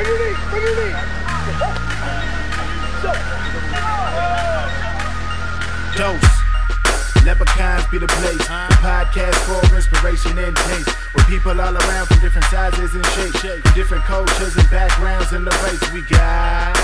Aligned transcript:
Bring 0.00 0.16
your 0.16 0.32
knee. 0.32 0.36
Bring 0.48 0.62
your 0.62 0.76
knee. 0.80 0.92
Dos. 5.94 6.24
Leprechauns 7.26 7.86
be 7.88 7.98
the 7.98 8.06
place. 8.06 8.38
The 8.38 8.80
podcast 8.80 9.36
for 9.44 9.76
inspiration 9.76 10.38
and 10.38 10.56
taste. 10.56 10.88
With 11.14 11.26
people 11.26 11.60
all 11.60 11.76
around 11.76 12.06
from 12.06 12.18
different 12.20 12.46
sizes 12.46 12.94
and 12.94 13.04
shapes. 13.08 13.40
From 13.40 13.74
different 13.74 14.04
cultures 14.04 14.56
and 14.56 14.70
backgrounds 14.70 15.34
in 15.34 15.44
the 15.44 15.52
race. 15.68 15.92
We 15.92 16.00
got 16.08 16.74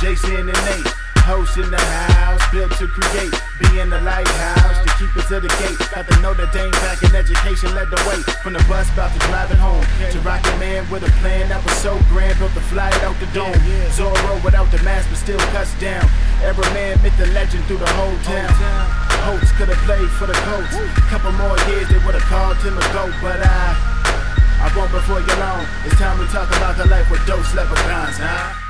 Jason 0.00 0.48
and 0.48 0.64
Nate. 0.64 0.94
Host 1.28 1.58
in 1.58 1.70
the 1.70 1.76
house, 1.76 2.40
built 2.52 2.72
to 2.78 2.86
create, 2.86 3.34
be 3.60 3.80
in 3.80 3.90
the 3.90 4.00
lighthouse 4.00 4.85
to 4.96 5.04
keep 5.04 5.16
us 5.16 5.28
to 5.28 5.40
the 5.40 5.48
gate. 5.60 5.78
Got 5.92 6.08
the 6.08 6.16
Notre 6.20 6.48
Dame 6.52 6.70
back 6.84 7.02
in 7.02 7.14
education, 7.14 7.74
led 7.74 7.90
the 7.90 8.00
way 8.08 8.20
from 8.40 8.54
the 8.54 8.64
bus 8.68 8.88
about 8.92 9.12
to 9.12 9.20
driving 9.28 9.58
home. 9.58 9.84
To 10.12 10.18
rock 10.20 10.40
a 10.44 10.56
man 10.58 10.88
with 10.90 11.04
a 11.04 11.12
plan 11.20 11.48
that 11.48 11.62
was 11.64 11.76
so 11.78 11.98
grand, 12.08 12.38
built 12.38 12.54
the 12.54 12.64
flight 12.72 12.94
out 13.04 13.16
the 13.20 13.26
dome. 13.36 13.56
Zorro 13.92 14.42
without 14.44 14.70
the 14.70 14.80
mask, 14.82 15.08
but 15.10 15.18
still 15.18 15.40
cuts 15.52 15.72
down. 15.80 16.04
Every 16.42 16.66
man, 16.72 17.00
myth, 17.02 17.16
the 17.18 17.26
legend 17.32 17.64
through 17.66 17.82
the 17.82 17.92
whole 17.96 18.16
town. 18.24 18.52
Holtz 19.28 19.52
could 19.52 19.68
have 19.68 19.82
played 19.84 20.10
for 20.16 20.26
the 20.26 20.36
Colts. 20.46 20.76
Couple 21.10 21.32
more 21.32 21.56
years, 21.68 21.88
they 21.88 22.00
would 22.04 22.16
have 22.16 22.28
called 22.28 22.56
him 22.58 22.76
a 22.76 22.86
goat, 22.92 23.14
but 23.20 23.40
I. 23.40 23.76
I 24.56 24.72
won't 24.74 24.90
before 24.90 25.20
you 25.20 25.34
long. 25.36 25.66
It's 25.84 25.96
time 26.00 26.18
to 26.18 26.26
talk 26.32 26.48
about 26.56 26.76
the 26.76 26.88
life 26.88 27.10
with 27.10 27.24
dos 27.26 27.54
leprechauns, 27.54 28.16
huh? 28.16 28.65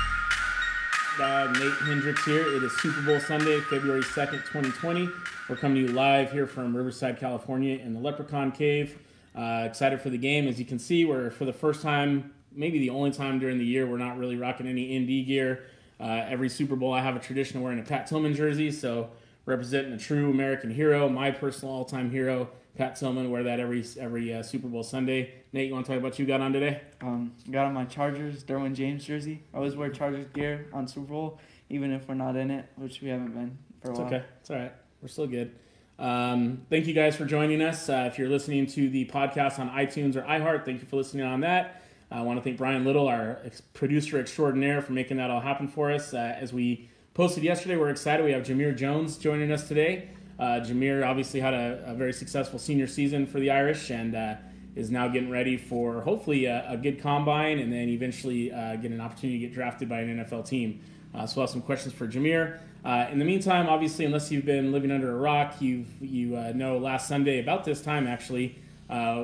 Uh, 1.19 1.51
Nate 1.53 1.73
Hendricks 1.87 2.23
here. 2.25 2.55
It 2.55 2.61
is 2.61 2.71
Super 2.73 3.01
Bowl 3.01 3.19
Sunday, 3.19 3.59
February 3.61 4.03
2nd, 4.03 4.45
2020. 4.45 5.09
We're 5.49 5.55
coming 5.55 5.83
to 5.83 5.89
you 5.89 5.95
live 5.95 6.31
here 6.31 6.45
from 6.45 6.77
Riverside, 6.77 7.19
California 7.19 7.79
in 7.79 7.95
the 7.95 7.99
Leprechaun 7.99 8.51
Cave. 8.51 8.99
Uh, 9.35 9.63
excited 9.65 9.99
for 9.99 10.11
the 10.11 10.17
game. 10.17 10.47
As 10.47 10.59
you 10.59 10.65
can 10.65 10.77
see, 10.77 11.05
we're 11.05 11.31
for 11.31 11.45
the 11.45 11.53
first 11.53 11.81
time, 11.81 12.33
maybe 12.51 12.77
the 12.77 12.91
only 12.91 13.09
time 13.09 13.39
during 13.39 13.57
the 13.57 13.65
year, 13.65 13.87
we're 13.87 13.97
not 13.97 14.19
really 14.19 14.35
rocking 14.35 14.67
any 14.67 14.99
ND 14.99 15.25
gear. 15.25 15.63
Uh, 15.99 16.23
every 16.27 16.49
Super 16.49 16.75
Bowl, 16.75 16.93
I 16.93 17.01
have 17.01 17.15
a 17.15 17.19
tradition 17.19 17.57
of 17.57 17.63
wearing 17.63 17.79
a 17.79 17.83
Pat 17.83 18.05
Tillman 18.05 18.35
jersey, 18.35 18.71
so 18.71 19.09
representing 19.47 19.93
a 19.93 19.97
true 19.97 20.29
American 20.29 20.69
hero, 20.69 21.09
my 21.09 21.31
personal 21.31 21.73
all-time 21.73 22.11
hero, 22.11 22.49
Pat 22.77 22.95
Tillman. 22.95 23.29
Wear 23.31 23.43
that 23.43 23.59
every 23.59 23.83
every 23.99 24.33
uh, 24.33 24.43
Super 24.43 24.67
Bowl 24.67 24.83
Sunday. 24.83 25.33
Nate, 25.53 25.67
you 25.67 25.73
want 25.73 25.85
to 25.85 25.91
talk 25.91 25.99
about 25.99 26.11
what 26.11 26.19
you 26.19 26.25
got 26.25 26.41
on 26.41 26.53
today? 26.53 26.81
Um, 27.01 27.33
got 27.49 27.65
on 27.65 27.73
my 27.73 27.85
Chargers, 27.85 28.43
Derwin 28.43 28.73
James 28.75 29.03
jersey. 29.05 29.41
I 29.53 29.57
always 29.57 29.75
wear 29.75 29.89
Chargers 29.89 30.25
gear 30.33 30.67
on 30.73 30.87
Super 30.87 31.07
Bowl, 31.07 31.39
even 31.69 31.91
if 31.91 32.07
we're 32.07 32.15
not 32.15 32.35
in 32.35 32.51
it, 32.51 32.65
which 32.75 33.01
we 33.01 33.09
haven't 33.09 33.33
been 33.33 33.57
for 33.81 33.87
a 33.87 33.91
It's 33.91 33.99
while. 33.99 34.07
okay. 34.07 34.23
It's 34.41 34.49
all 34.51 34.57
right. 34.57 34.73
We're 35.01 35.07
still 35.07 35.27
good. 35.27 35.51
Um, 35.99 36.61
thank 36.69 36.85
you 36.85 36.93
guys 36.93 37.15
for 37.15 37.25
joining 37.25 37.61
us. 37.61 37.89
Uh, 37.89 38.07
if 38.11 38.19
you're 38.19 38.29
listening 38.29 38.67
to 38.67 38.89
the 38.89 39.05
podcast 39.05 39.57
on 39.57 39.69
iTunes 39.71 40.15
or 40.15 40.21
iHeart, 40.21 40.63
thank 40.65 40.79
you 40.81 40.87
for 40.87 40.95
listening 40.97 41.25
on 41.25 41.39
that. 41.41 41.81
I 42.11 42.21
want 42.21 42.37
to 42.37 42.43
thank 42.43 42.57
Brian 42.57 42.85
Little, 42.85 43.07
our 43.07 43.39
ex- 43.43 43.61
producer 43.61 44.19
extraordinaire, 44.19 44.81
for 44.81 44.93
making 44.93 45.17
that 45.17 45.29
all 45.31 45.41
happen 45.41 45.67
for 45.67 45.91
us. 45.91 46.13
Uh, 46.13 46.35
as 46.39 46.53
we 46.53 46.89
posted 47.15 47.43
yesterday, 47.43 47.75
we're 47.77 47.89
excited. 47.89 48.23
We 48.23 48.31
have 48.31 48.43
Jamir 48.43 48.77
Jones 48.77 49.17
joining 49.17 49.51
us 49.51 49.67
today. 49.67 50.09
Uh, 50.39 50.61
Jamir 50.61 51.05
obviously 51.05 51.39
had 51.39 51.53
a, 51.53 51.83
a 51.87 51.93
very 51.95 52.13
successful 52.13 52.59
senior 52.59 52.87
season 52.87 53.25
for 53.25 53.39
the 53.39 53.49
Irish 53.49 53.89
and 53.89 54.15
uh, 54.15 54.35
is 54.75 54.91
now 54.91 55.07
getting 55.07 55.29
ready 55.29 55.57
for 55.57 56.01
hopefully 56.01 56.45
a, 56.45 56.69
a 56.69 56.77
good 56.77 57.01
combine 57.01 57.59
and 57.59 57.73
then 57.73 57.89
eventually 57.89 58.51
uh, 58.51 58.75
get 58.75 58.91
an 58.91 59.01
opportunity 59.01 59.39
to 59.39 59.47
get 59.47 59.53
drafted 59.53 59.89
by 59.89 60.01
an 60.01 60.23
NFL 60.23 60.47
team. 60.47 60.79
Uh, 61.15 61.25
so 61.25 61.37
we'll 61.37 61.47
have 61.47 61.51
some 61.51 61.61
questions 61.61 61.93
for 61.93 62.07
Jamir. 62.07 62.59
Uh, 62.85 63.07
in 63.11 63.17
the 63.17 63.25
meantime, 63.25 63.67
obviously, 63.67 64.05
unless 64.05 64.31
you've 64.31 64.45
been 64.45 64.71
living 64.71 64.91
under 64.91 65.11
a 65.11 65.15
rock, 65.15 65.59
you 65.59 65.83
you 65.99 66.37
uh, 66.37 66.51
know 66.53 66.77
last 66.77 67.07
Sunday 67.07 67.39
about 67.39 67.65
this 67.65 67.81
time 67.81 68.05
actually, 68.05 68.55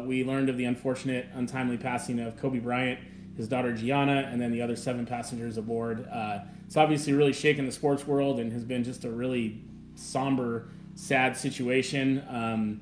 we 0.06 0.23
learned 0.23 0.50
of 0.50 0.57
the 0.57 0.66
unfortunate, 0.66 1.28
untimely 1.35 1.78
passing 1.78 2.19
of 2.19 2.35
Kobe 2.38 2.59
Bryant, 2.59 3.00
his 3.38 3.47
daughter 3.47 3.72
Gianna, 3.72 4.28
and 4.31 4.41
then 4.41 4.52
the 4.52 4.62
other 4.62 4.75
seven 4.75 5.06
passengers 5.06 5.57
aboard. 5.57 6.07
It's 6.66 6.78
obviously 6.78 7.13
really 7.13 7.34
shaken 7.34 7.68
the 7.68 7.72
sports 7.72 8.07
world 8.07 8.40
and 8.40 8.52
has 8.52 8.63
been 8.63 8.84
just 8.84 9.06
a 9.06 9.12
really 9.12 9.62
somber, 9.96 10.69
sad 10.96 11.38
situation. 11.38 12.24
Um, 12.30 12.81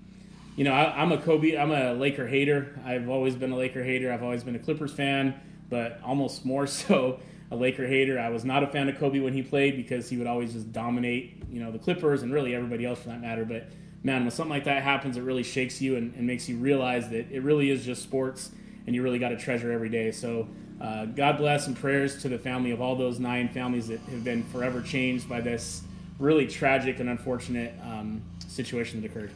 you 0.56 0.64
know, 0.64 0.74
I, 0.74 1.02
I'm 1.02 1.12
a 1.12 1.18
Kobe, 1.18 1.58
I'm 1.58 1.72
a 1.72 1.94
Laker 1.94 2.28
hater. 2.28 2.80
I've 2.86 3.10
always 3.10 3.36
been 3.36 3.52
a 3.52 3.58
Laker 3.58 3.84
hater. 3.84 4.12
I've 4.12 4.24
always 4.24 4.44
been 4.44 4.56
a 4.56 4.60
Clippers 4.60 4.92
fan, 4.92 5.40
but 5.70 6.00
almost 6.04 6.46
more 6.46 6.68
so 6.68 7.20
a 7.52 7.56
Laker 7.56 7.88
hater. 7.88 8.20
I 8.20 8.30
was 8.30 8.46
not 8.46 8.64
a 8.64 8.68
fan 8.68 8.90
of 8.90 8.98
Kobe 8.98 9.20
when 9.20 9.34
he 9.34 9.42
played 9.42 9.76
because 9.76 10.10
he 10.10 10.18
would 10.18 10.28
always 10.28 10.54
just 10.54 10.72
dominate, 10.72 11.44
you 11.50 11.62
know, 11.62 11.72
the 11.72 11.80
Clippers 11.80 12.24
and 12.24 12.34
really 12.34 12.56
everybody 12.56 12.86
else 12.86 13.00
for 13.00 13.10
that 13.10 13.22
matter. 13.22 13.46
But 13.46 13.68
man, 14.04 14.22
when 14.22 14.32
something 14.32 14.52
like 14.52 14.66
that 14.66 14.84
happens, 14.84 15.18
it 15.18 15.22
really 15.22 15.44
shakes 15.44 15.82
you 15.82 15.96
and, 15.96 16.14
and 16.16 16.26
makes 16.26 16.48
you 16.48 16.58
realize 16.58 17.10
that 17.10 17.32
it 17.32 17.44
really 17.44 17.70
is 17.70 17.86
just 17.86 18.04
sports 18.04 18.52
and 18.88 18.96
you 18.96 19.04
really 19.04 19.20
got 19.20 19.30
to 19.30 19.38
treasure 19.38 19.72
every 19.72 19.90
day. 19.90 20.12
So, 20.12 20.48
uh, 20.80 21.06
God 21.06 21.38
bless 21.38 21.68
and 21.68 21.78
prayers 21.78 22.22
to 22.24 22.30
the 22.30 22.40
family 22.40 22.72
of 22.72 22.82
all 22.82 22.96
those 22.96 23.20
nine 23.20 23.50
families 23.50 23.88
that 23.90 24.00
have 24.00 24.24
been 24.24 24.44
forever 24.46 24.82
changed 24.82 25.30
by 25.30 25.40
this 25.40 25.84
really 26.22 26.48
tragic 26.48 27.00
and 27.00 27.10
unfortunate 27.10 27.74
um, 27.84 28.22
situation 28.48 29.02
that 29.02 29.12
occurred. 29.12 29.32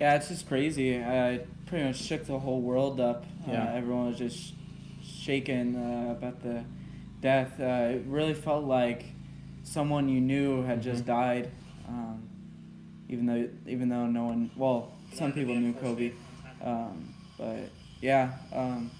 Yeah, 0.00 0.16
it's 0.16 0.28
just 0.28 0.46
crazy. 0.48 0.98
Uh, 1.02 1.38
pretty 1.66 1.84
much 1.84 1.96
shook 1.96 2.26
the 2.26 2.38
whole 2.38 2.60
world 2.60 3.00
up. 3.00 3.24
Yeah. 3.48 3.64
Uh, 3.64 3.76
everyone 3.76 4.06
was 4.08 4.18
just 4.18 4.52
shaken 5.02 5.76
uh, 5.76 6.12
about 6.12 6.42
the 6.42 6.64
death. 7.22 7.58
Uh, 7.60 7.94
it 7.94 8.02
really 8.06 8.34
felt 8.34 8.64
like 8.64 9.04
someone 9.62 10.08
you 10.08 10.20
knew 10.20 10.62
had 10.64 10.82
just 10.82 11.04
Mm-hmm. 11.04 11.12
died. 11.12 11.50
Um, 11.88 12.28
even 13.08 13.26
though, 13.26 13.48
even 13.66 13.88
though 13.88 14.06
no 14.06 14.24
one, 14.24 14.50
well, 14.56 14.92
some 15.14 15.32
people 15.32 15.54
knew 15.54 15.72
Kobe, 15.74 16.10
um, 16.64 17.14
but 17.38 17.70
yeah, 18.02 18.32
um, 18.52 18.90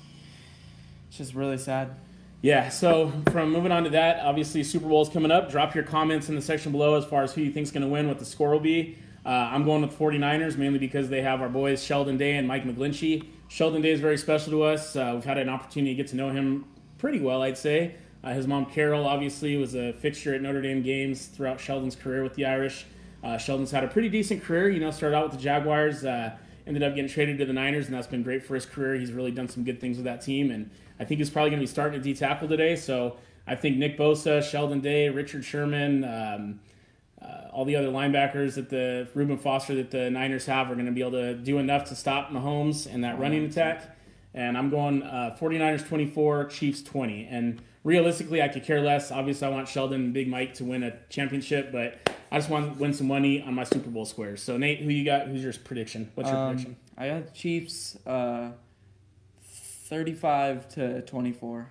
it's 1.08 1.19
just 1.19 1.34
really 1.34 1.58
sad. 1.58 1.91
Yeah, 2.46 2.68
so 2.68 3.10
from 3.32 3.50
moving 3.50 3.72
on 3.72 3.82
to 3.82 3.90
that, 3.90 4.20
obviously 4.24 4.62
Super 4.62 4.86
Bowl 4.86 5.02
is 5.02 5.08
coming 5.08 5.32
up. 5.32 5.50
Drop 5.50 5.74
your 5.74 5.82
comments 5.82 6.28
in 6.28 6.36
the 6.36 6.40
section 6.40 6.70
below 6.70 6.94
as 6.94 7.04
far 7.04 7.24
as 7.24 7.34
who 7.34 7.40
you 7.40 7.50
think's 7.50 7.72
going 7.72 7.82
to 7.82 7.88
win, 7.88 8.06
what 8.06 8.20
the 8.20 8.24
score 8.24 8.50
will 8.50 8.60
be. 8.60 8.96
Uh, 9.24 9.30
I'm 9.30 9.64
going 9.64 9.82
with 9.82 9.98
49ers 9.98 10.56
mainly 10.56 10.78
because 10.78 11.08
they 11.08 11.22
have 11.22 11.42
our 11.42 11.48
boys 11.48 11.82
Sheldon 11.82 12.18
Day 12.18 12.36
and 12.36 12.46
Mike 12.46 12.62
McGlinchey. 12.62 13.26
Sheldon 13.48 13.82
Day 13.82 13.90
is 13.90 13.98
very 13.98 14.16
special 14.16 14.52
to 14.52 14.62
us. 14.62 14.94
Uh, 14.94 15.10
we've 15.14 15.24
had 15.24 15.38
an 15.38 15.48
opportunity 15.48 15.92
to 15.92 15.96
get 15.96 16.06
to 16.10 16.16
know 16.16 16.30
him 16.30 16.66
pretty 16.98 17.18
well, 17.18 17.42
I'd 17.42 17.58
say. 17.58 17.96
Uh, 18.22 18.32
his 18.32 18.46
mom 18.46 18.66
Carol 18.66 19.08
obviously 19.08 19.56
was 19.56 19.74
a 19.74 19.92
fixture 19.94 20.32
at 20.32 20.40
Notre 20.40 20.62
Dame 20.62 20.84
games 20.84 21.26
throughout 21.26 21.58
Sheldon's 21.58 21.96
career 21.96 22.22
with 22.22 22.36
the 22.36 22.44
Irish. 22.44 22.86
Uh, 23.24 23.38
Sheldon's 23.38 23.72
had 23.72 23.82
a 23.82 23.88
pretty 23.88 24.08
decent 24.08 24.44
career. 24.44 24.68
You 24.68 24.78
know, 24.78 24.92
started 24.92 25.16
out 25.16 25.24
with 25.24 25.32
the 25.32 25.42
Jaguars, 25.42 26.04
uh, 26.04 26.36
ended 26.66 26.82
up 26.82 26.94
getting 26.94 27.10
traded 27.10 27.38
to 27.38 27.47
the 27.47 27.53
Niners, 27.53 27.87
and 27.87 27.94
that's 27.94 28.06
been 28.06 28.22
great 28.22 28.44
for 28.44 28.54
his 28.54 28.66
career. 28.66 28.94
He's 28.94 29.12
really 29.12 29.31
done 29.31 29.49
some 29.49 29.65
good 29.65 29.81
things 29.81 29.97
with 29.97 30.04
that 30.04 30.21
team, 30.21 30.50
and 30.50 30.71
I 30.99 31.04
think 31.04 31.19
he's 31.19 31.31
probably 31.31 31.50
going 31.50 31.60
to 31.60 31.65
be 31.65 31.71
starting 31.71 32.00
to 32.00 32.04
D 32.04 32.15
tackle 32.15 32.49
today. 32.49 32.77
So 32.77 33.16
I 33.47 33.54
think 33.54 33.77
Nick 33.77 33.97
Bosa, 33.97 34.43
Sheldon 34.43 34.81
Day, 34.81 35.09
Richard 35.09 35.44
Sherman, 35.44 36.05
um, 36.05 36.60
uh, 37.22 37.49
all 37.53 37.65
the 37.65 37.76
other 37.76 37.88
linebackers 37.88 38.55
that 38.55 38.69
the 38.69 39.09
Reuben 39.15 39.38
Foster 39.38 39.75
that 39.76 39.91
the 39.91 40.10
Niners 40.10 40.47
have 40.47 40.71
are 40.71 40.75
going 40.75 40.87
to 40.87 40.93
be 40.93 41.00
able 41.00 41.12
to 41.12 41.34
do 41.34 41.59
enough 41.59 41.84
to 41.87 41.94
stop 41.94 42.31
Mahomes 42.31 42.93
and 42.93 43.05
that 43.05 43.19
running 43.19 43.44
attack. 43.44 43.97
And 44.34 44.59
I'm 44.59 44.69
going 44.69 45.03
uh, 45.03 45.37
49ers 45.41 45.87
24, 45.87 46.47
Chiefs 46.47 46.82
20. 46.82 47.26
And 47.31 47.62
realistically, 47.86 48.42
I 48.42 48.48
could 48.48 48.64
care 48.64 48.80
less. 48.80 49.12
Obviously, 49.12 49.47
I 49.47 49.50
want 49.50 49.69
Sheldon 49.69 50.00
and 50.06 50.12
Big 50.12 50.26
Mike 50.28 50.54
to 50.54 50.64
win 50.64 50.82
a 50.82 50.98
championship, 51.08 51.70
but 51.70 52.10
I 52.32 52.36
just 52.38 52.50
want 52.50 52.74
to 52.74 52.78
win 52.80 52.92
some 52.92 53.06
money 53.06 53.41
on 53.41 53.54
my 53.54 53.62
Super 53.62 53.88
Bowl 53.88 54.04
squares. 54.04 54.42
So 54.42 54.56
Nate, 54.58 54.80
who 54.80 54.91
you 54.91 55.04
got? 55.04 55.28
Who's 55.28 55.42
your 55.44 55.52
prediction? 55.52 56.10
What's 56.16 56.28
your 56.28 56.36
Um, 56.38 56.48
prediction? 56.48 56.76
I 56.98 57.08
got 57.08 57.32
Chiefs 57.32 57.96
uh, 58.04 58.50
35 59.42 60.69
to 60.70 61.02
24. 61.02 61.70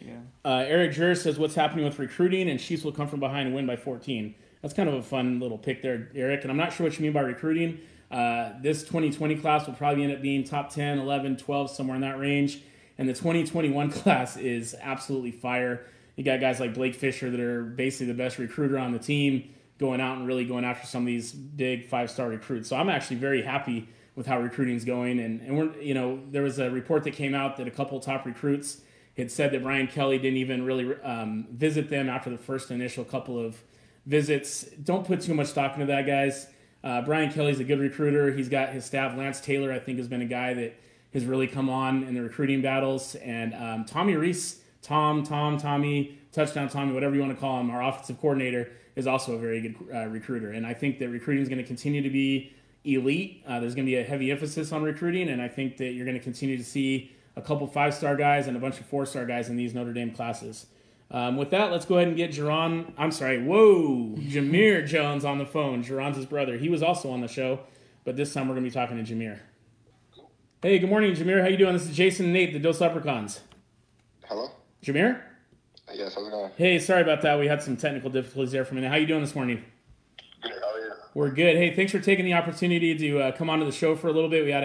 Yeah. 0.00 0.12
Uh, 0.44 0.64
Eric 0.66 0.92
Jur 0.92 1.14
says, 1.16 1.38
"What's 1.38 1.54
happening 1.56 1.84
with 1.84 1.98
recruiting?" 1.98 2.48
And 2.48 2.60
Chiefs 2.60 2.84
will 2.84 2.92
come 2.92 3.08
from 3.08 3.20
behind 3.20 3.46
and 3.48 3.54
win 3.56 3.66
by 3.66 3.76
14. 3.76 4.34
That's 4.62 4.74
kind 4.74 4.88
of 4.88 4.94
a 4.94 5.02
fun 5.02 5.40
little 5.40 5.58
pick 5.58 5.82
there, 5.82 6.08
Eric. 6.14 6.42
And 6.42 6.50
I'm 6.50 6.56
not 6.56 6.72
sure 6.72 6.86
what 6.86 6.96
you 6.98 7.02
mean 7.02 7.12
by 7.12 7.20
recruiting. 7.20 7.80
Uh, 8.10 8.52
this 8.62 8.82
2020 8.82 9.36
class 9.36 9.66
will 9.66 9.74
probably 9.74 10.04
end 10.04 10.12
up 10.12 10.22
being 10.22 10.44
top 10.44 10.70
10, 10.72 10.98
11, 10.98 11.36
12, 11.36 11.70
somewhere 11.70 11.96
in 11.96 12.02
that 12.02 12.18
range. 12.18 12.60
And 12.98 13.08
the 13.08 13.12
2021 13.12 13.90
class 13.92 14.36
is 14.36 14.74
absolutely 14.80 15.32
fire. 15.32 15.86
You 16.16 16.24
got 16.24 16.40
guys 16.40 16.60
like 16.60 16.74
Blake 16.74 16.94
Fisher 16.94 17.30
that 17.30 17.40
are 17.40 17.62
basically 17.62 18.06
the 18.06 18.14
best 18.14 18.38
recruiter 18.38 18.78
on 18.78 18.92
the 18.92 18.98
team, 18.98 19.50
going 19.78 20.00
out 20.00 20.18
and 20.18 20.26
really 20.26 20.44
going 20.44 20.64
after 20.64 20.86
some 20.86 21.02
of 21.02 21.06
these 21.06 21.32
big 21.32 21.88
five 21.88 22.10
star 22.10 22.28
recruits. 22.28 22.68
So 22.68 22.76
I'm 22.76 22.88
actually 22.88 23.16
very 23.16 23.42
happy 23.42 23.88
with 24.14 24.26
how 24.26 24.40
recruiting's 24.40 24.84
going. 24.84 25.18
And, 25.18 25.40
and 25.40 25.58
we're, 25.58 25.80
you 25.80 25.94
know, 25.94 26.20
there 26.30 26.42
was 26.42 26.58
a 26.58 26.70
report 26.70 27.04
that 27.04 27.14
came 27.14 27.34
out 27.34 27.56
that 27.56 27.66
a 27.66 27.70
couple 27.70 27.98
top 27.98 28.26
recruits 28.26 28.80
had 29.16 29.30
said 29.30 29.52
that 29.52 29.62
Brian 29.62 29.86
Kelly 29.86 30.18
didn't 30.18 30.38
even 30.38 30.64
really 30.64 30.94
um, 31.02 31.46
visit 31.50 31.88
them 31.88 32.08
after 32.08 32.30
the 32.30 32.38
first 32.38 32.70
initial 32.70 33.04
couple 33.04 33.38
of 33.38 33.62
visits. 34.06 34.62
Don't 34.82 35.06
put 35.06 35.20
too 35.20 35.34
much 35.34 35.48
stock 35.48 35.74
into 35.74 35.86
that, 35.86 36.06
guys. 36.06 36.48
Uh, 36.82 37.00
Brian 37.02 37.32
Kelly's 37.32 37.60
a 37.60 37.64
good 37.64 37.78
recruiter. 37.78 38.32
He's 38.32 38.48
got 38.48 38.70
his 38.70 38.84
staff. 38.84 39.16
Lance 39.16 39.40
Taylor, 39.40 39.72
I 39.72 39.78
think, 39.78 39.98
has 39.98 40.08
been 40.08 40.22
a 40.22 40.26
guy 40.26 40.54
that 40.54 40.74
has 41.14 41.24
really 41.24 41.46
come 41.46 41.70
on 41.70 42.02
in 42.04 42.14
the 42.14 42.20
recruiting 42.20 42.60
battles. 42.60 43.14
And 43.16 43.54
um, 43.54 43.84
Tommy 43.86 44.16
Rees, 44.16 44.60
Tom, 44.82 45.22
Tom, 45.22 45.56
Tommy, 45.56 46.18
touchdown 46.32 46.68
Tommy, 46.68 46.92
whatever 46.92 47.14
you 47.14 47.20
want 47.22 47.32
to 47.32 47.40
call 47.40 47.58
him, 47.60 47.70
our 47.70 47.82
offensive 47.82 48.20
coordinator, 48.20 48.70
is 48.96 49.06
also 49.06 49.34
a 49.34 49.38
very 49.38 49.60
good 49.60 49.76
uh, 49.94 50.06
recruiter. 50.06 50.50
And 50.50 50.66
I 50.66 50.74
think 50.74 50.98
that 50.98 51.08
recruiting 51.08 51.42
is 51.42 51.48
going 51.48 51.58
to 51.58 51.66
continue 51.66 52.02
to 52.02 52.10
be 52.10 52.52
elite. 52.84 53.42
Uh, 53.46 53.60
there's 53.60 53.74
going 53.74 53.86
to 53.86 53.90
be 53.90 53.96
a 53.96 54.04
heavy 54.04 54.30
emphasis 54.30 54.72
on 54.72 54.82
recruiting, 54.82 55.28
and 55.28 55.40
I 55.40 55.48
think 55.48 55.78
that 55.78 55.92
you're 55.92 56.04
going 56.04 56.18
to 56.18 56.22
continue 56.22 56.56
to 56.58 56.64
see 56.64 57.12
a 57.36 57.42
couple 57.42 57.66
five 57.66 57.94
star 57.94 58.14
guys, 58.16 58.46
and 58.46 58.56
a 58.56 58.60
bunch 58.60 58.78
of 58.78 58.86
four 58.86 59.06
star 59.06 59.24
guys 59.26 59.48
in 59.48 59.56
these 59.56 59.74
Notre 59.74 59.92
Dame 59.92 60.10
classes. 60.10 60.66
Um, 61.10 61.36
with 61.36 61.50
that, 61.50 61.70
let's 61.70 61.84
go 61.84 61.96
ahead 61.96 62.08
and 62.08 62.16
get 62.16 62.30
Jarron. 62.30 62.92
I'm 62.96 63.10
sorry, 63.10 63.42
whoa, 63.42 64.14
Jamir 64.18 64.86
Jones 64.86 65.24
on 65.24 65.38
the 65.38 65.46
phone. 65.46 65.82
Jarron's 65.84 66.16
his 66.16 66.26
brother. 66.26 66.56
He 66.56 66.68
was 66.68 66.82
also 66.82 67.10
on 67.10 67.20
the 67.20 67.28
show, 67.28 67.60
but 68.04 68.16
this 68.16 68.32
time 68.32 68.48
we're 68.48 68.54
going 68.54 68.64
to 68.64 68.70
be 68.70 68.74
talking 68.74 69.04
to 69.04 69.14
Jamir. 69.14 69.40
Hey, 70.64 70.78
good 70.78 70.88
morning, 70.88 71.12
Jamir. 71.12 71.42
How 71.42 71.48
you 71.48 71.58
doing? 71.58 71.74
This 71.74 71.90
is 71.90 71.94
Jason 71.94 72.24
and 72.24 72.32
Nate, 72.32 72.54
the 72.54 72.58
Dos 72.58 72.80
Leprechauns. 72.80 73.40
Hello? 74.24 74.48
Jamir? 74.82 75.20
Yes, 75.92 76.14
how's 76.14 76.26
it 76.26 76.30
going? 76.30 76.52
Hey, 76.56 76.78
sorry 76.78 77.02
about 77.02 77.20
that. 77.20 77.38
We 77.38 77.48
had 77.48 77.62
some 77.62 77.76
technical 77.76 78.08
difficulties 78.08 78.52
there 78.52 78.64
for 78.64 78.72
a 78.72 78.76
minute. 78.76 78.88
How 78.88 78.96
you 78.96 79.06
doing 79.06 79.20
this 79.20 79.34
morning? 79.34 79.62
Good, 80.42 80.52
how 80.52 80.74
are 80.74 80.80
you? 80.80 80.92
We're 81.12 81.28
good. 81.32 81.56
Hey, 81.56 81.76
thanks 81.76 81.92
for 81.92 82.00
taking 82.00 82.24
the 82.24 82.32
opportunity 82.32 82.96
to 82.96 83.20
uh, 83.20 83.32
come 83.32 83.50
onto 83.50 83.66
the 83.66 83.72
show 83.72 83.94
for 83.94 84.08
a 84.08 84.12
little 84.12 84.30
bit. 84.30 84.42
We 84.42 84.52
had 84.52 84.64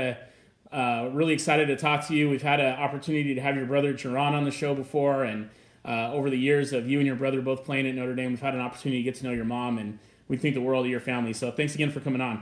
a 0.72 0.74
uh, 0.74 1.10
really 1.12 1.34
excited 1.34 1.68
to 1.68 1.75
talk 1.75 2.07
to 2.07 2.16
you. 2.16 2.30
We've 2.30 2.42
had 2.42 2.62
an 2.62 2.80
opportunity 2.80 3.36
to 3.36 3.42
have 3.42 3.57
your 3.57 3.66
brother 3.66 3.94
Jarron 3.94 4.31
on 4.31 4.45
the 4.45 4.52
show 4.52 4.74
before, 4.74 5.25
and 5.25 5.50
uh, 5.84 6.13
over 6.13 6.30
the 6.30 6.40
years 6.40 6.72
of 6.72 6.90
you 6.90 7.00
and 7.00 7.07
your 7.07 7.18
brother 7.18 7.42
both 7.42 7.66
playing 7.66 7.86
at 7.88 7.95
Notre 7.95 8.16
Dame, 8.16 8.30
we've 8.30 8.40
had 8.40 8.56
an 8.56 8.62
opportunity 8.62 9.04
to 9.04 9.04
get 9.04 9.16
to 9.16 9.25
know 9.25 9.34
your 9.34 9.44
mom, 9.44 9.78
and 9.78 10.00
we 10.30 10.38
think 10.38 10.56
the 10.56 10.62
world 10.62 10.86
of 10.86 10.92
your 10.92 11.02
family. 11.02 11.34
So 11.34 11.52
thanks 11.52 11.75
again 11.75 11.92
for 11.92 12.00
coming 12.00 12.22
on. 12.22 12.42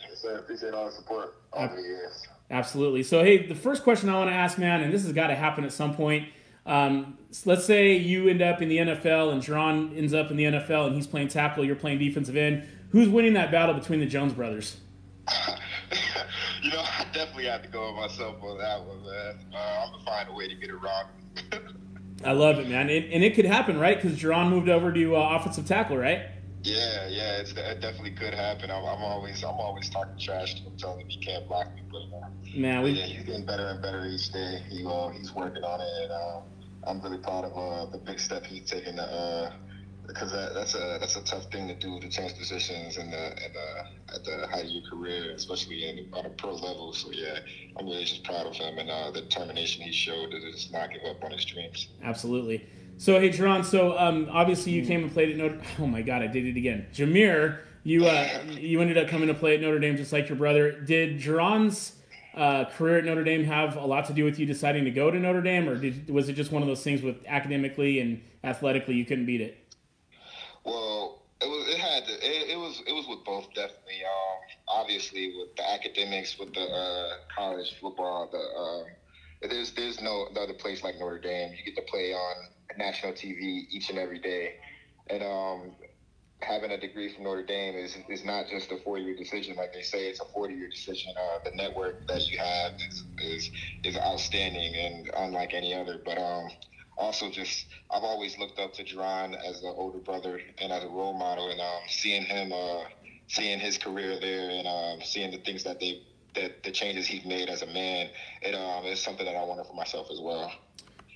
Yes, 0.00 0.20
sir. 0.20 0.38
Appreciate 0.38 0.74
all 0.74 0.86
the 0.86 0.90
support 0.90 1.36
all 1.52 1.68
the 1.68 1.80
years. 1.80 2.26
Absolutely. 2.52 3.02
So, 3.02 3.24
hey, 3.24 3.46
the 3.46 3.54
first 3.54 3.82
question 3.82 4.10
I 4.10 4.14
want 4.14 4.28
to 4.28 4.36
ask, 4.36 4.58
man, 4.58 4.82
and 4.82 4.92
this 4.92 5.04
has 5.04 5.12
got 5.14 5.28
to 5.28 5.34
happen 5.34 5.64
at 5.64 5.72
some 5.72 5.94
point. 5.94 6.28
Um, 6.66 7.16
let's 7.46 7.64
say 7.64 7.96
you 7.96 8.28
end 8.28 8.42
up 8.42 8.60
in 8.60 8.68
the 8.68 8.76
NFL 8.76 9.32
and 9.32 9.42
Jarron 9.42 9.96
ends 9.96 10.12
up 10.12 10.30
in 10.30 10.36
the 10.36 10.44
NFL 10.44 10.86
and 10.86 10.94
he's 10.94 11.06
playing 11.06 11.28
tackle, 11.28 11.64
you're 11.64 11.74
playing 11.74 11.98
defensive 11.98 12.36
end. 12.36 12.68
Who's 12.90 13.08
winning 13.08 13.32
that 13.32 13.50
battle 13.50 13.74
between 13.74 14.00
the 14.00 14.06
Jones 14.06 14.34
brothers? 14.34 14.76
you 16.62 16.70
know, 16.70 16.80
I 16.80 17.06
definitely 17.14 17.46
have 17.46 17.62
to 17.62 17.68
go 17.68 17.90
with 17.90 18.02
myself 18.02 18.36
on 18.42 18.58
that 18.58 18.84
one, 18.84 19.02
man. 19.02 19.38
Uh, 19.54 19.84
I'm 19.84 19.88
going 19.88 20.00
to 20.00 20.04
find 20.04 20.28
a 20.28 20.32
way 20.34 20.46
to 20.46 20.54
get 20.54 20.68
it 20.68 20.76
wrong. 20.76 21.06
I 22.24 22.32
love 22.32 22.58
it, 22.58 22.68
man. 22.68 22.90
It, 22.90 23.10
and 23.12 23.24
it 23.24 23.34
could 23.34 23.46
happen, 23.46 23.80
right? 23.80 24.00
Because 24.00 24.18
Jarron 24.18 24.50
moved 24.50 24.68
over 24.68 24.92
to 24.92 25.16
uh, 25.16 25.38
offensive 25.38 25.66
tackle, 25.66 25.96
right? 25.96 26.26
Yeah, 26.62 27.08
yeah, 27.08 27.40
it's, 27.40 27.52
it 27.52 27.80
definitely 27.80 28.12
could 28.12 28.34
happen. 28.34 28.70
I'm, 28.70 28.84
I'm 28.84 29.02
always, 29.02 29.42
I'm 29.42 29.54
always 29.54 29.90
talking 29.90 30.18
trash 30.18 30.54
to 30.54 30.60
him, 30.62 30.76
telling 30.76 31.00
him 31.00 31.08
he 31.08 31.18
can't 31.18 31.48
block 31.48 31.74
me. 31.74 31.82
But 31.90 32.16
uh, 32.16 32.28
man, 32.56 32.82
we, 32.82 32.90
yeah, 32.90 33.06
he's 33.06 33.24
getting 33.24 33.44
better 33.44 33.66
and 33.66 33.82
better 33.82 34.06
each 34.06 34.30
day. 34.32 34.62
He, 34.70 34.86
uh, 34.86 35.08
he's 35.08 35.34
working 35.34 35.64
on 35.64 35.80
it, 35.80 36.02
and 36.02 36.12
uh, 36.12 36.40
I'm 36.86 37.00
really 37.00 37.18
proud 37.18 37.44
of 37.44 37.52
uh, 37.56 37.90
the 37.90 37.98
big 37.98 38.20
step 38.20 38.46
he's 38.46 38.70
taken. 38.70 38.98
Uh, 38.98 39.52
because 40.06 40.32
that, 40.32 40.52
that's 40.52 40.74
a 40.74 40.98
that's 41.00 41.16
a 41.16 41.22
tough 41.22 41.50
thing 41.52 41.68
to 41.68 41.74
do 41.74 42.00
to 42.00 42.08
change 42.08 42.36
positions 42.36 42.96
and 42.96 43.12
the, 43.12 43.26
in 43.44 43.52
the 43.52 44.14
at 44.14 44.24
the 44.24 44.46
height 44.48 44.64
of 44.64 44.70
your 44.70 44.82
career, 44.90 45.32
especially 45.34 45.88
in, 45.88 46.08
on 46.12 46.26
a 46.26 46.30
pro 46.30 46.52
level. 46.54 46.92
So 46.92 47.10
yeah, 47.12 47.38
I'm 47.76 47.86
really 47.86 48.04
just 48.04 48.24
proud 48.24 48.46
of 48.46 48.54
him 48.54 48.78
and 48.78 48.90
uh, 48.90 49.10
the 49.12 49.22
determination 49.22 49.82
he 49.82 49.92
showed 49.92 50.32
to 50.32 50.40
just 50.50 50.72
not 50.72 50.90
give 50.92 51.02
up 51.04 51.22
on 51.24 51.30
his 51.30 51.44
dreams. 51.44 51.88
Absolutely. 52.02 52.66
So 52.98 53.18
hey, 53.18 53.30
Jarron. 53.30 53.64
So 53.64 53.98
um, 53.98 54.28
obviously 54.30 54.72
you 54.72 54.86
came 54.86 55.02
and 55.02 55.12
played 55.12 55.30
at 55.30 55.36
Notre. 55.36 55.60
Oh 55.78 55.86
my 55.86 56.02
God, 56.02 56.22
I 56.22 56.26
did 56.26 56.46
it 56.46 56.56
again. 56.56 56.86
Jamir, 56.92 57.60
you 57.84 58.06
uh, 58.06 58.28
you 58.50 58.80
ended 58.80 58.98
up 58.98 59.08
coming 59.08 59.28
to 59.28 59.34
play 59.34 59.54
at 59.54 59.60
Notre 59.60 59.78
Dame 59.78 59.96
just 59.96 60.12
like 60.12 60.28
your 60.28 60.38
brother. 60.38 60.72
Did 60.72 61.18
Jarron's 61.18 61.96
uh, 62.34 62.66
career 62.66 62.98
at 62.98 63.04
Notre 63.04 63.24
Dame 63.24 63.44
have 63.44 63.76
a 63.76 63.84
lot 63.84 64.06
to 64.06 64.12
do 64.12 64.24
with 64.24 64.38
you 64.38 64.46
deciding 64.46 64.84
to 64.84 64.90
go 64.90 65.10
to 65.10 65.18
Notre 65.18 65.42
Dame, 65.42 65.68
or 65.68 65.76
did, 65.76 66.08
was 66.08 66.28
it 66.28 66.34
just 66.34 66.52
one 66.52 66.62
of 66.62 66.68
those 66.68 66.82
things 66.82 67.02
with 67.02 67.16
academically 67.26 68.00
and 68.00 68.22
athletically 68.44 68.94
you 68.94 69.04
couldn't 69.04 69.26
beat 69.26 69.40
it? 69.40 69.58
Well, 70.64 71.22
it 71.40 71.48
was. 71.48 71.68
It 71.68 71.78
had. 71.78 72.06
To, 72.06 72.12
it, 72.12 72.50
it 72.50 72.58
was. 72.58 72.82
It 72.86 72.92
was 72.92 73.06
with 73.08 73.24
both 73.24 73.48
definitely. 73.54 74.04
Um, 74.04 74.38
obviously, 74.68 75.34
with 75.36 75.56
the 75.56 75.70
academics, 75.70 76.38
with 76.38 76.54
the 76.54 76.62
uh, 76.62 77.10
college 77.34 77.74
football, 77.80 78.28
the 78.30 78.38
uh, 78.38 78.84
there's 79.48 79.72
there's 79.72 80.00
no 80.00 80.26
other 80.40 80.54
place 80.54 80.82
like 80.82 80.96
Notre 80.98 81.18
Dame. 81.18 81.50
You 81.56 81.64
get 81.64 81.76
to 81.76 81.90
play 81.90 82.12
on 82.12 82.34
national 82.78 83.12
TV 83.12 83.66
each 83.70 83.90
and 83.90 83.98
every 83.98 84.18
day, 84.18 84.52
and 85.10 85.22
um, 85.22 85.76
having 86.42 86.70
a 86.70 86.78
degree 86.78 87.12
from 87.14 87.24
Notre 87.24 87.44
Dame 87.44 87.74
is 87.76 87.96
is 88.08 88.24
not 88.24 88.46
just 88.50 88.70
a 88.72 88.78
four 88.78 88.98
year 88.98 89.16
decision 89.16 89.56
like 89.56 89.72
they 89.72 89.82
say. 89.82 90.08
It's 90.08 90.20
a 90.20 90.24
forty 90.34 90.54
year 90.54 90.68
decision. 90.68 91.14
Uh, 91.16 91.38
the 91.44 91.56
network 91.56 92.06
that 92.08 92.30
you 92.30 92.38
have 92.38 92.72
is 92.88 93.04
is 93.18 93.50
is 93.84 93.96
outstanding 93.98 94.74
and 94.76 95.10
unlike 95.16 95.54
any 95.54 95.74
other. 95.74 96.00
But 96.04 96.18
um, 96.18 96.48
also 96.98 97.30
just 97.30 97.66
I've 97.90 98.04
always 98.04 98.38
looked 98.38 98.58
up 98.58 98.72
to 98.74 98.84
Jarron 98.84 99.34
as 99.44 99.62
an 99.62 99.74
older 99.76 99.98
brother 99.98 100.40
and 100.58 100.72
as 100.72 100.84
a 100.84 100.88
role 100.88 101.14
model, 101.14 101.50
and 101.50 101.60
um, 101.60 101.82
seeing 101.88 102.24
him, 102.24 102.52
uh, 102.52 102.84
seeing 103.28 103.58
his 103.58 103.78
career 103.78 104.18
there, 104.20 104.50
and 104.50 104.66
um, 104.66 105.00
seeing 105.04 105.30
the 105.30 105.38
things 105.38 105.64
that 105.64 105.80
they 105.80 106.00
that 106.34 106.62
the 106.62 106.70
changes 106.70 107.06
he's 107.06 107.24
made 107.24 107.48
as 107.48 107.62
a 107.62 107.66
man, 107.66 108.08
it 108.40 108.54
um, 108.54 108.84
is 108.84 109.00
something 109.00 109.26
that 109.26 109.36
I 109.36 109.44
wanted 109.44 109.66
for 109.66 109.74
myself 109.74 110.08
as 110.10 110.20
well. 110.20 110.52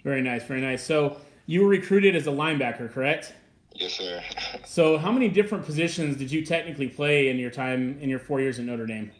Very 0.05 0.23
nice, 0.23 0.45
very 0.45 0.61
nice. 0.61 0.85
So 0.85 1.19
you 1.47 1.63
were 1.63 1.69
recruited 1.69 2.15
as 2.15 2.27
a 2.27 2.31
linebacker, 2.31 2.93
correct? 2.93 3.35
Yes, 3.73 3.95
sir. 3.95 4.23
so 4.65 4.99
how 4.99 5.13
many 5.13 5.29
different 5.29 5.65
positions 5.65 6.17
did 6.17 6.31
you 6.31 6.45
technically 6.45 6.89
play 6.89 7.29
in 7.29 7.39
your 7.39 7.51
time 7.51 7.99
in 8.01 8.09
your 8.09 8.19
four 8.19 8.41
years 8.41 8.59
at 8.59 8.65
Notre 8.65 8.87
Dame? 8.87 9.11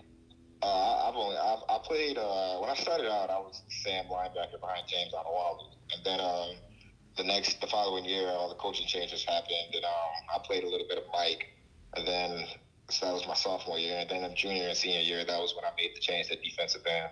Uh, 0.63 1.09
I've 1.09 1.15
only 1.15 1.37
I've, 1.37 1.59
I 1.69 1.79
played 1.85 2.17
uh, 2.19 2.59
when 2.59 2.71
I 2.71 2.75
started 2.75 3.11
out. 3.11 3.31
I 3.31 3.39
was 3.39 3.63
Sam 3.69 4.07
linebacker 4.07 4.61
behind 4.61 4.87
James 4.89 5.13
Onwualu, 5.13 5.75
and 5.93 6.05
then 6.05 6.21
um, 6.21 6.57
the 7.17 7.25
next 7.25 7.61
the 7.61 7.67
following 7.67 8.05
year, 8.05 8.29
all 8.29 8.49
the 8.49 8.55
coaching 8.55 8.87
changes 8.87 9.25
happened, 9.25 9.75
and 9.75 9.85
um, 9.85 10.35
I 10.35 10.39
played 10.45 10.65
a 10.65 10.69
little 10.69 10.87
bit 10.89 10.99
of 10.99 11.05
Mike, 11.13 11.49
and 11.95 12.07
then 12.07 12.47
so 12.91 13.07
that 13.07 13.13
was 13.13 13.27
my 13.27 13.35
sophomore 13.35 13.79
year, 13.79 13.99
and 13.99 14.09
then 14.09 14.25
in 14.25 14.37
junior 14.37 14.69
and 14.69 14.77
senior 14.77 15.01
year, 15.01 15.25
that 15.25 15.41
was 15.41 15.55
when 15.55 15.65
I 15.65 15.71
made 15.77 15.95
the 15.95 16.01
change 16.01 16.29
to 16.29 16.37
defensive 16.37 16.83
end. 16.87 17.11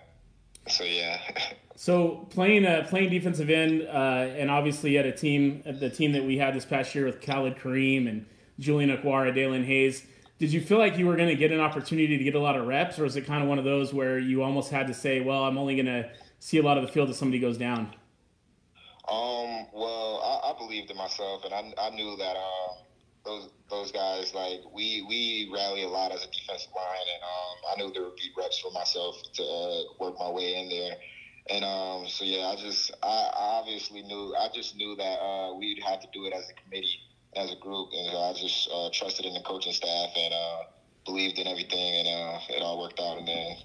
So 0.67 0.83
yeah. 0.83 1.19
so 1.75 2.27
playing 2.29 2.65
uh, 2.65 2.85
playing 2.89 3.09
defensive 3.09 3.49
end, 3.49 3.83
uh, 3.83 4.35
and 4.37 4.49
obviously 4.49 4.97
at 4.97 5.05
a 5.05 5.11
team, 5.11 5.63
at 5.65 5.79
the 5.79 5.89
team 5.89 6.11
that 6.13 6.23
we 6.23 6.37
had 6.37 6.53
this 6.53 6.65
past 6.65 6.95
year 6.95 7.05
with 7.05 7.21
Khalid 7.21 7.57
Kareem 7.57 8.07
and 8.07 8.25
Julian 8.59 8.95
Okwara, 8.95 9.35
Daelin 9.35 9.65
Hayes 9.65 10.05
did 10.37 10.51
you 10.51 10.59
feel 10.59 10.77
like 10.77 10.97
you 10.97 11.05
were 11.07 11.15
going 11.15 11.29
to 11.29 11.35
get 11.35 11.51
an 11.51 11.61
opportunity 11.61 12.17
to 12.17 12.23
get 12.23 12.35
a 12.35 12.39
lot 12.39 12.57
of 12.57 12.67
reps, 12.67 12.99
or 12.99 13.05
is 13.05 13.15
it 13.15 13.25
kind 13.25 13.41
of 13.41 13.47
one 13.47 13.57
of 13.57 13.63
those 13.63 13.93
where 13.93 14.19
you 14.19 14.43
almost 14.43 14.69
had 14.69 14.87
to 14.87 14.93
say, 14.93 15.21
"Well, 15.21 15.45
I'm 15.45 15.57
only 15.57 15.75
going 15.75 15.85
to 15.85 16.09
see 16.39 16.57
a 16.57 16.63
lot 16.63 16.77
of 16.77 16.85
the 16.85 16.91
field 16.91 17.09
if 17.09 17.15
somebody 17.15 17.39
goes 17.39 17.57
down"? 17.57 17.93
Um. 19.07 19.67
Well, 19.73 20.21
I, 20.23 20.51
I 20.51 20.57
believed 20.57 20.91
in 20.91 20.97
myself, 20.97 21.45
and 21.45 21.53
I, 21.53 21.73
I 21.81 21.89
knew 21.91 22.17
that 22.17 22.35
um, 22.35 22.77
those 23.25 23.49
those 23.69 23.91
guys 23.91 24.33
like 24.33 24.61
we 24.73 25.03
we 25.07 25.49
rally 25.53 25.83
a 25.83 25.87
lot 25.87 26.11
as 26.11 26.23
a 26.23 26.27
defensive 26.27 26.71
line, 26.75 27.07
and 27.13 27.23
um, 27.23 27.55
I 27.71 27.81
knew 27.81 27.93
there 27.93 28.03
would 28.03 28.15
be 28.15 28.29
reps 28.37 28.59
for 28.59 28.71
myself 28.71 29.15
to 29.33 29.43
uh, 29.43 29.81
work 29.99 30.15
my 30.19 30.29
way 30.29 30.55
in 30.55 30.69
there. 30.69 30.95
And 31.49 31.65
um, 31.65 32.07
so 32.07 32.23
yeah, 32.23 32.47
I 32.47 32.55
just 32.55 32.91
I, 33.03 33.29
obviously 33.35 34.01
knew 34.03 34.35
I 34.35 34.49
just 34.53 34.75
knew 34.75 34.95
that 34.95 35.19
uh, 35.19 35.53
we'd 35.55 35.81
have 35.83 36.01
to 36.01 36.07
do 36.13 36.25
it 36.25 36.33
as 36.33 36.49
a 36.49 36.53
committee 36.53 36.99
as 37.35 37.51
a 37.51 37.55
group, 37.55 37.89
and 37.93 38.17
I 38.17 38.33
just 38.33 38.69
uh, 38.73 38.89
trusted 38.93 39.25
in 39.25 39.33
the 39.33 39.41
coaching 39.41 39.73
staff 39.73 40.09
and 40.15 40.33
uh, 40.33 40.57
believed 41.05 41.37
in 41.37 41.47
everything, 41.47 42.07
and 42.07 42.07
uh, 42.07 42.39
it 42.49 42.61
all 42.61 42.79
worked 42.79 42.99
out 42.99 43.17
in 43.17 43.25
the 43.25 43.31
end. 43.31 43.63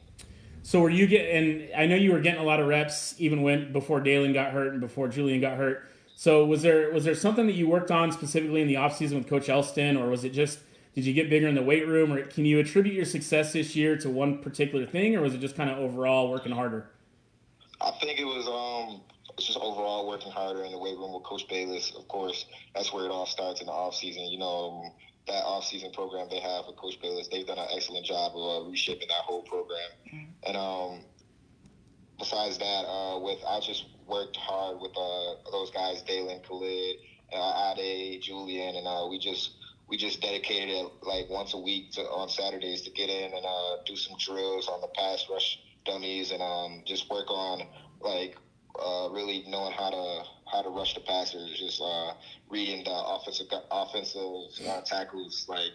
So 0.63 0.81
were 0.81 0.91
you 0.91 1.07
getting? 1.07 1.69
I 1.77 1.87
know 1.87 1.97
you 1.97 2.13
were 2.13 2.21
getting 2.21 2.41
a 2.41 2.45
lot 2.45 2.61
of 2.61 2.67
reps 2.67 3.15
even 3.19 3.43
when 3.43 3.73
before 3.73 4.01
Daelin 4.01 4.35
got 4.35 4.53
hurt 4.53 4.73
and 4.73 4.81
before 4.81 5.09
Julian 5.09 5.41
got 5.41 5.57
hurt. 5.57 5.89
So 6.21 6.45
was 6.45 6.61
there 6.61 6.93
was 6.93 7.05
there 7.05 7.15
something 7.15 7.47
that 7.47 7.55
you 7.55 7.67
worked 7.67 7.91
on 7.91 8.13
specifically 8.13 8.61
in 8.61 8.69
the 8.69 8.75
offseason 8.75 9.15
with 9.15 9.27
Coach 9.27 9.49
Elston, 9.49 9.97
or 9.97 10.11
was 10.11 10.23
it 10.23 10.35
just 10.35 10.59
did 10.95 11.07
you 11.07 11.15
get 11.15 11.31
bigger 11.31 11.49
in 11.49 11.55
the 11.55 11.63
weight 11.63 11.89
room, 11.89 12.13
or 12.13 12.23
can 12.27 12.45
you 12.45 12.59
attribute 12.59 12.95
your 12.95 13.07
success 13.07 13.55
this 13.55 13.75
year 13.75 13.97
to 13.97 14.11
one 14.11 14.37
particular 14.37 14.85
thing, 14.85 15.17
or 15.17 15.23
was 15.23 15.33
it 15.33 15.39
just 15.39 15.57
kind 15.57 15.71
of 15.71 15.79
overall 15.79 16.31
working 16.31 16.53
harder? 16.53 16.91
I 17.81 17.93
think 18.03 18.21
it 18.21 18.27
was 18.27 18.47
um, 18.47 19.01
it's 19.39 19.47
just 19.47 19.59
overall 19.59 20.07
working 20.07 20.31
harder 20.31 20.63
in 20.63 20.73
the 20.73 20.79
weight 20.79 20.99
room 20.99 21.15
with 21.15 21.23
Coach 21.23 21.49
Balis. 21.49 21.97
Of 21.99 22.07
course, 22.07 22.45
that's 22.75 22.93
where 22.93 23.07
it 23.07 23.11
all 23.11 23.25
starts 23.25 23.63
in 23.63 23.69
the 23.69 23.73
off 23.73 23.95
season. 23.95 24.25
You 24.25 24.41
know, 24.41 24.83
um, 24.85 24.93
that 25.27 25.43
off 25.43 25.65
season 25.65 25.91
program 25.91 26.27
they 26.31 26.41
have 26.41 26.67
with 26.67 26.77
Coach 26.77 27.01
Balis, 27.03 27.31
they've 27.31 27.47
done 27.47 27.59
an 27.59 27.69
excellent 27.75 28.05
job 28.05 28.33
of 28.35 28.67
uh, 28.67 28.69
reshaping 28.69 29.09
that 29.09 29.25
whole 29.25 29.41
program. 29.41 29.89
Mm-hmm. 30.07 30.49
And 30.49 30.57
um, 30.59 31.01
besides 32.21 32.59
that, 32.59 32.85
uh, 32.87 33.19
with 33.19 33.39
I 33.49 33.59
just 33.59 33.87
worked 34.07 34.37
hard 34.37 34.81
with 34.81 34.93
uh, 34.97 35.51
those 35.51 35.71
guys, 35.71 36.03
Daelin, 36.03 36.47
Khalid, 36.47 36.97
uh, 37.33 37.75
Ade, 37.77 38.23
Julian, 38.23 38.77
and 38.77 38.87
uh, 38.87 39.09
we 39.11 39.19
just 39.19 39.57
we 39.89 39.97
just 39.97 40.21
dedicated 40.21 40.69
it 40.69 40.87
like 41.03 41.29
once 41.29 41.55
a 41.55 41.59
week 41.59 41.91
to, 41.93 42.03
on 42.03 42.29
Saturdays 42.29 42.83
to 42.83 42.91
get 42.93 43.11
in 43.11 43.33
and 43.33 43.45
uh, 43.45 43.77
do 43.85 43.97
some 43.97 44.17
drills 44.19 44.69
on 44.69 44.81
the 44.81 44.87
pass 44.89 45.27
rush 45.29 45.59
dummies 45.85 46.31
and 46.31 46.43
um, 46.43 46.83
just 46.87 47.11
work 47.11 47.29
on 47.29 47.63
like 48.01 48.37
uh, 48.79 49.09
really 49.11 49.45
knowing 49.49 49.73
how 49.73 49.91
to 49.91 50.23
how 50.53 50.63
to 50.63 50.69
rush 50.69 50.95
the 50.95 51.01
passers, 51.01 51.59
just 51.59 51.81
uh, 51.81 52.13
reading 52.49 52.85
the 52.85 52.93
offensive 52.93 53.47
offensive 53.71 54.69
uh, 54.69 54.81
tackles 54.83 55.47
like 55.49 55.73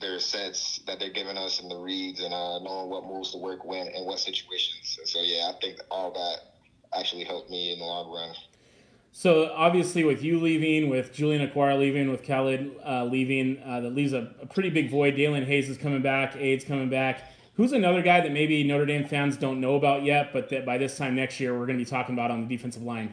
their 0.00 0.18
sets 0.18 0.80
that 0.86 0.98
they're 0.98 1.10
giving 1.10 1.36
us 1.36 1.60
and 1.60 1.70
the 1.70 1.78
reads 1.78 2.20
and 2.20 2.32
uh, 2.32 2.58
knowing 2.60 2.88
what 2.88 3.04
moves 3.04 3.32
to 3.32 3.38
work 3.38 3.64
when 3.64 3.88
and 3.88 4.06
what 4.06 4.18
situations. 4.18 4.96
And 4.98 5.08
so 5.08 5.20
yeah, 5.22 5.52
I 5.54 5.60
think 5.60 5.78
all 5.90 6.12
that 6.12 6.98
actually 6.98 7.24
helped 7.24 7.50
me 7.50 7.72
in 7.72 7.78
the 7.78 7.84
long 7.84 8.12
run. 8.12 8.34
So 9.12 9.52
obviously, 9.54 10.04
with 10.04 10.22
you 10.22 10.38
leaving, 10.38 10.88
with 10.88 11.12
Julian 11.12 11.46
Okwara 11.48 11.78
leaving, 11.78 12.10
with 12.10 12.24
Khalid 12.24 12.76
uh, 12.86 13.04
leaving, 13.04 13.60
uh, 13.64 13.80
that 13.80 13.94
leaves 13.94 14.12
a, 14.12 14.32
a, 14.40 14.46
pretty 14.46 14.70
big 14.70 14.88
void. 14.88 15.16
Daelin 15.16 15.44
Hayes 15.44 15.68
is 15.68 15.76
coming 15.76 16.00
back, 16.00 16.36
Ade's 16.36 16.64
coming 16.64 16.88
back 16.88 17.24
Who's 17.60 17.72
another 17.72 18.00
guy 18.00 18.22
that 18.22 18.32
maybe 18.32 18.64
Notre 18.64 18.86
Dame 18.86 19.04
fans 19.04 19.36
don't 19.36 19.60
know 19.60 19.74
about 19.74 20.02
yet, 20.02 20.32
but 20.32 20.48
that 20.48 20.64
by 20.64 20.78
this 20.78 20.96
time 20.96 21.14
next 21.14 21.38
year 21.40 21.52
we're 21.52 21.66
going 21.66 21.78
to 21.78 21.84
be 21.84 21.90
talking 21.90 22.14
about 22.14 22.30
on 22.30 22.40
the 22.40 22.46
defensive 22.46 22.82
line? 22.82 23.12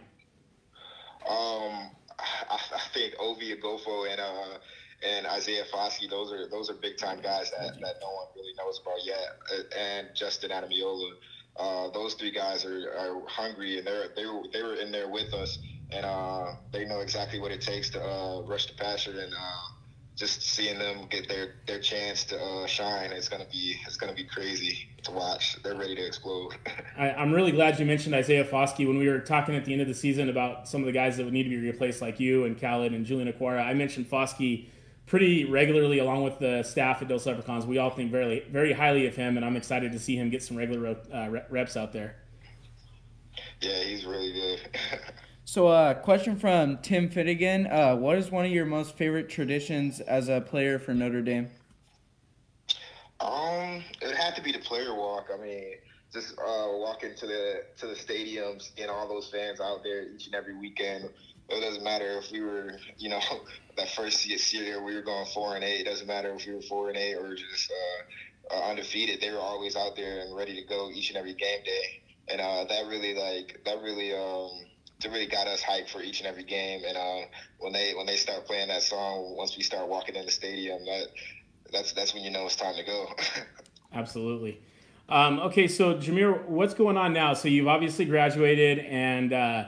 Um, 1.30 1.92
I, 2.18 2.58
I 2.74 2.80
think 2.94 3.16
Ovie 3.20 3.58
Oghoufo 3.58 4.10
and 4.10 4.22
uh, 4.22 4.58
and 5.04 5.26
Isaiah 5.28 5.64
Foskey. 5.72 6.10
Those 6.10 6.32
are 6.32 6.48
those 6.50 6.70
are 6.70 6.74
big 6.74 6.98
time 6.98 7.22
guys 7.22 7.52
that, 7.52 7.80
that 7.82 7.96
no 8.02 8.08
one 8.08 8.28
really 8.36 8.54
knows 8.58 8.82
about 8.82 9.04
yet. 9.04 9.38
Uh, 9.52 9.78
and 9.78 10.08
Justin 10.16 10.52
Ademilola. 10.52 11.12
Uh, 11.58 11.90
those 11.90 12.14
three 12.14 12.32
guys 12.32 12.66
are, 12.66 12.92
are 12.98 13.22
hungry 13.28 13.80
and 13.80 13.88
they're 13.88 14.10
they 14.16 14.26
were 14.28 14.44
they 14.54 14.62
were 14.62 14.76
in 14.76 14.92
there 14.92 15.10
with 15.10 15.34
us 15.34 15.58
and 15.92 16.06
uh, 16.06 16.54
they 16.72 16.86
know 16.86 17.00
exactly 17.00 17.40
what 17.40 17.52
it 17.52 17.62
takes 17.62 17.90
to 17.90 18.00
uh, 18.00 18.42
rush 18.42 18.68
the 18.68 18.74
passer 18.74 19.10
and 19.10 19.34
uh, 19.34 19.74
just 20.16 20.44
seeing 20.44 20.78
them 20.78 21.08
get 21.10 21.28
their, 21.28 21.56
their 21.66 21.80
chance 21.80 22.26
to 22.26 22.40
uh, 22.40 22.68
shine 22.68 23.12
it's 23.12 23.28
gonna 23.28 23.48
be 23.52 23.76
it's 23.88 23.98
gonna 23.98 24.14
be 24.14 24.24
crazy 24.24 24.88
to 25.04 25.12
watch. 25.12 25.58
They're 25.64 25.76
ready 25.76 25.96
to 25.96 26.06
explode. 26.06 26.54
I, 26.98 27.10
am 27.10 27.32
really 27.32 27.52
glad 27.52 27.80
you 27.80 27.86
mentioned 27.86 28.14
Isaiah 28.14 28.46
Foskey 28.46 28.88
when 28.88 28.98
we 28.98 29.08
were 29.08 29.20
talking 29.20 29.56
at 29.56 29.66
the 29.66 29.74
end 29.74 29.82
of 29.82 29.88
the 29.88 29.94
season 29.94 30.30
about 30.30 30.68
some 30.68 30.82
of 30.82 30.86
the 30.86 30.92
guys 30.92 31.18
that 31.18 31.24
would 31.24 31.34
need 31.34 31.44
to 31.44 31.50
be 31.50 31.58
replaced, 31.58 32.02
like 32.02 32.20
you 32.20 32.46
and 32.46 32.60
Khalid 32.60 32.94
and 32.94 33.06
Julian 33.06 33.32
Okwara. 33.32 33.66
I 33.66 33.74
mentioned 33.74 34.10
Foskey 34.10 34.68
pretty 35.08 35.46
regularly 35.46 36.00
along 36.00 36.24
with 36.24 36.38
the 36.38 36.62
staff 36.62 37.02
at 37.02 37.08
Dos 37.08 37.26
Leprechauns. 37.26 37.66
We 37.66 37.80
all 37.80 37.90
think 37.90 38.12
very 38.12 38.46
very 38.52 38.74
highly 38.74 39.08
of 39.08 39.16
him, 39.16 39.38
and 39.38 39.46
I'm 39.46 39.56
excited 39.56 39.92
to 39.94 40.00
see 40.00 40.16
him 40.16 40.30
get 40.30 40.44
some 40.44 40.56
regular 40.56 40.98
uh, 41.12 41.30
reps 41.50 41.76
out 41.76 41.92
there. 41.92 42.18
Yeah, 43.62 43.84
he's 43.84 44.06
really 44.06 44.34
good. 44.34 44.60
so, 45.46 45.68
uh, 45.68 45.96
question 45.96 46.38
from 46.38 46.78
Tim 46.80 47.10
Finnegan: 47.10 47.68
uh, 47.68 47.96
What 47.96 48.18
is 48.18 48.30
one 48.30 48.46
of 48.46 48.52
your 48.52 48.66
most 48.66 48.96
favorite 48.96 49.30
traditions 49.30 50.00
as 50.02 50.30
a 50.30 50.42
player 50.42 50.78
for 50.78 50.94
Notre 50.94 51.22
Dame? 51.22 51.50
Um, 53.20 53.84
it 54.02 54.16
had 54.16 54.36
to 54.36 54.44
be 54.44 54.52
the 54.52 54.60
player 54.60 54.94
walk. 54.94 55.30
I 55.34 55.42
mean, 55.42 55.74
just 56.14 56.38
uh, 56.38 56.68
walking 56.74 57.16
to 57.16 57.26
the 57.26 57.64
to 57.78 57.88
the 57.88 57.96
stadiums, 57.96 58.76
getting 58.76 58.92
all 58.92 59.08
those 59.08 59.30
fans 59.30 59.60
out 59.60 59.84
there 59.84 60.04
each 60.04 60.28
and 60.28 60.36
every 60.36 60.56
weekend 60.56 61.10
it 61.50 61.62
doesn't 61.62 61.84
matter 61.84 62.18
if 62.18 62.32
we 62.32 62.42
were, 62.42 62.74
you 62.98 63.10
know, 63.10 63.22
that 63.78 63.90
first 63.90 64.26
year 64.26 64.84
we 64.84 64.96
were 64.96 65.02
going 65.02 65.26
four 65.34 65.56
and 65.56 65.64
eight. 65.64 65.82
It 65.82 65.86
doesn't 65.86 66.08
matter 66.08 66.34
if 66.34 66.46
we 66.46 66.56
were 66.56 66.62
four 66.62 66.90
and 66.90 66.98
eight 66.98 67.16
or 67.16 67.36
just 67.36 67.72
uh, 67.72 68.56
uh, 68.56 68.70
undefeated. 68.70 69.22
They 69.22 69.32
were 69.32 69.40
always 69.40 69.76
out 69.76 69.96
there 69.96 70.22
and 70.22 70.36
ready 70.36 70.56
to 70.56 70.68
go 70.68 70.90
each 70.92 71.10
and 71.10 71.18
every 71.18 71.34
game 71.34 71.64
day, 71.64 72.02
and 72.30 72.42
uh, 72.42 72.66
that 72.66 72.88
really 72.88 73.14
like 73.14 73.62
that 73.66 73.82
really 73.82 74.14
um, 74.14 74.66
that 75.02 75.12
really 75.12 75.28
got 75.28 75.48
us 75.48 75.62
hyped 75.62 75.90
for 75.90 76.02
each 76.02 76.20
and 76.20 76.28
every 76.28 76.44
game. 76.44 76.82
And 76.88 76.98
uh, 76.98 77.28
when 77.60 77.74
they 77.74 77.94
when 77.94 78.06
they 78.06 78.16
start 78.16 78.46
playing 78.46 78.70
that 78.70 78.84
song, 78.84 79.36
once 79.38 79.56
we 79.58 79.64
start 79.64 79.88
walking 79.88 80.16
in 80.16 80.26
the 80.26 80.32
stadium, 80.32 80.84
that 80.86 81.08
that's 81.72 81.94
that's 81.94 82.14
when 82.14 82.24
you 82.24 82.32
know 82.32 82.46
it's 82.46 82.56
time 82.56 82.76
to 82.76 82.84
go. 82.84 83.08
Absolutely. 83.94 84.60
Um, 85.10 85.40
okay, 85.40 85.70
so 85.70 85.96
Jamir, 85.96 86.46
what's 86.48 86.74
going 86.74 86.98
on 86.98 87.14
now? 87.14 87.34
So 87.34 87.48
you've 87.48 87.70
obviously 87.70 88.04
graduated 88.04 88.80
and 88.80 89.32
uh, 89.32 89.66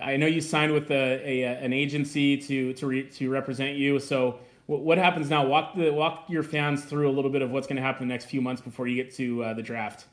I 0.00 0.16
know 0.16 0.26
you 0.26 0.40
signed 0.40 0.72
with 0.72 0.90
a, 0.90 1.20
a 1.28 1.42
an 1.44 1.72
agency 1.72 2.36
to 2.36 2.72
to 2.74 2.86
re, 2.86 3.02
to 3.10 3.30
represent 3.30 3.76
you. 3.76 3.98
So 3.98 4.38
what 4.66 4.98
happens 4.98 5.28
now? 5.28 5.44
Walk 5.44 5.74
the 5.74 5.90
walk 5.90 6.26
your 6.28 6.42
fans 6.42 6.84
through 6.84 7.08
a 7.08 7.12
little 7.12 7.30
bit 7.30 7.42
of 7.42 7.50
what's 7.50 7.66
going 7.66 7.76
to 7.76 7.82
happen 7.82 8.06
the 8.06 8.12
next 8.12 8.26
few 8.26 8.40
months 8.40 8.62
before 8.62 8.86
you 8.86 9.02
get 9.02 9.12
to 9.16 9.42
uh, 9.42 9.54
the 9.54 9.62
draft. 9.62 10.06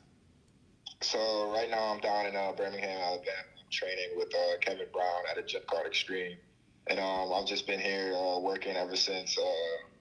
So 1.00 1.52
right 1.52 1.70
now 1.70 1.94
I'm 1.94 2.00
down 2.00 2.26
in 2.26 2.34
uh, 2.34 2.52
Birmingham, 2.52 2.98
Alabama. 3.00 3.30
Training 3.70 4.08
with 4.16 4.34
uh, 4.34 4.56
Kevin 4.62 4.86
Brown 4.94 5.24
at 5.30 5.36
a 5.36 5.42
Jet 5.42 5.66
Card 5.66 5.86
Extreme, 5.86 6.38
and 6.86 6.98
um, 6.98 7.34
I've 7.34 7.46
just 7.46 7.66
been 7.66 7.78
here 7.78 8.14
uh, 8.16 8.38
working 8.38 8.74
ever 8.74 8.96
since 8.96 9.36
uh, 9.36 9.42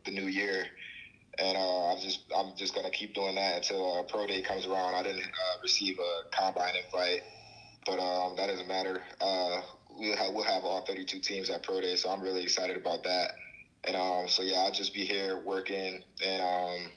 the 0.05 0.11
new 0.11 0.27
year. 0.27 0.65
And 1.37 1.57
uh, 1.57 1.91
I'm 1.91 1.99
just 1.99 2.21
I'm 2.33 2.55
just 2.55 2.73
gonna 2.73 2.89
keep 2.89 3.13
doing 3.13 3.35
that 3.35 3.57
until 3.57 4.05
pro 4.05 4.25
day 4.25 4.41
comes 4.41 4.65
around. 4.65 4.95
I 4.95 5.03
didn't 5.03 5.25
receive 5.61 5.99
a 5.99 6.33
combine 6.33 6.75
invite 6.85 7.23
but 7.87 7.99
um, 7.99 8.35
that 8.35 8.47
doesn't 8.47 8.67
matter. 8.67 9.01
Uh, 9.21 9.61
we'll 9.97 10.15
have, 10.17 10.33
we'll 10.33 10.43
have 10.43 10.63
all 10.63 10.81
32 10.81 11.19
teams 11.19 11.49
at 11.49 11.63
Pro 11.63 11.81
Day, 11.81 11.95
so 11.95 12.09
I'm 12.09 12.21
really 12.21 12.43
excited 12.43 12.75
about 12.75 13.03
that. 13.03 13.31
And 13.85 13.95
um, 13.95 14.27
so 14.27 14.43
yeah, 14.43 14.57
I'll 14.57 14.71
just 14.71 14.93
be 14.93 15.05
here 15.05 15.41
working 15.45 16.03
and 16.23 16.41
um, 16.41 16.91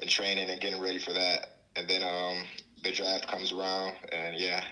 and 0.00 0.10
training 0.10 0.50
and 0.50 0.60
getting 0.60 0.80
ready 0.80 0.98
for 0.98 1.14
that. 1.14 1.60
And 1.76 1.88
then 1.88 2.02
um, 2.02 2.44
the 2.84 2.92
draft 2.92 3.26
comes 3.26 3.52
around, 3.52 3.94
and 4.12 4.36
yeah. 4.36 4.62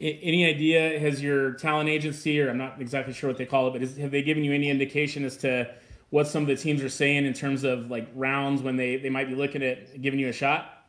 Any 0.00 0.44
idea? 0.46 0.98
Has 0.98 1.22
your 1.22 1.54
talent 1.54 1.88
agency, 1.88 2.40
or 2.40 2.50
I'm 2.50 2.58
not 2.58 2.80
exactly 2.80 3.14
sure 3.14 3.28
what 3.28 3.38
they 3.38 3.46
call 3.46 3.68
it, 3.68 3.72
but 3.72 3.82
is, 3.82 3.96
have 3.96 4.10
they 4.10 4.22
given 4.22 4.44
you 4.44 4.52
any 4.52 4.68
indication 4.68 5.24
as 5.24 5.36
to 5.38 5.74
what 6.10 6.28
some 6.28 6.42
of 6.42 6.48
the 6.48 6.56
teams 6.56 6.82
are 6.82 6.88
saying 6.88 7.24
in 7.24 7.32
terms 7.32 7.64
of 7.64 7.90
like 7.90 8.08
rounds 8.14 8.62
when 8.62 8.76
they, 8.76 8.96
they 8.96 9.10
might 9.10 9.28
be 9.28 9.34
looking 9.34 9.62
at 9.62 10.00
giving 10.00 10.20
you 10.20 10.28
a 10.28 10.32
shot? 10.32 10.86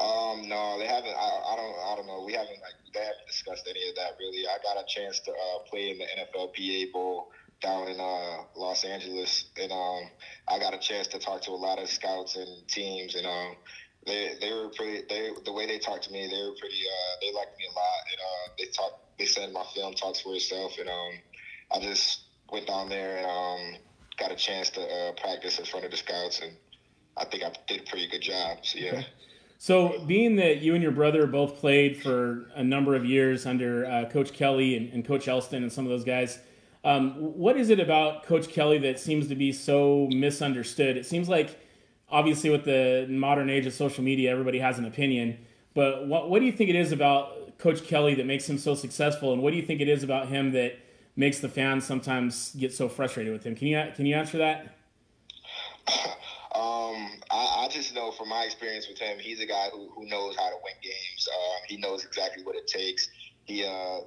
Um, 0.00 0.48
no, 0.48 0.78
they 0.78 0.86
haven't. 0.86 1.14
I, 1.14 1.52
I 1.52 1.56
don't. 1.56 1.74
I 1.92 1.96
don't 1.96 2.06
know. 2.06 2.22
We 2.24 2.32
haven't 2.32 2.58
they 2.92 3.00
haven't 3.00 3.26
discussed 3.26 3.66
any 3.68 3.88
of 3.88 3.96
that 3.96 4.16
really. 4.18 4.46
I 4.46 4.58
got 4.62 4.82
a 4.82 4.86
chance 4.86 5.20
to 5.20 5.30
uh, 5.32 5.58
play 5.68 5.90
in 5.90 5.98
the 5.98 6.04
NFLPA 6.04 6.92
Bowl 6.92 7.30
down 7.60 7.88
in 7.88 8.00
uh, 8.00 8.44
Los 8.56 8.84
Angeles, 8.84 9.46
and 9.60 9.70
um, 9.70 10.10
I 10.48 10.58
got 10.58 10.74
a 10.74 10.78
chance 10.78 11.06
to 11.08 11.18
talk 11.18 11.42
to 11.42 11.50
a 11.50 11.60
lot 11.60 11.78
of 11.78 11.88
scouts 11.88 12.36
and 12.36 12.66
teams, 12.68 13.14
and 13.14 13.26
um, 13.26 13.56
they 14.06 14.34
they 14.40 14.52
were 14.52 14.70
pretty. 14.70 15.02
They 15.08 15.30
the 15.44 15.52
way 15.52 15.66
they 15.66 15.78
talked 15.78 16.04
to 16.04 16.12
me, 16.12 16.26
they 16.26 16.42
were 16.42 16.56
pretty. 16.58 16.80
Uh, 16.80 17.16
they 17.20 17.32
liked 17.32 17.58
me 17.58 17.64
a 17.70 17.74
lot, 17.74 18.00
and 18.10 18.20
uh, 18.20 18.54
they 18.58 18.64
talked. 18.66 19.18
They 19.18 19.26
said 19.26 19.52
my 19.52 19.64
film 19.74 19.94
talks 19.94 20.20
for 20.20 20.34
itself, 20.34 20.72
and 20.78 20.88
um, 20.88 21.12
I 21.70 21.80
just 21.80 22.22
went 22.50 22.66
down 22.66 22.88
there 22.88 23.18
and 23.18 23.26
um, 23.26 23.80
got 24.18 24.32
a 24.32 24.36
chance 24.36 24.70
to 24.70 24.80
uh, 24.80 25.12
practice 25.12 25.58
in 25.58 25.66
front 25.66 25.84
of 25.84 25.90
the 25.90 25.98
scouts, 25.98 26.40
and 26.40 26.52
I 27.16 27.26
think 27.26 27.44
I 27.44 27.52
did 27.68 27.82
a 27.82 27.84
pretty 27.84 28.08
good 28.08 28.22
job. 28.22 28.58
So 28.62 28.78
yeah. 28.78 29.02
So, 29.62 30.02
being 30.06 30.36
that 30.36 30.62
you 30.62 30.72
and 30.72 30.82
your 30.82 30.90
brother 30.90 31.26
both 31.26 31.56
played 31.56 32.00
for 32.00 32.46
a 32.54 32.64
number 32.64 32.94
of 32.94 33.04
years 33.04 33.44
under 33.44 33.84
uh, 33.84 34.08
Coach 34.08 34.32
Kelly 34.32 34.74
and, 34.74 34.90
and, 34.90 35.04
Coach 35.04 35.28
Elston 35.28 35.62
and 35.62 35.70
some 35.70 35.84
of 35.84 35.90
those 35.90 36.02
guys, 36.02 36.38
um, 36.82 37.10
what 37.16 37.58
is 37.58 37.68
it 37.68 37.78
about 37.78 38.24
Coach 38.24 38.48
Kelly 38.48 38.78
that 38.78 38.98
seems 38.98 39.28
to 39.28 39.34
be 39.34 39.52
so 39.52 40.08
misunderstood? 40.12 40.96
It 40.96 41.04
seems 41.04 41.28
like, 41.28 41.60
obviously, 42.08 42.48
with 42.48 42.64
the 42.64 43.06
modern 43.10 43.50
age 43.50 43.66
of 43.66 43.74
social 43.74 44.02
media, 44.02 44.30
everybody 44.30 44.58
has 44.60 44.78
an 44.78 44.86
opinion. 44.86 45.36
But 45.74 46.06
what, 46.06 46.30
what 46.30 46.38
do 46.38 46.46
you 46.46 46.52
think 46.52 46.70
it 46.70 46.76
is 46.76 46.90
about 46.90 47.58
Coach 47.58 47.84
Kelly 47.84 48.14
that 48.14 48.24
makes 48.24 48.48
him 48.48 48.56
so 48.56 48.74
successful, 48.74 49.34
and 49.34 49.42
what 49.42 49.50
do 49.50 49.58
you 49.58 49.66
think 49.66 49.82
it 49.82 49.90
is 49.90 50.02
about 50.02 50.28
him 50.28 50.52
that 50.52 50.78
makes 51.16 51.40
the 51.40 51.50
fans 51.50 51.84
sometimes 51.84 52.54
get 52.54 52.72
so 52.72 52.88
frustrated 52.88 53.30
with 53.30 53.44
him? 53.44 53.54
Can 53.54 53.66
you 53.66 53.92
can 53.94 54.06
you 54.06 54.16
answer 54.16 54.38
that? 54.38 54.74
Just 57.70 57.94
know 57.94 58.10
from 58.10 58.28
my 58.28 58.44
experience 58.44 58.88
with 58.88 58.98
him, 58.98 59.18
he's 59.18 59.40
a 59.40 59.46
guy 59.46 59.68
who, 59.72 59.90
who 59.94 60.04
knows 60.06 60.36
how 60.36 60.48
to 60.48 60.56
win 60.62 60.74
games. 60.82 61.28
Um, 61.32 61.60
he 61.68 61.76
knows 61.76 62.04
exactly 62.04 62.42
what 62.42 62.56
it 62.56 62.66
takes. 62.66 63.08
He 63.44 63.64
uh, 63.64 64.00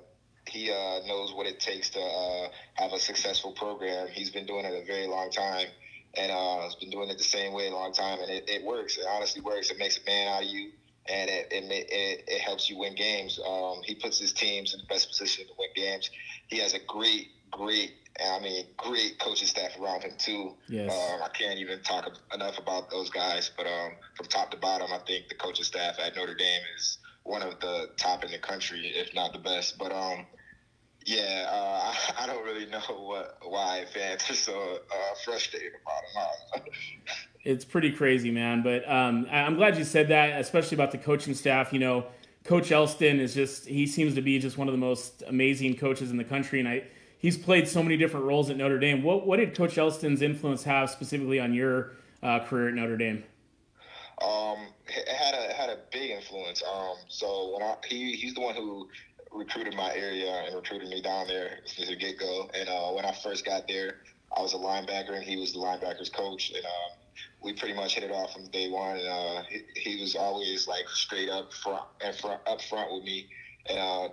he 0.48 0.70
uh, 0.70 1.00
knows 1.08 1.34
what 1.34 1.48
it 1.48 1.60
takes 1.60 1.90
to 1.92 2.02
uh, 2.02 2.48
have 2.76 2.92
a 2.94 3.00
successful 3.00 3.54
program. 3.54 4.08
He's 4.12 4.30
been 4.30 4.46
doing 4.46 4.66
it 4.66 4.74
a 4.74 4.86
very 4.86 5.08
long 5.08 5.32
time, 5.32 5.68
and 6.16 6.32
uh, 6.32 6.62
has 6.62 6.76
been 6.76 6.90
doing 6.90 7.10
it 7.10 7.18
the 7.18 7.24
same 7.24 7.54
way 7.54 7.68
a 7.68 7.72
long 7.72 7.94
time, 7.94 8.20
and 8.20 8.30
it, 8.30 8.50
it 8.50 8.64
works. 8.64 8.98
It 8.98 9.06
honestly 9.10 9.42
works. 9.42 9.72
It 9.72 9.80
makes 9.80 9.98
a 9.98 10.06
man 10.06 10.28
out 10.28 10.44
of 10.44 10.50
you, 10.50 10.72
and 11.08 11.30
it 11.30 11.48
it, 11.52 11.64
it, 11.70 12.24
it 12.28 12.42
helps 12.42 12.70
you 12.70 12.78
win 12.78 12.96
games. 12.96 13.40
Um, 13.46 13.82
he 13.84 13.96
puts 13.96 14.20
his 14.20 14.34
teams 14.34 14.74
in 14.74 14.80
the 14.80 14.86
best 14.88 15.08
position 15.08 15.46
to 15.48 15.54
win 15.58 15.70
games. 15.76 16.10
He 16.48 16.58
has 16.60 16.74
a 16.74 16.80
great, 16.80 17.30
great 17.52 17.94
I 18.22 18.40
mean, 18.40 18.66
great 18.78 19.18
coaching 19.20 19.48
staff 19.48 19.72
around 19.80 20.04
him 20.04 20.12
too. 20.18 20.54
Yes. 20.70 20.92
Um, 20.92 21.22
I 21.24 21.30
can't 21.30 21.60
even 21.60 21.82
talk 21.82 22.10
enough 22.34 22.60
about 22.60 22.92
those 22.92 23.10
guys. 23.10 23.50
But 23.56 23.66
um, 23.66 23.94
from 24.16 24.28
top 24.28 24.52
to 24.52 24.58
bottom, 24.58 24.88
I 24.94 25.00
think 25.00 25.30
the 25.30 25.36
coaching 25.36 25.66
staff 25.66 25.96
at 26.00 26.16
Notre 26.16 26.36
Dame 26.36 26.62
is 26.78 27.00
one 27.24 27.42
of 27.42 27.60
the 27.60 27.90
top 27.98 28.24
in 28.24 28.32
the 28.32 28.38
country, 28.38 28.92
if 28.96 29.14
not 29.16 29.34
the 29.34 29.40
best. 29.40 29.78
But 29.80 29.92
um, 29.92 30.28
yeah, 31.06 31.48
uh, 31.50 31.92
I, 31.92 31.96
I, 32.24 32.28
don't 32.28 32.46
really 32.46 32.68
know 32.68 32.82
what 32.90 33.38
why 33.44 33.86
fans 33.94 34.30
are 34.30 34.36
so 34.36 34.80
uh, 34.92 35.16
frustrated 35.26 35.72
about 35.82 36.66
him. 36.66 36.74
it's 37.44 37.66
pretty 37.66 37.92
crazy, 37.92 38.30
man. 38.30 38.62
But 38.62 38.90
um, 38.90 39.28
I'm 39.32 39.56
glad 39.56 39.78
you 39.78 39.84
said 39.84 40.10
that, 40.10 40.40
especially 40.40 40.76
about 40.76 40.92
the 40.92 41.00
coaching 41.00 41.34
staff. 41.34 41.74
You 41.74 41.80
know, 41.80 42.06
Coach 42.44 42.72
Elston 42.72 43.20
is 43.20 43.34
just 43.34 43.66
he 43.66 43.88
seems 43.88 44.14
to 44.16 44.22
be 44.22 44.38
just 44.38 44.58
one 44.58 44.68
of 44.68 44.72
the 44.72 44.80
most 44.80 45.24
amazing 45.28 45.78
coaches 45.78 46.12
in 46.12 46.18
the 46.18 46.24
country, 46.24 46.60
and 46.60 46.70
I 46.70 46.84
he's 47.24 47.38
played 47.38 47.68
so 47.68 47.82
many 47.82 47.98
different 47.98 48.28
roles 48.28 48.52
at 48.52 48.58
Notre 48.58 48.78
Dame. 48.78 49.02
What 49.02 49.26
what 49.26 49.38
did 49.38 49.58
Coach 49.58 49.80
Elston's 49.80 50.22
influence 50.22 50.64
have 50.66 50.92
specifically 50.92 51.40
on 51.40 51.56
your 51.56 51.94
uh, 52.22 52.42
career 52.42 52.68
at 52.68 52.76
Notre 52.76 52.98
Dame? 52.98 53.24
Um, 54.22 54.68
it 54.88 55.08
had 55.08 55.34
a 55.34 55.54
had 55.56 55.70
a 55.72 55.80
big 55.92 56.12
influence. 56.12 56.62
Um, 56.62 56.98
so 57.08 57.54
when 57.54 57.64
I 57.64 57.76
he 57.88 58.14
he's 58.14 58.36
the 58.36 58.42
one 58.42 58.54
who 58.54 58.88
recruited 59.32 59.76
my 59.76 59.92
area 59.96 60.44
and 60.46 60.56
recruited 60.56 60.90
me 60.90 61.02
down 61.02 61.28
there 61.28 61.60
since 61.66 61.90
the 61.90 61.96
get 61.96 62.20
go. 62.20 62.50
And 62.54 62.70
uh, 62.70 62.92
when 62.92 63.06
I 63.06 63.12
first 63.12 63.46
got 63.46 63.68
there, 63.68 63.96
I 64.38 64.42
was 64.42 64.54
a 64.54 64.58
linebacker 64.58 65.16
and 65.16 65.24
he 65.24 65.38
was 65.38 65.54
the 65.54 65.60
linebackers 65.60 66.14
coach. 66.14 66.52
And 66.56 66.64
um, 66.64 67.00
we 67.42 67.54
pretty 67.54 67.74
much 67.74 67.96
hit 67.96 68.04
it 68.04 68.12
off 68.12 68.34
from 68.34 68.48
day 68.52 68.70
one. 68.70 68.98
And 68.98 69.08
uh, 69.08 69.44
he, 69.50 69.64
he, 69.76 70.02
was 70.02 70.16
always 70.16 70.68
like 70.68 70.88
straight 70.90 71.30
up 71.30 71.52
front 71.52 71.84
and 72.04 72.16
front 72.16 72.42
up 72.48 72.62
front 72.62 72.94
with 72.94 73.04
me. 73.04 73.28
And 73.68 73.80
uh, 73.80 74.10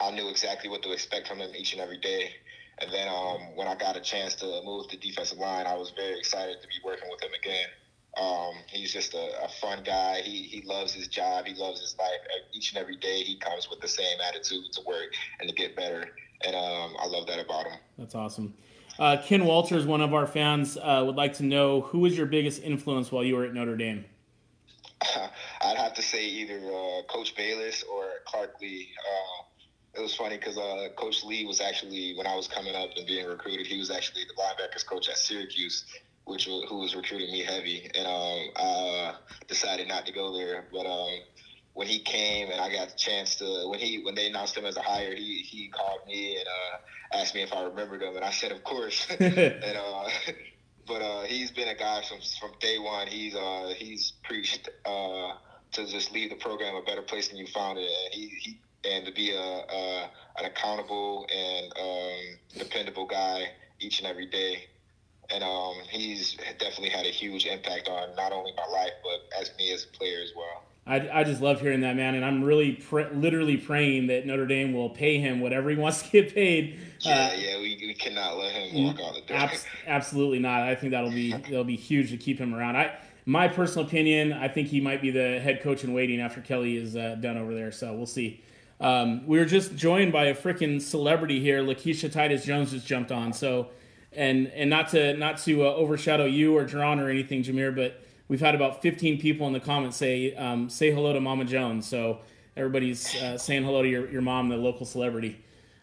I 0.00 0.10
knew 0.10 0.28
exactly 0.28 0.70
what 0.70 0.82
to 0.82 0.92
expect 0.92 1.28
from 1.28 1.38
him 1.38 1.50
each 1.56 1.72
and 1.72 1.80
every 1.80 1.98
day. 1.98 2.30
And 2.80 2.92
then 2.92 3.08
um, 3.08 3.54
when 3.54 3.68
I 3.68 3.74
got 3.74 3.96
a 3.96 4.00
chance 4.00 4.34
to 4.36 4.62
move 4.64 4.88
to 4.88 4.96
defensive 4.96 5.38
line, 5.38 5.66
I 5.66 5.74
was 5.74 5.90
very 5.90 6.18
excited 6.18 6.60
to 6.60 6.68
be 6.68 6.74
working 6.84 7.08
with 7.10 7.22
him 7.22 7.30
again. 7.38 7.66
Um, 8.20 8.54
he's 8.68 8.92
just 8.92 9.14
a, 9.14 9.44
a, 9.44 9.48
fun 9.48 9.82
guy. 9.84 10.20
He 10.22 10.42
he 10.42 10.62
loves 10.62 10.92
his 10.92 11.08
job. 11.08 11.46
He 11.46 11.54
loves 11.54 11.80
his 11.80 11.96
life. 11.98 12.20
Each 12.52 12.72
and 12.72 12.80
every 12.80 12.96
day, 12.96 13.22
he 13.22 13.36
comes 13.36 13.68
with 13.68 13.80
the 13.80 13.88
same 13.88 14.18
attitude 14.28 14.72
to 14.72 14.82
work 14.86 15.12
and 15.40 15.48
to 15.48 15.54
get 15.54 15.74
better. 15.74 16.10
And 16.46 16.54
um, 16.54 16.94
I 17.00 17.06
love 17.06 17.26
that 17.26 17.40
about 17.40 17.66
him. 17.66 17.78
That's 17.98 18.14
awesome. 18.14 18.54
Uh, 18.98 19.16
Ken 19.24 19.44
Walters, 19.44 19.84
one 19.84 20.00
of 20.00 20.14
our 20.14 20.26
fans, 20.26 20.76
uh, 20.76 21.02
would 21.04 21.16
like 21.16 21.34
to 21.34 21.42
know 21.42 21.80
who 21.80 22.00
was 22.00 22.16
your 22.16 22.26
biggest 22.26 22.62
influence 22.62 23.10
while 23.10 23.24
you 23.24 23.34
were 23.34 23.44
at 23.44 23.52
Notre 23.52 23.76
Dame. 23.76 24.04
I'd 25.62 25.76
have 25.76 25.94
to 25.94 26.02
say 26.02 26.24
either 26.24 26.58
uh, 26.58 27.02
Coach 27.08 27.34
Balis 27.34 27.82
or 27.92 28.04
Clark 28.26 28.60
Lea. 28.60 28.88
Uh, 29.00 29.42
it 29.96 30.00
was 30.00 30.14
funny 30.14 30.36
because 30.36 30.58
uh, 30.58 30.88
Coach 30.96 31.24
Lea 31.24 31.44
was 31.46 31.60
actually 31.60 32.14
when 32.16 32.26
I 32.26 32.34
was 32.34 32.48
coming 32.48 32.74
up 32.74 32.90
and 32.96 33.06
being 33.06 33.26
recruited, 33.26 33.66
he 33.66 33.78
was 33.78 33.90
actually 33.90 34.22
the 34.24 34.34
linebackers 34.34 34.84
coach 34.84 35.08
at 35.08 35.16
Syracuse, 35.16 35.84
which 36.24 36.46
was, 36.46 36.64
who 36.68 36.78
was 36.78 36.94
recruiting 36.96 37.30
me 37.30 37.42
heavy, 37.42 37.90
and 37.94 38.06
um, 38.06 38.50
I 38.56 39.12
uh, 39.12 39.14
decided 39.46 39.88
not 39.88 40.06
to 40.06 40.12
go 40.12 40.36
there. 40.36 40.66
But 40.72 40.86
um, 40.86 41.20
when 41.74 41.86
he 41.86 41.98
came 42.00 42.50
and 42.50 42.60
I 42.60 42.72
got 42.72 42.88
the 42.90 42.96
chance 42.96 43.36
to 43.36 43.68
when 43.68 43.78
he 43.78 44.02
when 44.02 44.14
they 44.14 44.26
announced 44.26 44.56
him 44.56 44.64
as 44.64 44.76
a 44.76 44.82
hire, 44.82 45.14
he 45.14 45.38
he 45.38 45.68
called 45.68 46.00
me 46.06 46.38
and 46.38 46.46
uh, 46.46 47.18
asked 47.20 47.34
me 47.34 47.42
if 47.42 47.52
I 47.52 47.62
remembered 47.62 48.02
him, 48.02 48.16
and 48.16 48.24
I 48.24 48.30
said 48.30 48.52
of 48.52 48.64
course. 48.64 49.06
and 49.20 49.76
uh, 49.76 50.08
but 50.86 51.02
uh, 51.02 51.22
he's 51.22 51.50
been 51.50 51.68
a 51.68 51.74
guy 51.74 52.02
from 52.02 52.18
from 52.40 52.50
day 52.60 52.78
one. 52.78 53.06
He's 53.06 53.34
uh, 53.34 53.72
he's 53.76 54.12
preached 54.24 54.68
uh, 54.84 55.32
to 55.72 55.86
just 55.86 56.12
leave 56.12 56.30
the 56.30 56.36
program 56.36 56.74
a 56.74 56.82
better 56.82 57.02
place 57.02 57.28
than 57.28 57.36
you 57.36 57.46
found 57.46 57.78
it, 57.78 57.88
and 57.88 58.14
he, 58.14 58.28
he 58.40 58.60
and 58.84 59.06
to 59.06 59.12
be 59.12 59.32
a, 59.32 59.40
a 59.40 60.10
an 60.38 60.44
accountable 60.46 61.26
and 61.34 61.72
um, 61.80 62.38
dependable 62.58 63.06
guy 63.06 63.50
each 63.80 63.98
and 63.98 64.08
every 64.08 64.26
day. 64.26 64.64
And 65.30 65.42
um, 65.42 65.76
he's 65.88 66.36
definitely 66.58 66.90
had 66.90 67.06
a 67.06 67.10
huge 67.10 67.46
impact 67.46 67.88
on 67.88 68.14
not 68.14 68.32
only 68.32 68.52
my 68.56 68.66
life, 68.70 68.92
but 69.02 69.40
as 69.40 69.50
me 69.56 69.72
as 69.72 69.84
a 69.84 69.96
player 69.96 70.20
as 70.22 70.32
well. 70.36 70.64
I, 70.86 71.20
I 71.20 71.24
just 71.24 71.40
love 71.40 71.62
hearing 71.62 71.80
that, 71.80 71.96
man. 71.96 72.14
And 72.14 72.22
I'm 72.22 72.44
really 72.44 72.72
pr- 72.72 73.08
literally 73.14 73.56
praying 73.56 74.08
that 74.08 74.26
Notre 74.26 74.44
Dame 74.44 74.74
will 74.74 74.90
pay 74.90 75.18
him 75.18 75.40
whatever 75.40 75.70
he 75.70 75.76
wants 75.76 76.02
to 76.02 76.10
get 76.10 76.34
paid. 76.34 76.78
Yeah, 77.00 77.30
uh, 77.32 77.36
yeah, 77.36 77.56
we, 77.56 77.78
we 77.80 77.94
cannot 77.94 78.36
let 78.36 78.52
him 78.52 78.84
walk 78.84 79.00
out 79.00 79.14
the 79.14 79.22
door. 79.22 79.36
Ab- 79.38 79.58
absolutely 79.86 80.40
not. 80.40 80.62
I 80.62 80.74
think 80.74 80.90
that'll 80.90 81.10
be 81.10 81.32
that'll 81.32 81.64
be 81.64 81.76
huge 81.76 82.10
to 82.10 82.18
keep 82.18 82.38
him 82.38 82.54
around. 82.54 82.76
I 82.76 82.98
my 83.26 83.48
personal 83.48 83.86
opinion, 83.86 84.34
I 84.34 84.48
think 84.48 84.68
he 84.68 84.80
might 84.80 85.00
be 85.00 85.10
the 85.10 85.40
head 85.40 85.62
coach 85.62 85.84
in 85.84 85.94
waiting 85.94 86.20
after 86.20 86.42
Kelly 86.42 86.76
is 86.76 86.96
uh, 86.96 87.16
done 87.18 87.38
over 87.38 87.54
there. 87.54 87.72
So 87.72 87.94
we'll 87.94 88.04
see. 88.04 88.42
Um, 88.80 89.26
we 89.26 89.38
were 89.38 89.44
just 89.44 89.76
joined 89.76 90.12
by 90.12 90.26
a 90.26 90.34
freaking 90.34 90.80
celebrity 90.80 91.40
here. 91.40 91.62
Lakeisha 91.62 92.10
Titus 92.10 92.44
Jones 92.44 92.72
just 92.72 92.86
jumped 92.86 93.12
on. 93.12 93.32
So, 93.32 93.68
and 94.12 94.48
and 94.48 94.68
not 94.68 94.88
to 94.90 95.16
not 95.16 95.38
to 95.38 95.66
uh, 95.66 95.74
overshadow 95.74 96.24
you 96.26 96.56
or 96.56 96.64
Jarron 96.64 97.00
or 97.00 97.08
anything, 97.08 97.42
Jamir, 97.42 97.74
but 97.74 98.00
we've 98.28 98.40
had 98.40 98.54
about 98.54 98.82
15 98.82 99.20
people 99.20 99.46
in 99.46 99.52
the 99.52 99.60
comments 99.60 99.96
say 99.96 100.34
um, 100.34 100.68
say 100.68 100.90
hello 100.90 101.12
to 101.12 101.20
Mama 101.20 101.44
Jones. 101.44 101.86
So 101.86 102.20
everybody's 102.56 103.14
uh, 103.16 103.38
saying 103.38 103.64
hello 103.64 103.82
to 103.82 103.88
your, 103.88 104.10
your 104.10 104.22
mom, 104.22 104.48
the 104.48 104.56
local 104.56 104.86
celebrity. 104.86 105.40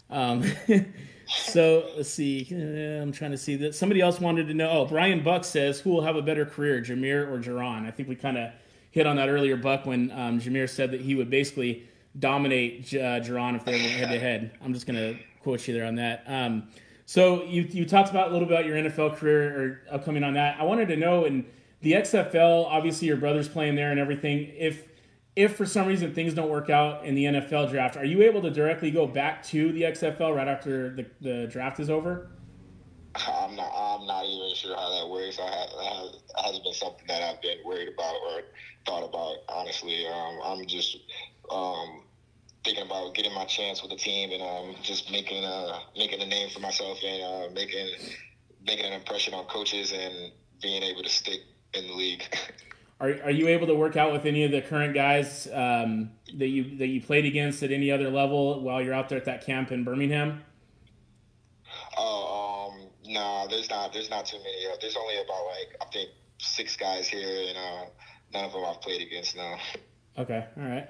Um, 0.09 0.43
so 1.27 1.89
let's 1.95 2.09
see. 2.09 2.47
I'm 2.51 3.11
trying 3.11 3.31
to 3.31 3.37
see 3.37 3.55
that 3.57 3.75
somebody 3.75 4.01
else 4.01 4.19
wanted 4.19 4.47
to 4.47 4.53
know. 4.53 4.69
Oh, 4.69 4.85
Brian 4.85 5.23
Buck 5.23 5.45
says 5.45 5.79
who 5.79 5.89
will 5.91 6.01
have 6.01 6.15
a 6.15 6.21
better 6.21 6.45
career, 6.45 6.81
Jamir 6.81 7.29
or 7.29 7.39
Jarron? 7.39 7.87
I 7.87 7.91
think 7.91 8.09
we 8.09 8.15
kind 8.15 8.37
of 8.37 8.51
hit 8.91 9.07
on 9.07 9.15
that 9.15 9.29
earlier, 9.29 9.55
Buck, 9.55 9.85
when 9.85 10.11
um, 10.11 10.39
Jamir 10.39 10.69
said 10.69 10.91
that 10.91 11.01
he 11.01 11.15
would 11.15 11.29
basically 11.29 11.87
dominate 12.17 12.93
uh, 12.93 13.19
Jarron 13.21 13.55
if 13.55 13.65
they 13.65 13.73
were 13.73 13.79
head 13.79 14.09
to 14.09 14.19
head. 14.19 14.51
I'm 14.63 14.73
just 14.73 14.85
gonna 14.85 15.15
quote 15.43 15.67
you 15.67 15.73
there 15.73 15.85
on 15.85 15.95
that. 15.95 16.23
Um, 16.27 16.69
so 17.05 17.43
you 17.43 17.63
you 17.63 17.85
talked 17.85 18.09
about 18.09 18.29
a 18.29 18.33
little 18.33 18.47
bit 18.47 18.59
about 18.59 18.65
your 18.65 18.77
NFL 18.77 19.17
career 19.17 19.81
or 19.89 19.95
upcoming 19.95 20.23
on 20.23 20.33
that. 20.35 20.59
I 20.59 20.63
wanted 20.63 20.87
to 20.89 20.95
know 20.95 21.25
in 21.25 21.45
the 21.81 21.93
XFL, 21.93 22.65
obviously 22.65 23.07
your 23.07 23.17
brother's 23.17 23.49
playing 23.49 23.75
there 23.75 23.91
and 23.91 23.99
everything. 23.99 24.51
If 24.57 24.87
if 25.35 25.55
for 25.55 25.65
some 25.65 25.87
reason 25.87 26.13
things 26.13 26.33
don't 26.33 26.49
work 26.49 26.69
out 26.69 27.05
in 27.05 27.15
the 27.15 27.25
NFL 27.25 27.69
draft, 27.71 27.95
are 27.95 28.05
you 28.05 28.21
able 28.21 28.41
to 28.41 28.51
directly 28.51 28.91
go 28.91 29.07
back 29.07 29.43
to 29.47 29.71
the 29.71 29.83
XFL 29.83 30.35
right 30.35 30.47
after 30.47 30.93
the, 30.95 31.05
the 31.21 31.47
draft 31.47 31.79
is 31.79 31.89
over? 31.89 32.31
I'm 33.15 33.55
not. 33.55 33.71
I'm 33.75 34.07
not 34.07 34.25
even 34.25 34.55
sure 34.55 34.75
how 34.75 34.89
that 34.89 35.09
works. 35.09 35.37
I 35.37 35.45
have, 35.45 36.45
hasn't 36.45 36.63
been 36.63 36.73
something 36.73 37.05
that 37.07 37.21
I've 37.21 37.41
been 37.41 37.57
worried 37.65 37.89
about 37.93 38.15
or 38.15 38.41
thought 38.85 39.03
about. 39.03 39.37
Honestly, 39.49 40.07
um, 40.07 40.39
I'm 40.43 40.65
just 40.65 40.97
um, 41.51 42.03
thinking 42.63 42.85
about 42.85 43.13
getting 43.15 43.33
my 43.33 43.45
chance 43.45 43.81
with 43.81 43.91
the 43.91 43.97
team 43.97 44.31
and 44.31 44.41
um, 44.41 44.75
just 44.81 45.11
making 45.11 45.43
a 45.43 45.79
making 45.97 46.21
a 46.21 46.25
name 46.25 46.49
for 46.49 46.59
myself 46.59 46.97
and 47.05 47.23
uh, 47.23 47.53
making 47.53 47.87
making 48.65 48.85
an 48.85 48.93
impression 48.93 49.33
on 49.33 49.45
coaches 49.45 49.91
and 49.91 50.31
being 50.61 50.83
able 50.83 51.01
to 51.03 51.09
stick 51.09 51.41
in 51.73 51.87
the 51.87 51.93
league. 51.93 52.23
Are, 52.99 53.17
are 53.23 53.31
you 53.31 53.47
able 53.47 53.65
to 53.65 53.73
work 53.73 53.97
out 53.97 54.11
with 54.11 54.27
any 54.27 54.43
of 54.43 54.51
the 54.51 54.61
current 54.61 54.93
guys 54.93 55.47
um, 55.51 56.11
that 56.37 56.49
you 56.49 56.77
that 56.77 56.85
you 56.85 57.01
played 57.01 57.25
against 57.25 57.63
at 57.63 57.71
any 57.71 57.89
other 57.89 58.11
level 58.11 58.61
while 58.61 58.79
you're 58.79 58.93
out 58.93 59.09
there 59.09 59.17
at 59.17 59.25
that 59.25 59.43
camp 59.43 59.71
in 59.71 59.83
Birmingham? 59.83 60.43
Oh, 61.97 62.69
um, 62.71 62.87
no, 63.03 63.19
nah, 63.19 63.47
there's 63.47 63.71
not. 63.71 63.91
There's 63.91 64.11
not 64.11 64.27
too 64.27 64.37
many. 64.37 64.67
Uh, 64.71 64.75
there's 64.79 64.95
only 64.95 65.15
about 65.15 65.45
like 65.47 65.75
I 65.81 65.85
think 65.91 66.11
six 66.37 66.77
guys 66.77 67.07
here, 67.07 67.47
and 67.49 67.57
uh, 67.57 67.85
none 68.35 68.45
of 68.45 68.53
them 68.53 68.63
I've 68.65 68.81
played 68.81 69.01
against 69.01 69.35
now. 69.35 69.57
Okay, 70.17 70.45
all 70.57 70.63
right. 70.63 70.89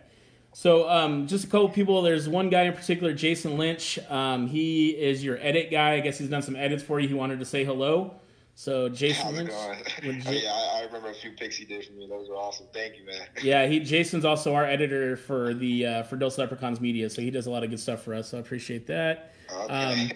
So, 0.53 0.89
um, 0.89 1.27
just 1.27 1.45
a 1.45 1.47
couple 1.47 1.69
people. 1.69 2.01
There's 2.01 2.27
one 2.27 2.49
guy 2.49 2.63
in 2.63 2.73
particular, 2.73 3.13
Jason 3.13 3.57
Lynch. 3.57 3.97
Um, 4.09 4.47
he 4.47 4.89
is 4.89 5.23
your 5.23 5.37
edit 5.39 5.71
guy. 5.71 5.93
I 5.93 5.99
guess 6.01 6.17
he's 6.17 6.29
done 6.29 6.41
some 6.41 6.55
edits 6.55 6.83
for 6.83 6.99
you. 6.99 7.07
He 7.07 7.13
wanted 7.13 7.39
to 7.39 7.45
say 7.45 7.63
hello. 7.63 8.15
So 8.55 8.89
Jason 8.89 9.33
Lynch. 9.35 9.49
yeah, 9.49 10.51
I, 10.51 10.79
I, 10.79 10.83
remember 10.85 11.09
a 11.09 11.13
few 11.13 11.31
picks 11.31 11.55
he 11.55 11.65
did 11.65 11.85
for 11.85 11.93
me. 11.93 12.05
Those 12.07 12.29
were 12.29 12.35
awesome. 12.35 12.67
Thank 12.73 12.97
you, 12.97 13.05
man. 13.05 13.21
Yeah, 13.41 13.65
he 13.65 13.79
Jason's 13.79 14.25
also 14.25 14.53
our 14.53 14.65
editor 14.65 15.15
for 15.15 15.53
the 15.53 15.85
uh, 15.85 16.03
for 16.03 16.17
Dos 16.17 16.37
Leprechauns 16.37 16.81
Media, 16.81 17.09
so 17.09 17.21
he 17.21 17.31
does 17.31 17.47
a 17.47 17.51
lot 17.51 17.63
of 17.63 17.69
good 17.69 17.79
stuff 17.79 18.03
for 18.03 18.13
us. 18.13 18.29
So 18.29 18.37
I 18.37 18.41
appreciate 18.41 18.85
that. 18.87 19.33
Okay. 19.51 19.73
Um, 19.73 20.11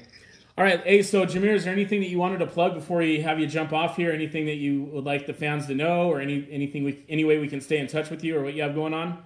all 0.58 0.64
right, 0.64 0.82
hey, 0.86 1.02
so 1.02 1.26
Jamir, 1.26 1.54
is 1.54 1.66
there 1.66 1.74
anything 1.74 2.00
that 2.00 2.08
you 2.08 2.18
wanted 2.18 2.38
to 2.38 2.48
plug 2.48 2.76
before 2.76 3.00
we 3.00 3.20
have 3.20 3.42
you 3.42 3.48
jump 3.48 3.74
off 3.74 3.98
here? 3.98 4.12
Anything 4.12 4.46
that 4.46 4.56
you 4.56 4.84
would 4.84 5.04
like 5.04 5.26
the 5.26 5.34
fans 5.34 5.68
to 5.68 5.76
know, 5.76 6.10
or 6.10 6.22
any 6.22 6.48
anything 6.50 6.84
we, 6.84 7.04
any 7.10 7.26
way 7.26 7.40
we 7.40 7.48
can 7.48 7.60
stay 7.60 7.78
in 7.78 7.88
touch 7.88 8.10
with 8.10 8.24
you, 8.24 8.38
or 8.38 8.44
what 8.44 8.54
you 8.54 8.64
have 8.64 8.76
going 8.76 8.94
on? 8.94 9.22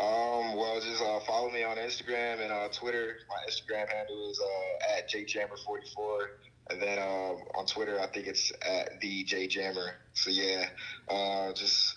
Um, 0.00 0.56
well, 0.56 0.80
just 0.80 1.02
uh, 1.02 1.18
follow 1.20 1.50
me 1.50 1.64
on 1.64 1.76
Instagram 1.76 2.40
and 2.40 2.52
uh, 2.52 2.68
Twitter. 2.68 3.16
My 3.28 3.36
Instagram 3.50 3.88
handle 3.92 4.30
is 4.30 4.40
uh, 4.40 4.96
at 4.96 5.10
jjammer44. 5.10 6.26
And 6.70 6.82
then 6.82 6.98
um, 6.98 7.38
on 7.54 7.66
Twitter, 7.66 7.98
I 8.00 8.06
think 8.06 8.26
it's 8.26 8.52
at 8.62 9.00
the 9.00 9.24
J 9.24 9.46
Jammer. 9.46 9.94
So 10.12 10.30
yeah, 10.30 10.68
uh, 11.08 11.52
just 11.54 11.96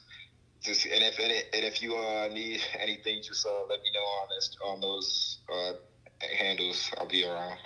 just 0.62 0.86
and 0.86 1.04
if 1.04 1.20
and, 1.20 1.66
if 1.66 1.82
you 1.82 1.96
uh, 1.96 2.30
need 2.32 2.62
anything, 2.80 3.22
just 3.22 3.46
uh, 3.46 3.50
let 3.70 3.82
me 3.82 3.92
know 3.94 4.00
on 4.00 4.28
this 4.30 4.58
on 4.66 4.80
those 4.80 5.40
uh, 5.54 5.74
handles. 6.38 6.90
I'll 6.98 7.08
be 7.08 7.26
around. 7.26 7.58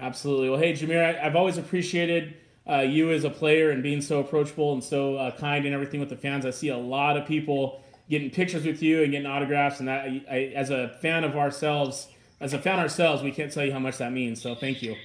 Absolutely. 0.00 0.50
Well, 0.50 0.58
hey 0.58 0.72
Jamir, 0.72 1.18
I, 1.18 1.22
have 1.22 1.36
always 1.36 1.56
appreciated 1.56 2.34
uh, 2.68 2.78
you 2.78 3.12
as 3.12 3.24
a 3.24 3.30
player 3.30 3.70
and 3.70 3.82
being 3.82 4.00
so 4.00 4.18
approachable 4.18 4.72
and 4.72 4.82
so 4.82 5.16
uh, 5.16 5.36
kind 5.36 5.66
and 5.66 5.74
everything 5.74 6.00
with 6.00 6.08
the 6.08 6.16
fans. 6.16 6.44
I 6.44 6.50
see 6.50 6.68
a 6.68 6.78
lot 6.78 7.16
of 7.16 7.26
people 7.26 7.84
getting 8.10 8.30
pictures 8.30 8.66
with 8.66 8.82
you 8.82 9.02
and 9.02 9.12
getting 9.12 9.26
autographs, 9.26 9.78
and 9.78 9.88
that 9.88 10.04
I, 10.30 10.52
as 10.54 10.68
a 10.68 10.90
fan 11.00 11.24
of 11.24 11.36
ourselves, 11.36 12.08
as 12.40 12.52
a 12.52 12.58
fan 12.58 12.78
ourselves, 12.78 13.22
we 13.22 13.30
can't 13.30 13.50
tell 13.50 13.64
you 13.64 13.72
how 13.72 13.78
much 13.78 13.96
that 13.98 14.12
means. 14.12 14.42
So 14.42 14.54
thank 14.54 14.82
you 14.82 14.96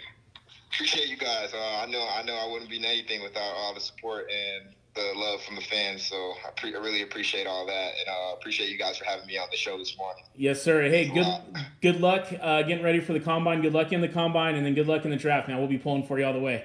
appreciate 0.76 1.08
you 1.08 1.18
guys. 1.18 1.54
Uh, 1.54 1.82
I 1.82 1.86
know 1.88 2.08
I 2.08 2.24
know 2.24 2.36
I 2.36 2.52
wouldn't 2.52 2.70
be 2.70 2.78
anything 2.78 3.22
without 3.24 3.54
all 3.56 3.74
the 3.74 3.80
support 3.80 4.30
and 4.30 4.74
the 4.94 5.12
love 5.16 5.42
from 5.42 5.56
the 5.56 5.62
fans. 5.62 6.04
So 6.04 6.34
I, 6.46 6.52
pre- 6.52 6.76
I 6.76 6.80
really 6.80 7.02
appreciate 7.02 7.48
all 7.48 7.66
that, 7.66 7.92
and 8.00 8.08
uh, 8.08 8.36
appreciate 8.38 8.70
you 8.70 8.78
guys 8.78 8.98
for 8.98 9.06
having 9.06 9.26
me 9.28 9.38
on 9.38 9.48
the 9.52 9.58
show 9.58 9.78
this 9.78 9.98
morning. 9.98 10.24
Yes, 10.36 10.62
sir. 10.62 10.84
Hey, 10.84 11.10
good 11.10 11.28
good 11.82 12.02
luck 12.02 12.28
uh, 12.42 12.62
getting 12.64 12.84
ready 12.84 13.00
for 13.00 13.14
the 13.14 13.20
combine. 13.20 13.62
Good 13.62 13.74
luck 13.74 13.92
in 13.92 14.02
the 14.02 14.10
combine, 14.10 14.56
and 14.56 14.66
then 14.66 14.74
good 14.74 14.88
luck 14.88 15.06
in 15.06 15.12
the 15.12 15.18
draft. 15.18 15.48
Now 15.48 15.60
we'll 15.60 15.68
be 15.68 15.78
pulling 15.78 16.06
for 16.06 16.20
you 16.20 16.26
all 16.26 16.34
the 16.34 16.40
way. 16.40 16.64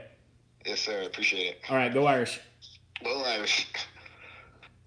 Yes, 0.67 0.81
sir. 0.81 1.03
Appreciate 1.03 1.47
it. 1.47 1.61
All 1.69 1.77
right, 1.77 1.93
go 1.93 2.07
Irish. 2.07 2.41
Go 3.03 3.23
Irish. 3.25 3.67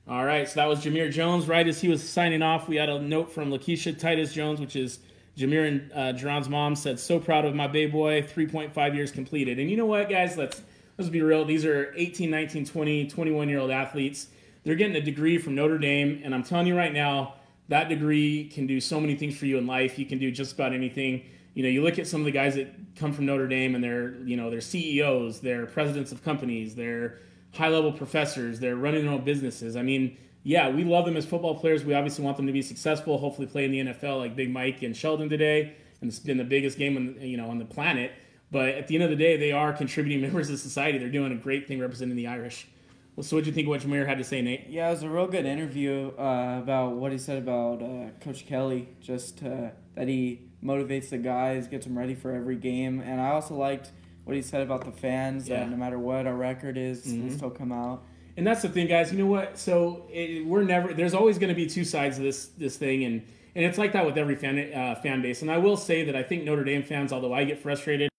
All 0.06 0.26
right, 0.26 0.50
so 0.50 0.56
that 0.56 0.68
was 0.68 0.84
Jamir 0.84 1.10
Jones. 1.10 1.48
Right 1.48 1.66
as 1.66 1.80
he 1.80 1.88
was 1.88 2.08
signing 2.08 2.42
off, 2.42 2.68
we 2.68 2.76
had 2.76 2.90
a 2.90 3.00
note 3.00 3.32
from 3.32 3.50
Lakeisha 3.50 3.98
Titus 3.98 4.34
Jones, 4.34 4.60
which 4.60 4.76
is 4.76 5.00
Jamir 5.38 5.66
and 5.66 5.92
uh, 5.94 6.20
Jarron's 6.20 6.50
mom 6.50 6.76
said, 6.76 7.00
"So 7.00 7.22
proud 7.22 7.46
of 7.46 7.56
my 7.56 7.68
baby 7.68 7.90
boy. 7.90 8.22
3.5 8.22 8.96
years 8.96 9.12
completed." 9.12 9.60
And 9.60 9.72
you 9.72 9.78
know 9.78 9.86
what, 9.86 10.10
guys? 10.10 10.36
Let's 10.36 10.62
let's 10.98 11.10
be 11.10 11.22
real. 11.22 11.46
These 11.46 11.64
are 11.64 11.94
18, 11.96 12.30
19, 12.30 12.66
20, 12.66 13.08
21 13.08 13.48
year 13.48 13.60
old 13.60 13.72
athletes. 13.72 14.28
They're 14.66 14.76
getting 14.76 14.98
a 14.98 15.02
degree 15.02 15.38
from 15.38 15.56
Notre 15.56 15.78
Dame, 15.78 16.22
and 16.26 16.36
I'm 16.36 16.44
telling 16.44 16.68
you 16.68 16.76
right 16.76 16.94
now, 16.94 17.36
that 17.70 17.88
degree 17.88 18.50
can 18.50 18.68
do 18.68 18.82
so 18.82 19.00
many 19.00 19.16
things 19.16 19.38
for 19.38 19.46
you 19.46 19.58
in 19.58 19.66
life. 19.66 19.98
You 19.98 20.06
can 20.06 20.20
do 20.20 20.32
just 20.32 20.54
about 20.54 20.74
anything. 20.74 21.24
You 21.54 21.64
know, 21.64 21.70
you 21.70 21.82
look 21.82 21.98
at 21.98 22.08
some 22.08 22.20
of 22.20 22.26
the 22.26 22.32
guys 22.32 22.56
that 22.56 22.74
come 22.98 23.14
from 23.14 23.26
Notre 23.26 23.48
Dame, 23.48 23.74
and 23.74 23.82
they're 23.82 24.16
you 24.26 24.36
know 24.36 24.50
they're 24.50 24.60
CEOs, 24.60 25.40
they're 25.40 25.66
presidents 25.66 26.12
of 26.12 26.26
companies, 26.26 26.76
they're 26.76 27.20
high 27.54 27.70
level 27.70 27.92
professors, 27.92 28.60
they're 28.60 28.76
running 28.76 29.04
their 29.04 29.14
own 29.14 29.24
businesses. 29.24 29.76
I 29.76 29.82
mean 29.82 30.18
yeah, 30.44 30.70
we 30.70 30.84
love 30.84 31.06
them 31.06 31.16
as 31.16 31.26
football 31.26 31.56
players. 31.56 31.86
We 31.86 31.94
obviously 31.94 32.26
want 32.26 32.36
them 32.38 32.48
to 32.48 32.54
be 32.54 32.62
successful. 32.62 33.18
Hopefully, 33.18 33.48
play 33.48 33.66
in 33.66 33.72
the 33.72 33.94
NFL 33.94 34.20
like 34.20 34.36
Big 34.36 34.52
Mike 34.52 34.84
and 34.84 34.96
Sheldon 34.96 35.30
today, 35.30 35.76
and 36.02 36.10
it's 36.10 36.20
been 36.20 36.38
the 36.38 36.44
biggest 36.44 36.78
game 36.78 36.98
on 36.98 37.18
you 37.22 37.38
know 37.38 37.50
on 37.50 37.60
the 37.60 37.66
planet. 37.66 38.12
But 38.52 38.70
at 38.70 38.88
the 38.88 38.96
end 38.96 39.06
of 39.06 39.10
the 39.10 39.16
day, 39.16 39.38
they 39.38 39.54
are 39.54 39.74
contributing 39.74 40.22
members 40.28 40.50
of 40.50 40.60
society. 40.60 40.98
They're 40.98 41.10
doing 41.10 41.32
a 41.32 41.38
great 41.38 41.68
thing 41.68 41.80
representing 41.80 42.18
the 42.18 42.28
Irish. 42.28 42.68
Well, 43.16 43.24
so 43.24 43.38
what 43.38 43.46
do 43.46 43.50
you 43.50 43.56
think 43.56 43.68
what 43.68 43.82
Jamir 43.82 44.08
had 44.08 44.18
to 44.18 44.24
say, 44.24 44.42
Nate? 44.42 44.68
Yeah, 44.68 44.88
it 44.88 44.92
was 44.92 45.04
a 45.04 45.10
real 45.10 45.28
good 45.28 45.46
interview 45.46 46.12
uh, 46.18 46.60
about 46.62 46.96
what 46.96 47.12
he 47.12 47.18
said 47.20 47.38
about 47.38 47.82
uh, 47.82 48.10
Coach 48.20 48.46
Kelly. 48.46 48.90
Just 49.00 49.44
uh, 49.44 49.70
that 49.96 50.08
he 50.08 50.50
motivates 50.64 51.10
the 51.10 51.20
guys, 51.20 51.68
gets 51.68 51.86
them 51.86 51.98
ready 51.98 52.16
for 52.16 52.34
every 52.34 52.56
game, 52.58 53.00
and 53.00 53.22
I 53.22 53.30
also 53.30 53.56
liked 53.56 53.92
what 54.26 54.36
he 54.36 54.42
said 54.42 54.62
about 54.62 54.86
the 54.86 54.92
fans. 54.92 55.48
Yeah. 55.48 55.60
That 55.60 55.70
no 55.70 55.78
matter 55.78 56.00
what 56.00 56.26
our 56.28 56.36
record 56.36 56.78
is, 56.78 57.06
Mhm. 57.06 57.30
they 57.30 57.36
still 57.36 57.50
come 57.50 57.72
out. 57.72 58.04
And 58.36 58.48
that's 58.48 58.62
the 58.64 58.70
thing, 58.70 58.88
guys. 58.88 59.12
You 59.12 59.20
know 59.20 59.28
what? 59.28 59.58
So 59.60 60.08
it, 60.12 60.46
we're 60.46 60.64
never. 60.64 60.94
There's 60.94 61.14
always 61.14 61.38
going 61.38 61.50
to 61.50 61.56
be 61.56 61.68
two 61.68 61.84
sides 61.84 62.18
of 62.18 62.24
this 62.24 62.48
this 62.58 62.78
thing, 62.78 63.04
and 63.04 63.22
and 63.56 63.64
it's 63.66 63.78
like 63.78 63.94
that 63.94 64.06
with 64.06 64.18
every 64.18 64.36
fan 64.36 64.58
uh, 64.74 64.96
fan 64.96 65.22
base. 65.22 65.42
And 65.44 65.52
I 65.52 65.60
will 65.60 65.78
say 65.78 66.04
that 66.06 66.16
I 66.16 66.24
think 66.24 66.44
Notre 66.44 66.64
Dame 66.64 66.84
fans, 66.84 67.14
although 67.14 67.34
I 67.34 67.44
get 67.44 67.60
frustrated. 67.60 68.10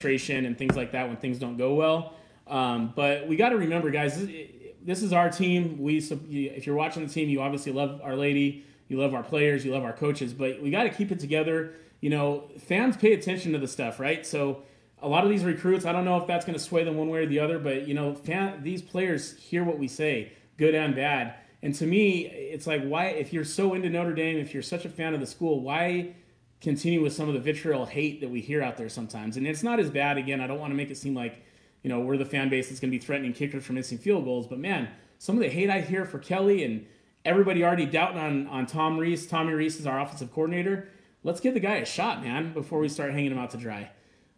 frustration 0.00 0.44
and 0.46 0.56
things 0.56 0.76
like 0.76 0.92
that 0.92 1.08
when 1.08 1.16
things 1.16 1.38
don't 1.38 1.56
go 1.56 1.74
well. 1.74 2.14
Um, 2.46 2.92
but 2.94 3.26
we 3.28 3.36
got 3.36 3.50
to 3.50 3.56
remember, 3.56 3.90
guys, 3.90 4.18
this, 4.26 4.48
this 4.82 5.02
is 5.02 5.12
our 5.12 5.28
team. 5.30 5.78
We, 5.78 5.98
if 5.98 6.66
you're 6.66 6.76
watching 6.76 7.06
the 7.06 7.12
team, 7.12 7.28
you 7.28 7.40
obviously 7.40 7.72
love 7.72 8.00
Our 8.02 8.16
Lady, 8.16 8.64
you 8.88 8.98
love 8.98 9.14
our 9.14 9.22
players, 9.22 9.64
you 9.64 9.72
love 9.72 9.84
our 9.84 9.92
coaches, 9.92 10.32
but 10.32 10.60
we 10.62 10.70
got 10.70 10.84
to 10.84 10.90
keep 10.90 11.12
it 11.12 11.20
together. 11.20 11.74
You 12.00 12.10
know, 12.10 12.50
fans 12.58 12.96
pay 12.96 13.12
attention 13.12 13.52
to 13.52 13.58
the 13.58 13.68
stuff, 13.68 14.00
right? 14.00 14.26
So 14.26 14.62
a 15.00 15.08
lot 15.08 15.24
of 15.24 15.30
these 15.30 15.44
recruits, 15.44 15.84
I 15.84 15.92
don't 15.92 16.04
know 16.04 16.16
if 16.18 16.26
that's 16.26 16.44
going 16.44 16.58
to 16.58 16.64
sway 16.64 16.84
them 16.84 16.96
one 16.96 17.08
way 17.08 17.20
or 17.20 17.26
the 17.26 17.40
other, 17.40 17.58
but 17.58 17.86
you 17.86 17.94
know, 17.94 18.14
fan, 18.14 18.62
these 18.62 18.82
players 18.82 19.36
hear 19.36 19.62
what 19.62 19.78
we 19.78 19.88
say, 19.88 20.32
good 20.56 20.74
and 20.74 20.94
bad. 20.94 21.34
And 21.62 21.74
to 21.76 21.86
me, 21.86 22.26
it's 22.26 22.66
like, 22.66 22.82
why, 22.84 23.06
if 23.06 23.32
you're 23.32 23.44
so 23.44 23.74
into 23.74 23.90
Notre 23.90 24.14
Dame, 24.14 24.38
if 24.38 24.54
you're 24.54 24.62
such 24.62 24.84
a 24.84 24.88
fan 24.88 25.14
of 25.14 25.20
the 25.20 25.26
school, 25.26 25.60
why 25.60 26.14
continue 26.60 27.02
with 27.02 27.12
some 27.12 27.28
of 27.28 27.34
the 27.34 27.40
vitriol 27.40 27.86
hate 27.86 28.20
that 28.20 28.30
we 28.30 28.40
hear 28.40 28.62
out 28.62 28.76
there 28.76 28.88
sometimes? 28.88 29.36
And 29.36 29.46
it's 29.46 29.62
not 29.62 29.80
as 29.80 29.90
bad. 29.90 30.18
Again, 30.18 30.40
I 30.40 30.46
don't 30.46 30.60
want 30.60 30.70
to 30.70 30.76
make 30.76 30.90
it 30.90 30.96
seem 30.96 31.14
like, 31.14 31.42
you 31.82 31.90
know, 31.90 32.00
we're 32.00 32.16
the 32.16 32.24
fan 32.24 32.48
base 32.48 32.68
that's 32.68 32.80
going 32.80 32.92
to 32.92 32.96
be 32.96 33.04
threatening 33.04 33.32
kickers 33.32 33.64
for 33.64 33.72
missing 33.72 33.98
field 33.98 34.24
goals. 34.24 34.46
But 34.46 34.58
man, 34.58 34.88
some 35.18 35.36
of 35.36 35.42
the 35.42 35.48
hate 35.48 35.68
I 35.68 35.80
hear 35.80 36.04
for 36.04 36.18
Kelly 36.18 36.62
and 36.64 36.86
everybody 37.28 37.62
already 37.62 37.84
doubting 37.84 38.18
on, 38.18 38.46
on 38.46 38.66
Tom 38.66 38.96
Rees. 38.98 39.26
Tommy 39.26 39.52
Rees 39.52 39.78
is 39.78 39.86
our 39.86 40.00
offensive 40.00 40.32
coordinator. 40.32 40.88
Let's 41.22 41.40
give 41.40 41.52
the 41.52 41.60
guy 41.60 41.76
a 41.76 41.84
shot, 41.84 42.22
man, 42.22 42.54
before 42.54 42.78
we 42.78 42.88
start 42.88 43.12
hanging 43.12 43.32
him 43.32 43.38
out 43.38 43.50
to 43.50 43.58
dry. 43.58 43.90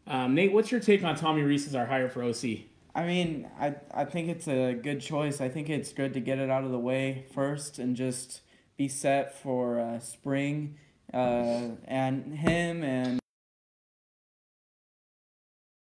Um, 0.08 0.34
Nate, 0.34 0.52
what's 0.52 0.72
your 0.72 0.80
take 0.80 1.04
on 1.04 1.14
Tommy 1.14 1.42
Rees 1.42 1.68
as 1.68 1.76
our 1.76 1.86
hire 1.86 2.08
for 2.08 2.24
OC? 2.24 2.62
I 2.92 3.06
mean, 3.06 3.48
I 3.60 3.76
I 3.94 4.04
think 4.04 4.28
it's 4.28 4.48
a 4.48 4.74
good 4.74 5.00
choice. 5.00 5.40
I 5.40 5.48
think 5.48 5.70
it's 5.70 5.92
good 5.92 6.12
to 6.14 6.20
get 6.20 6.40
it 6.40 6.50
out 6.50 6.64
of 6.64 6.72
the 6.72 6.78
way 6.78 7.26
first 7.32 7.78
and 7.78 7.94
just 7.94 8.40
be 8.76 8.88
set 8.88 9.40
for 9.40 9.78
uh, 9.78 10.00
spring. 10.00 10.74
Uh, 11.14 11.76
and 11.84 12.34
him 12.34 12.82
and 12.82 13.20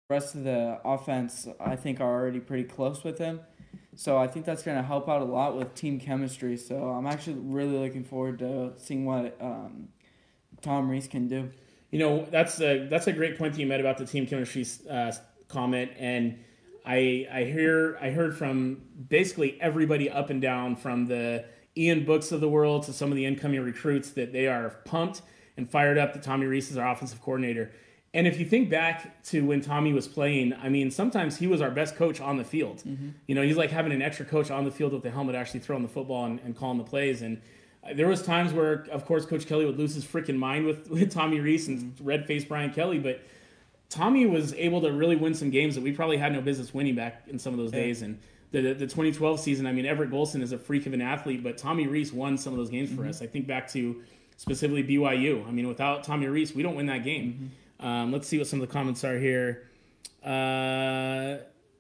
the 0.08 0.14
rest 0.14 0.36
of 0.36 0.46
the 0.46 0.80
offense, 0.86 1.46
I 1.60 1.76
think, 1.76 2.00
are 2.00 2.22
already 2.22 2.40
pretty 2.40 2.64
close 2.64 3.04
with 3.04 3.18
him. 3.18 3.42
So 3.96 4.18
I 4.18 4.28
think 4.28 4.46
that's 4.46 4.64
going 4.64 4.78
to 4.78 4.84
help 4.84 5.08
out 5.08 5.22
a 5.22 5.26
lot 5.26 5.56
with 5.58 5.74
team 5.74 6.00
chemistry. 6.00 6.58
So 6.58 6.90
I'm 6.90 7.08
actually 7.08 7.38
really 7.40 7.78
looking 7.78 8.04
forward 8.04 8.40
to 8.40 8.74
seeing 8.78 9.06
what 9.06 9.38
um, 9.40 9.90
Tom 10.62 10.90
Rees 10.90 11.08
can 11.08 11.28
do. 11.28 11.50
You 11.92 12.00
know, 12.00 12.28
that's 12.30 12.60
a 12.60 12.88
that's 12.88 13.08
a 13.08 13.14
great 13.14 13.38
point 13.38 13.54
that 13.54 13.60
you 13.60 13.68
made 13.68 13.80
about 13.80 13.98
the 13.98 14.06
team 14.06 14.28
chemistry 14.28 14.66
uh, 14.90 15.14
comment, 15.48 15.92
and 15.98 16.40
I 16.86 17.28
I 17.32 17.44
hear 17.46 17.98
I 18.02 18.10
heard 18.10 18.38
from 18.38 18.82
basically 19.08 19.60
everybody 19.62 20.10
up 20.10 20.30
and 20.30 20.42
down 20.42 20.76
from 20.76 21.06
the 21.06 21.46
Ian 21.78 22.04
Books 22.04 22.32
of 22.32 22.42
the 22.42 22.50
world 22.50 22.84
to 22.84 22.94
some 22.94 23.12
of 23.12 23.16
the 23.16 23.26
incoming 23.26 23.62
recruits 23.62 24.10
that 24.12 24.34
they 24.34 24.48
are 24.48 24.72
pumped 24.84 25.22
and 25.56 25.70
fired 25.70 25.98
up 25.98 26.14
that 26.14 26.24
Tommy 26.24 26.48
Rees 26.48 26.70
is 26.70 26.78
our 26.78 26.92
offensive 26.92 27.22
coordinator. 27.22 27.72
And 28.16 28.26
if 28.26 28.40
you 28.40 28.46
think 28.46 28.70
back 28.70 29.22
to 29.24 29.46
when 29.46 29.60
Tommy 29.60 29.92
was 29.92 30.08
playing, 30.08 30.54
I 30.54 30.70
mean, 30.70 30.90
sometimes 30.90 31.36
he 31.36 31.48
was 31.48 31.62
our 31.62 31.70
best 31.70 31.98
coach 31.98 32.22
on 32.22 32.38
the 32.38 32.46
field. 32.46 32.78
Mm-hmm. 32.78 33.10
You 33.28 33.36
know, 33.36 33.42
he's 33.42 33.58
like 33.58 33.72
having 33.72 33.92
an 33.92 34.02
extra 34.02 34.26
coach 34.26 34.50
on 34.50 34.64
the 34.64 34.72
field 34.72 34.94
with 34.94 35.04
the 35.04 35.12
helmet, 35.12 35.36
actually 35.36 35.60
throwing 35.60 35.84
the 35.84 35.90
football 35.90 36.24
and, 36.24 36.40
and 36.40 36.56
calling 36.56 36.78
the 36.78 36.86
plays. 36.86 37.22
And 37.22 37.42
uh, 37.84 37.94
there 37.94 38.08
was 38.08 38.22
times 38.24 38.54
where, 38.54 38.88
of 38.90 39.06
course, 39.06 39.26
Coach 39.26 39.48
Kelly 39.48 39.66
would 39.66 39.78
lose 39.78 39.96
his 39.96 40.06
freaking 40.06 40.38
mind 40.38 40.66
with, 40.66 40.90
with 40.90 41.12
Tommy 41.12 41.42
Rees 41.42 41.68
and 41.68 41.78
mm-hmm. 41.78 42.06
red 42.06 42.26
faced 42.26 42.48
Brian 42.48 42.72
Kelly, 42.72 43.00
but 43.00 43.22
Tommy 43.90 44.26
was 44.26 44.54
able 44.54 44.80
to 44.82 44.94
really 44.94 45.18
win 45.18 45.34
some 45.34 45.50
games 45.50 45.76
that 45.76 45.82
we 45.82 45.92
probably 45.92 46.18
had 46.18 46.32
no 46.32 46.40
business 46.40 46.74
winning 46.74 46.96
back 46.96 47.24
in 47.28 47.38
some 47.38 47.54
of 47.54 47.60
those 47.60 47.72
days. 47.72 48.02
And 48.02 48.18
the, 48.52 48.62
the 48.62 48.88
2012 48.88 49.42
season, 49.42 49.68
I 49.68 49.74
mean, 49.74 49.86
Everett 49.86 50.10
Golson 50.10 50.42
is 50.42 50.54
a 50.54 50.58
freak 50.58 50.86
of 50.86 50.94
an 50.94 51.02
athlete, 51.02 51.44
but 51.44 51.58
Tommy 51.58 51.86
Rees 51.86 52.14
won 52.14 52.38
some 52.38 52.54
of 52.54 52.58
those 52.58 52.70
games 52.70 52.90
for 52.90 53.02
mm-hmm. 53.02 53.10
us. 53.10 53.22
I 53.22 53.28
think 53.28 53.46
back 53.46 53.70
to 53.74 54.02
specifically 54.38 54.86
BYU. 54.86 55.46
I 55.46 55.52
mean, 55.52 55.68
without 55.68 56.06
Tommy 56.06 56.28
Rees, 56.28 56.56
we 56.56 56.64
don't 56.64 56.76
win 56.76 56.86
that 56.86 57.04
game. 57.04 57.52
Um, 57.86 58.12
let's 58.12 58.28
see 58.28 58.40
what 58.40 58.48
some 58.48 58.60
of 58.60 58.68
the 58.68 58.74
comments 58.74 59.04
are 59.04 59.20
here. 59.20 59.70
Uh, 60.24 61.38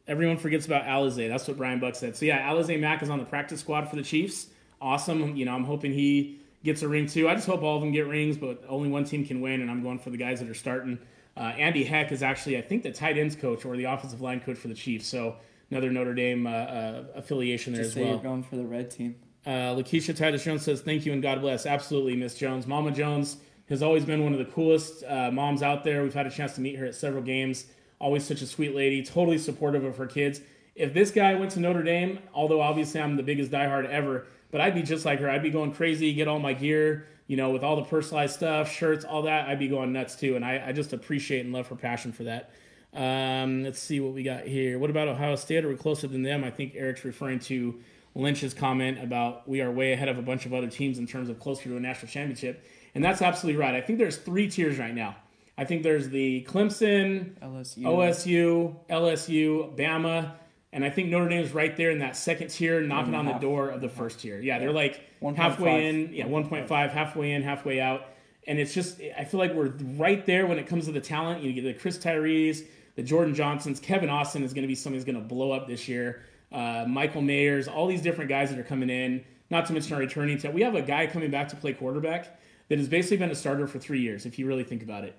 everyone 0.07 0.37
forgets 0.37 0.67
about 0.67 0.83
Alizé. 0.83 1.27
That's 1.27 1.47
what 1.47 1.57
Brian 1.57 1.79
Buck 1.79 1.95
said. 1.95 2.15
So 2.15 2.25
yeah, 2.25 2.47
Alizé 2.47 2.79
Mack 2.79 3.01
is 3.01 3.09
on 3.09 3.17
the 3.17 3.25
practice 3.25 3.59
squad 3.61 3.89
for 3.89 3.95
the 3.95 4.03
Chiefs. 4.03 4.47
Awesome. 4.79 5.35
You 5.35 5.45
know, 5.45 5.55
I'm 5.55 5.63
hoping 5.63 5.93
he 5.93 6.37
gets 6.63 6.83
a 6.83 6.87
ring 6.87 7.07
too. 7.07 7.27
I 7.27 7.33
just 7.33 7.47
hope 7.47 7.63
all 7.63 7.75
of 7.75 7.81
them 7.81 7.91
get 7.91 8.05
rings, 8.05 8.37
but 8.37 8.63
only 8.69 8.87
one 8.87 9.03
team 9.03 9.25
can 9.25 9.41
win, 9.41 9.61
and 9.61 9.71
I'm 9.71 9.81
going 9.81 9.97
for 9.97 10.11
the 10.11 10.17
guys 10.17 10.39
that 10.41 10.49
are 10.49 10.53
starting. 10.53 10.99
Uh, 11.35 11.53
Andy 11.57 11.83
Heck 11.83 12.11
is 12.11 12.21
actually, 12.21 12.57
I 12.57 12.61
think, 12.61 12.83
the 12.83 12.91
tight 12.91 13.17
ends 13.17 13.35
coach 13.35 13.65
or 13.65 13.75
the 13.75 13.85
offensive 13.85 14.21
line 14.21 14.41
coach 14.41 14.57
for 14.57 14.67
the 14.67 14.75
Chiefs. 14.75 15.07
So 15.07 15.37
another 15.71 15.89
Notre 15.91 16.13
Dame 16.13 16.45
uh, 16.45 16.51
uh, 16.51 17.03
affiliation 17.15 17.73
there 17.73 17.81
Just 17.81 17.89
as 17.89 17.93
say 17.95 18.03
well. 18.03 18.13
you're 18.13 18.21
going 18.23 18.43
for 18.43 18.57
the 18.57 18.65
red 18.65 18.91
team. 18.91 19.15
Uh, 19.43 19.73
Lakeisha 19.75 20.15
Titus 20.15 20.43
Jones 20.43 20.61
says, 20.61 20.81
Thank 20.81 21.05
you 21.05 21.13
and 21.13 21.21
God 21.21 21.41
bless. 21.41 21.65
Absolutely, 21.65 22.15
Miss 22.15 22.35
Jones. 22.35 22.67
Mama 22.67 22.91
Jones 22.91 23.37
has 23.69 23.81
always 23.81 24.05
been 24.05 24.23
one 24.23 24.33
of 24.33 24.39
the 24.39 24.45
coolest 24.45 25.03
uh, 25.03 25.31
moms 25.31 25.63
out 25.63 25.83
there. 25.83 26.03
We've 26.03 26.13
had 26.13 26.27
a 26.27 26.31
chance 26.31 26.53
to 26.55 26.61
meet 26.61 26.75
her 26.75 26.85
at 26.85 26.95
several 26.95 27.23
games. 27.23 27.65
Always 27.99 28.23
such 28.23 28.41
a 28.41 28.47
sweet 28.47 28.75
lady, 28.75 29.03
totally 29.03 29.37
supportive 29.37 29.83
of 29.83 29.97
her 29.97 30.05
kids. 30.05 30.41
If 30.75 30.93
this 30.93 31.09
guy 31.11 31.33
went 31.35 31.51
to 31.51 31.59
Notre 31.59 31.83
Dame, 31.83 32.19
although 32.33 32.61
obviously 32.61 33.01
I'm 33.01 33.15
the 33.15 33.23
biggest 33.23 33.51
diehard 33.51 33.87
ever, 33.89 34.27
but 34.51 34.61
I'd 34.61 34.75
be 34.75 34.83
just 34.83 35.05
like 35.05 35.19
her. 35.19 35.29
I'd 35.29 35.41
be 35.41 35.49
going 35.49 35.71
crazy, 35.73 36.13
get 36.13 36.27
all 36.27 36.39
my 36.39 36.53
gear, 36.53 37.07
you 37.27 37.37
know, 37.37 37.49
with 37.49 37.63
all 37.63 37.75
the 37.75 37.83
personalized 37.83 38.35
stuff, 38.35 38.71
shirts, 38.71 39.05
all 39.05 39.23
that. 39.23 39.47
I'd 39.47 39.59
be 39.59 39.67
going 39.67 39.93
nuts 39.93 40.15
too. 40.15 40.35
And 40.35 40.45
I, 40.45 40.63
I 40.67 40.71
just 40.73 40.93
appreciate 40.93 41.45
and 41.45 41.53
love 41.53 41.67
her 41.67 41.75
passion 41.75 42.11
for 42.11 42.23
that. 42.25 42.51
Um, 42.93 43.63
let's 43.63 43.79
see 43.79 43.99
what 43.99 44.13
we 44.13 44.23
got 44.23 44.43
here. 44.43 44.79
What 44.79 44.89
about 44.89 45.07
Ohio 45.07 45.35
State? 45.35 45.65
Are 45.65 45.69
we 45.69 45.75
closer 45.75 46.07
than 46.07 46.23
them? 46.23 46.43
I 46.43 46.51
think 46.51 46.73
Eric's 46.75 47.03
referring 47.03 47.39
to 47.39 47.79
Lynch's 48.13 48.53
comment 48.53 49.03
about 49.03 49.47
we 49.47 49.61
are 49.61 49.69
way 49.69 49.91
ahead 49.91 50.07
of 50.07 50.17
a 50.17 50.21
bunch 50.21 50.45
of 50.45 50.53
other 50.53 50.67
teams 50.67 50.97
in 50.97 51.05
terms 51.05 51.29
of 51.29 51.39
closer 51.39 51.63
to 51.63 51.77
a 51.77 51.79
national 51.79 52.09
championship. 52.09 52.65
And 52.95 53.03
that's 53.03 53.21
absolutely 53.21 53.59
right. 53.59 53.75
I 53.75 53.81
think 53.81 53.99
there's 53.99 54.17
three 54.17 54.49
tiers 54.49 54.79
right 54.79 54.95
now. 54.95 55.17
I 55.57 55.65
think 55.65 55.83
there's 55.83 56.09
the 56.09 56.45
Clemson, 56.49 57.37
LSU. 57.39 57.83
OSU, 57.83 58.75
LSU, 58.89 59.77
Bama, 59.77 60.33
and 60.73 60.83
I 60.83 60.89
think 60.89 61.09
Notre 61.09 61.29
Dame's 61.29 61.53
right 61.53 61.75
there 61.77 61.91
in 61.91 61.99
that 61.99 62.17
second 62.17 62.49
tier, 62.49 62.81
knocking 62.81 63.13
on 63.13 63.21
and 63.21 63.29
the 63.29 63.33
half. 63.33 63.41
door 63.41 63.69
of 63.69 63.79
the 63.79 63.87
first 63.87 64.19
tier. 64.19 64.39
Yeah, 64.41 64.59
they're 64.59 64.73
like 64.73 65.01
1.5. 65.21 65.35
halfway 65.35 65.87
in, 65.87 66.13
yeah, 66.13 66.25
1.5, 66.25 66.91
halfway 66.91 67.31
in, 67.31 67.43
halfway 67.43 67.79
out. 67.79 68.07
And 68.47 68.59
it's 68.59 68.73
just, 68.73 68.99
I 69.17 69.23
feel 69.23 69.39
like 69.39 69.53
we're 69.53 69.73
right 69.97 70.25
there 70.25 70.45
when 70.45 70.59
it 70.59 70.67
comes 70.67 70.85
to 70.85 70.91
the 70.91 70.99
talent. 70.99 71.41
You 71.41 71.53
get 71.53 71.63
the 71.63 71.73
Chris 71.73 71.97
Tyrese, 71.97 72.65
the 72.95 73.03
Jordan 73.03 73.33
Johnsons, 73.33 73.79
Kevin 73.79 74.09
Austin 74.09 74.43
is 74.43 74.53
going 74.53 74.63
to 74.63 74.67
be 74.67 74.75
somebody 74.75 74.97
who's 74.97 75.05
going 75.05 75.21
to 75.21 75.27
blow 75.27 75.51
up 75.51 75.67
this 75.67 75.87
year. 75.87 76.23
Uh, 76.51 76.85
Michael 76.87 77.21
Mayers, 77.21 77.73
all 77.73 77.87
these 77.87 78.01
different 78.01 78.29
guys 78.29 78.49
that 78.49 78.59
are 78.59 78.63
coming 78.63 78.89
in. 78.89 79.23
Not 79.49 79.65
to 79.67 79.73
mention 79.73 79.93
our 79.93 79.99
returning 79.99 80.37
to. 80.39 80.49
We 80.49 80.63
have 80.63 80.75
a 80.75 80.81
guy 80.81 81.07
coming 81.07 81.31
back 81.31 81.49
to 81.49 81.55
play 81.55 81.73
quarterback 81.73 82.39
that 82.69 82.77
has 82.79 82.87
basically 82.87 83.17
been 83.17 83.31
a 83.31 83.35
starter 83.35 83.67
for 83.67 83.79
three 83.79 84.01
years, 84.01 84.25
if 84.25 84.39
you 84.39 84.47
really 84.47 84.63
think 84.63 84.83
about 84.83 85.03
it. 85.03 85.17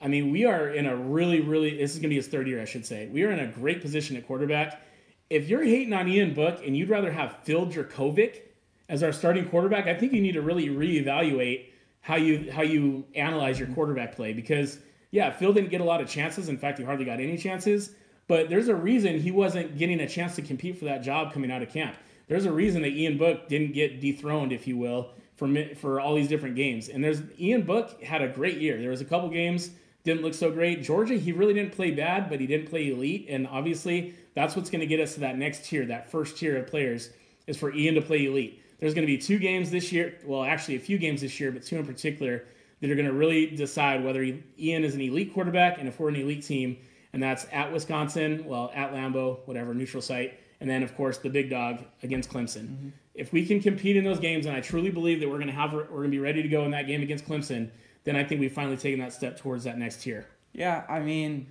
I 0.00 0.08
mean, 0.08 0.30
we 0.30 0.44
are 0.44 0.68
in 0.68 0.86
a 0.86 0.96
really, 0.96 1.40
really, 1.40 1.76
this 1.76 1.92
is 1.92 1.98
going 1.98 2.04
to 2.04 2.08
be 2.10 2.16
his 2.16 2.28
third 2.28 2.46
year, 2.46 2.60
I 2.60 2.64
should 2.66 2.84
say. 2.84 3.06
We 3.06 3.22
are 3.24 3.30
in 3.30 3.38
a 3.38 3.46
great 3.46 3.80
position 3.80 4.16
at 4.16 4.26
quarterback. 4.26 4.82
If 5.30 5.48
you're 5.48 5.64
hating 5.64 5.92
on 5.92 6.08
Ian 6.08 6.34
Book 6.34 6.60
and 6.64 6.76
you'd 6.76 6.90
rather 6.90 7.10
have 7.10 7.38
Phil 7.44 7.66
Jurkovec 7.66 8.42
as 8.88 9.02
our 9.02 9.12
starting 9.12 9.48
quarterback, 9.48 9.86
I 9.86 9.94
think 9.94 10.12
you 10.12 10.20
need 10.20 10.32
to 10.32 10.42
really 10.42 10.68
reevaluate 10.68 11.66
how 12.00 12.16
you 12.16 12.52
how 12.52 12.62
you 12.62 13.04
analyze 13.16 13.58
your 13.58 13.66
quarterback 13.68 14.14
play 14.14 14.32
because 14.32 14.78
yeah, 15.10 15.30
Phil 15.30 15.52
didn't 15.52 15.70
get 15.70 15.80
a 15.80 15.84
lot 15.84 16.00
of 16.00 16.08
chances. 16.08 16.48
In 16.48 16.58
fact, 16.58 16.78
he 16.78 16.84
hardly 16.84 17.04
got 17.04 17.20
any 17.20 17.36
chances. 17.36 17.94
But 18.28 18.48
there's 18.48 18.68
a 18.68 18.74
reason 18.74 19.18
he 19.18 19.30
wasn't 19.30 19.78
getting 19.78 20.00
a 20.00 20.08
chance 20.08 20.34
to 20.36 20.42
compete 20.42 20.78
for 20.78 20.84
that 20.86 21.02
job 21.02 21.32
coming 21.32 21.50
out 21.50 21.62
of 21.62 21.70
camp. 21.70 21.96
There's 22.28 22.44
a 22.44 22.52
reason 22.52 22.82
that 22.82 22.90
Ian 22.90 23.18
Book 23.18 23.48
didn't 23.48 23.72
get 23.72 24.00
dethroned, 24.00 24.52
if 24.52 24.66
you 24.66 24.76
will, 24.76 25.10
for 25.36 25.48
for 25.76 26.00
all 26.00 26.14
these 26.14 26.28
different 26.28 26.56
games. 26.56 26.88
And 26.88 27.04
there's 27.04 27.22
Ian 27.38 27.62
Book 27.62 28.02
had 28.02 28.22
a 28.22 28.28
great 28.28 28.58
year. 28.58 28.78
There 28.78 28.90
was 28.90 29.00
a 29.00 29.04
couple 29.04 29.28
games 29.28 29.70
didn't 30.06 30.22
look 30.22 30.34
so 30.34 30.52
great. 30.52 30.84
Georgia, 30.84 31.14
he 31.14 31.32
really 31.32 31.52
didn't 31.52 31.72
play 31.72 31.90
bad, 31.90 32.30
but 32.30 32.38
he 32.38 32.46
didn't 32.46 32.70
play 32.70 32.92
elite. 32.92 33.26
And 33.28 33.46
obviously, 33.48 34.14
that's 34.34 34.54
what's 34.54 34.70
going 34.70 34.80
to 34.80 34.86
get 34.86 35.00
us 35.00 35.14
to 35.14 35.20
that 35.20 35.36
next 35.36 35.64
tier, 35.64 35.84
that 35.86 36.12
first 36.12 36.38
tier 36.38 36.56
of 36.56 36.68
players, 36.68 37.10
is 37.48 37.56
for 37.56 37.74
Ian 37.74 37.96
to 37.96 38.00
play 38.00 38.24
elite. 38.26 38.62
There's 38.78 38.94
going 38.94 39.04
to 39.04 39.12
be 39.12 39.18
two 39.18 39.40
games 39.40 39.68
this 39.68 39.90
year. 39.90 40.14
Well, 40.24 40.44
actually, 40.44 40.76
a 40.76 40.80
few 40.80 40.96
games 40.96 41.22
this 41.22 41.40
year, 41.40 41.50
but 41.50 41.64
two 41.64 41.76
in 41.76 41.84
particular 41.84 42.44
that 42.80 42.88
are 42.88 42.94
going 42.94 43.08
to 43.08 43.12
really 43.12 43.46
decide 43.46 44.04
whether 44.04 44.22
Ian 44.22 44.84
is 44.84 44.94
an 44.94 45.00
elite 45.00 45.34
quarterback 45.34 45.78
and 45.78 45.88
if 45.88 45.98
we're 45.98 46.10
an 46.10 46.16
elite 46.16 46.44
team. 46.44 46.78
And 47.12 47.20
that's 47.20 47.46
at 47.50 47.72
Wisconsin, 47.72 48.44
well, 48.44 48.70
at 48.74 48.92
Lambeau, 48.92 49.40
whatever, 49.46 49.74
neutral 49.74 50.02
site. 50.02 50.38
And 50.60 50.70
then, 50.70 50.84
of 50.84 50.94
course, 50.94 51.18
the 51.18 51.30
big 51.30 51.50
dog 51.50 51.82
against 52.04 52.30
Clemson. 52.30 52.68
Mm-hmm. 52.68 52.88
If 53.16 53.32
we 53.32 53.46
can 53.46 53.60
compete 53.60 53.96
in 53.96 54.04
those 54.04 54.20
games, 54.20 54.46
and 54.46 54.54
I 54.54 54.60
truly 54.60 54.90
believe 54.90 55.20
that 55.20 55.28
we're 55.28 55.38
going 55.38 55.48
to 55.48 55.52
have, 55.54 55.72
we're 55.72 55.84
going 55.84 56.04
to 56.04 56.10
be 56.10 56.18
ready 56.18 56.42
to 56.42 56.48
go 56.48 56.64
in 56.64 56.70
that 56.72 56.86
game 56.86 57.02
against 57.02 57.26
Clemson, 57.26 57.70
then 58.04 58.14
I 58.14 58.22
think 58.22 58.40
we've 58.40 58.52
finally 58.52 58.76
taken 58.76 59.00
that 59.00 59.12
step 59.12 59.38
towards 59.38 59.64
that 59.64 59.78
next 59.78 60.02
tier. 60.02 60.26
Yeah, 60.52 60.84
I 60.88 61.00
mean, 61.00 61.48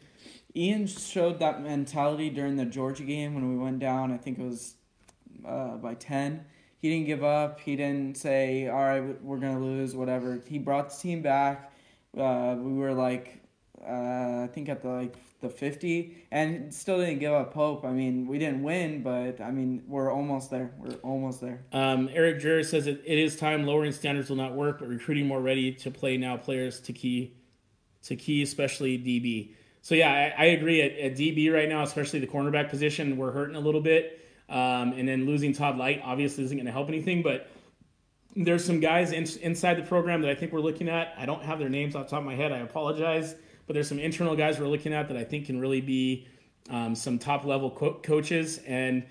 Ian 0.55 0.87
showed 0.87 1.39
that 1.39 1.61
mentality 1.61 2.29
during 2.29 2.55
the 2.55 2.65
Georgia 2.65 3.03
game 3.03 3.35
when 3.35 3.49
we 3.49 3.61
went 3.61 3.79
down. 3.79 4.11
I 4.11 4.17
think 4.17 4.39
it 4.39 4.43
was 4.43 4.75
uh, 5.45 5.77
by 5.77 5.95
ten. 5.95 6.45
He 6.79 6.89
didn't 6.89 7.07
give 7.07 7.23
up. 7.23 7.59
He 7.59 7.75
didn't 7.75 8.15
say, 8.15 8.67
"All 8.67 8.83
right, 8.83 9.21
we're 9.21 9.37
gonna 9.37 9.59
lose," 9.59 9.95
whatever. 9.95 10.41
He 10.47 10.59
brought 10.59 10.91
the 10.91 10.97
team 10.97 11.21
back. 11.21 11.71
Uh, 12.17 12.55
we 12.57 12.73
were 12.73 12.93
like, 12.93 13.41
uh, 13.81 14.43
I 14.43 14.49
think 14.53 14.69
at 14.69 14.81
the 14.81 14.89
like 14.89 15.17
the 15.41 15.49
fifty, 15.49 16.25
and 16.31 16.73
still 16.73 16.97
didn't 16.99 17.19
give 17.19 17.33
up 17.33 17.53
hope. 17.53 17.85
I 17.85 17.91
mean, 17.91 18.27
we 18.27 18.39
didn't 18.39 18.63
win, 18.63 19.03
but 19.03 19.41
I 19.41 19.51
mean, 19.51 19.83
we're 19.87 20.11
almost 20.11 20.49
there. 20.49 20.71
We're 20.77 20.95
almost 20.97 21.41
there. 21.41 21.63
Um, 21.71 22.09
Eric 22.13 22.39
Jura 22.39 22.63
says 22.63 22.87
it, 22.87 23.01
it 23.05 23.17
is 23.17 23.35
time. 23.35 23.65
Lowering 23.65 23.91
standards 23.91 24.29
will 24.29 24.37
not 24.37 24.53
work, 24.53 24.79
but 24.79 24.87
recruiting 24.87 25.27
more 25.27 25.41
ready 25.41 25.71
to 25.73 25.91
play 25.91 26.17
now 26.17 26.37
players 26.37 26.79
to 26.81 26.93
key, 26.93 27.33
to 28.03 28.15
key, 28.15 28.41
especially 28.41 28.97
DB. 28.97 29.51
So 29.85 29.93
yeah, 29.93 30.33
I, 30.37 30.43
I 30.43 30.45
agree. 30.45 30.81
At, 30.81 30.97
at, 30.97 31.15
DB 31.15 31.53
right 31.53 31.69
now, 31.69 31.83
especially 31.83 32.19
the 32.19 32.25
cornerback 32.25 32.69
position, 32.69 33.17
we're 33.17 33.31
hurting 33.31 33.55
a 33.55 33.59
little 33.59 33.81
bit. 33.81 34.19
Um, 34.49 34.93
and 34.93 35.07
then 35.07 35.27
losing 35.27 35.53
Todd 35.53 35.77
Lyght 35.77 36.01
obviously 36.03 36.43
isn't 36.43 36.57
going 36.57 36.65
to 36.65 36.71
help 36.71 36.87
anything. 36.87 37.21
But 37.21 37.47
there's 38.35 38.65
some 38.65 38.79
guys 38.79 39.11
in, 39.11 39.27
inside 39.41 39.75
the 39.75 39.83
program 39.83 40.21
that 40.21 40.31
I 40.31 40.33
think 40.35 40.51
we're 40.51 40.59
looking 40.59 40.89
at. 40.89 41.13
I 41.17 41.27
don't 41.27 41.43
have 41.43 41.59
their 41.59 41.69
names 41.69 41.95
off 41.95 42.05
the 42.05 42.11
top 42.11 42.19
of 42.21 42.25
my 42.25 42.33
head. 42.33 42.51
I 42.51 42.57
apologize. 42.57 43.35
But 43.67 43.73
there's 43.73 43.89
some 43.89 43.99
internal 43.99 44.35
guys 44.35 44.59
we're 44.59 44.67
looking 44.67 44.93
at 44.93 45.07
that 45.07 45.17
I 45.17 45.23
think 45.23 45.47
can 45.47 45.59
really 45.59 45.81
be 45.81 46.27
um, 46.69 46.95
some 46.95 47.19
top 47.19 47.45
level 47.45 47.71
co- 47.71 47.99
coaches. 48.03 48.59
And 48.65 49.03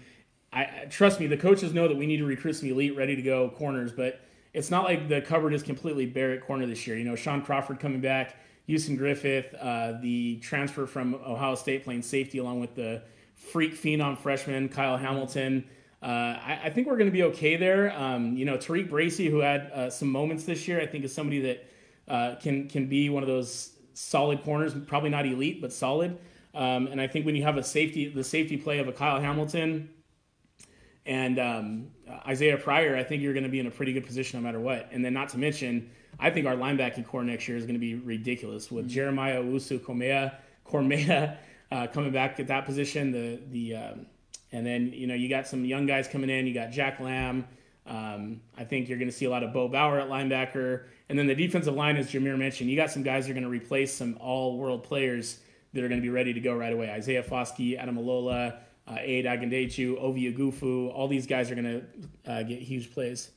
I 0.53 0.87
trust 0.90 1.21
me, 1.21 1.27
the 1.27 1.37
coaches 1.37 1.73
know 1.73 1.88
that 1.88 1.97
we 1.97 2.07
need 2.07 2.19
to 2.19 2.25
recruit 2.25 2.55
some 2.55 2.69
elite, 2.69 2.97
ready 2.97 3.17
to 3.17 3.23
go 3.23 3.49
corners. 3.51 3.93
But 3.93 4.21
it's 4.53 4.71
not 4.71 4.85
like 4.85 5.09
the 5.09 5.21
cupboard 5.21 5.53
is 5.53 5.62
completely 5.62 6.07
bare 6.07 6.33
at 6.33 6.47
corner 6.47 6.67
this 6.67 6.87
year. 6.87 6.97
You 6.97 7.05
know, 7.05 7.17
Shaun 7.17 7.43
Crawford 7.43 7.81
coming 7.81 8.01
back 8.01 8.37
Houston 8.67 8.97
Griffith, 8.97 9.55
uh, 9.61 9.95
the 10.01 10.37
transfer 10.37 10.87
from 10.87 11.14
Ohio 11.17 11.55
State 11.55 11.85
playing 11.85 12.03
safety 12.03 12.38
along 12.38 12.61
with 12.61 12.75
the 12.75 13.03
freak 13.35 13.75
phenom 13.75 14.17
freshman 14.17 14.69
Kyle 14.69 14.97
Hamilton. 14.97 15.64
Uh, 16.03 16.07
I, 16.07 16.61
I, 16.64 16.71
think 16.71 16.87
we're 16.87 16.97
going 16.97 17.09
to 17.09 17.12
be 17.12 17.23
okay 17.25 17.57
there. 17.57 17.95
Um, 17.99 18.37
you 18.37 18.45
know, 18.45 18.59
TaRiq 18.59 18.90
Bracy, 18.90 19.31
who 19.31 19.38
had 19.38 19.71
uh, 19.73 19.90
some 19.90 20.09
moments 20.11 20.45
this 20.45 20.69
year, 20.69 20.81
I 20.81 20.87
think 20.87 21.05
is 21.05 21.14
somebody 21.14 21.40
that 21.40 21.64
uh, 22.09 22.35
can 22.37 22.69
can 22.69 22.87
be 22.88 23.09
one 23.09 23.23
of 23.23 23.27
those 23.27 23.71
solid 23.94 24.42
corners. 24.42 24.74
Probably 24.87 25.11
not 25.11 25.26
elite, 25.26 25.61
but 25.61 25.72
solid. 25.72 26.18
Um, 26.54 26.87
and 26.87 27.00
I 27.00 27.07
think 27.07 27.26
when 27.26 27.35
you 27.35 27.42
have 27.42 27.57
a 27.57 27.62
safety, 27.62 28.09
the 28.09 28.22
safety 28.22 28.57
play 28.57 28.78
of 28.78 28.87
a 28.87 28.92
Kyle 28.92 29.20
Hamilton 29.20 29.88
and 31.07 31.38
um, 31.38 31.88
Isaiah 32.26 32.57
Pryor, 32.57 32.96
I 32.96 33.02
think 33.02 33.22
you're 33.22 33.33
going 33.33 33.44
to 33.44 33.50
be 33.50 33.59
in 33.59 33.66
a 33.66 33.70
pretty 33.70 33.92
good 33.92 34.07
position 34.07 34.40
no 34.40 34.46
matter 34.46 34.61
what. 34.61 34.88
And 34.92 35.04
then 35.04 35.14
not 35.14 35.30
to 35.30 35.38
mention 35.38 35.90
I 36.18 36.30
think 36.30 36.46
our 36.46 36.54
linebacking 36.54 37.07
core 37.07 37.24
next 37.24 37.48
year 37.48 37.57
is 37.57 37.64
going 37.64 37.74
to 37.74 37.80
be 37.80 37.94
ridiculous 37.94 38.70
with 38.70 38.87
mm-hmm. 38.87 38.94
Jeremiah 38.94 39.42
Owusu 39.42 39.80
Cormea, 39.80 40.37
Koramoah 40.66 41.37
uh, 41.72 41.87
coming 41.88 42.12
back 42.12 42.38
at 42.40 42.48
that 42.48 42.64
position. 42.64 43.11
The 43.11 43.40
the 43.50 43.76
um, 43.76 44.07
and 44.52 44.66
then 44.66 44.92
you 44.92 45.07
know 45.07 45.14
you 45.14 45.28
got 45.28 45.46
some 45.46 45.64
young 45.64 45.87
guys 45.87 46.09
coming 46.09 46.30
in. 46.30 46.46
You 46.46 46.54
got 46.54 46.70
Jack 46.70 47.00
Lamb. 47.00 47.46
Um, 47.87 48.40
I 48.57 48.64
think 48.64 48.88
you're 48.88 48.98
going 48.98 49.11
to 49.11 49.16
see 49.16 49.26
a 49.26 49.30
lot 49.30 49.42
of 49.42 49.52
Bo 49.52 49.68
Bauer 49.68 49.98
at 49.98 50.09
linebacker, 50.09 50.85
and 51.09 51.19
then 51.19 51.27
the 51.27 51.35
defensive 51.35 51.75
line, 51.75 51.97
as 51.97 52.11
Jamir 52.11 52.38
mentioned, 52.38 52.71
you 52.71 52.77
got 52.77 52.90
some 52.90 53.03
guys 53.03 53.25
that 53.25 53.33
are 53.33 53.35
going 53.35 53.45
to 53.45 53.51
replace 53.51 53.93
some 53.93 54.17
all-world 54.21 54.85
players 54.85 55.38
that 55.73 55.85
are 55.85 55.88
going 55.88 56.01
to 56.01 56.03
be 56.03 56.11
ready 56.11 56.33
to 56.33 56.40
go 56.40 56.55
right 56.55 56.73
away. 56.73 56.90
Isaiah 56.90 57.23
Foskey, 57.23 57.79
Ademilola, 57.79 58.59
uh, 58.87 58.97
Ade 58.99 59.27
Ogundeji, 59.27 59.97
Ovie 59.99 60.33
Oghoufo, 60.33 60.93
all 60.93 61.09
these 61.09 61.27
guys 61.27 61.51
are 61.51 61.55
going 61.55 61.64
to 62.27 62.31
uh, 62.31 62.43
get 62.43 62.61
huge 62.61 62.93
plays. 62.93 63.31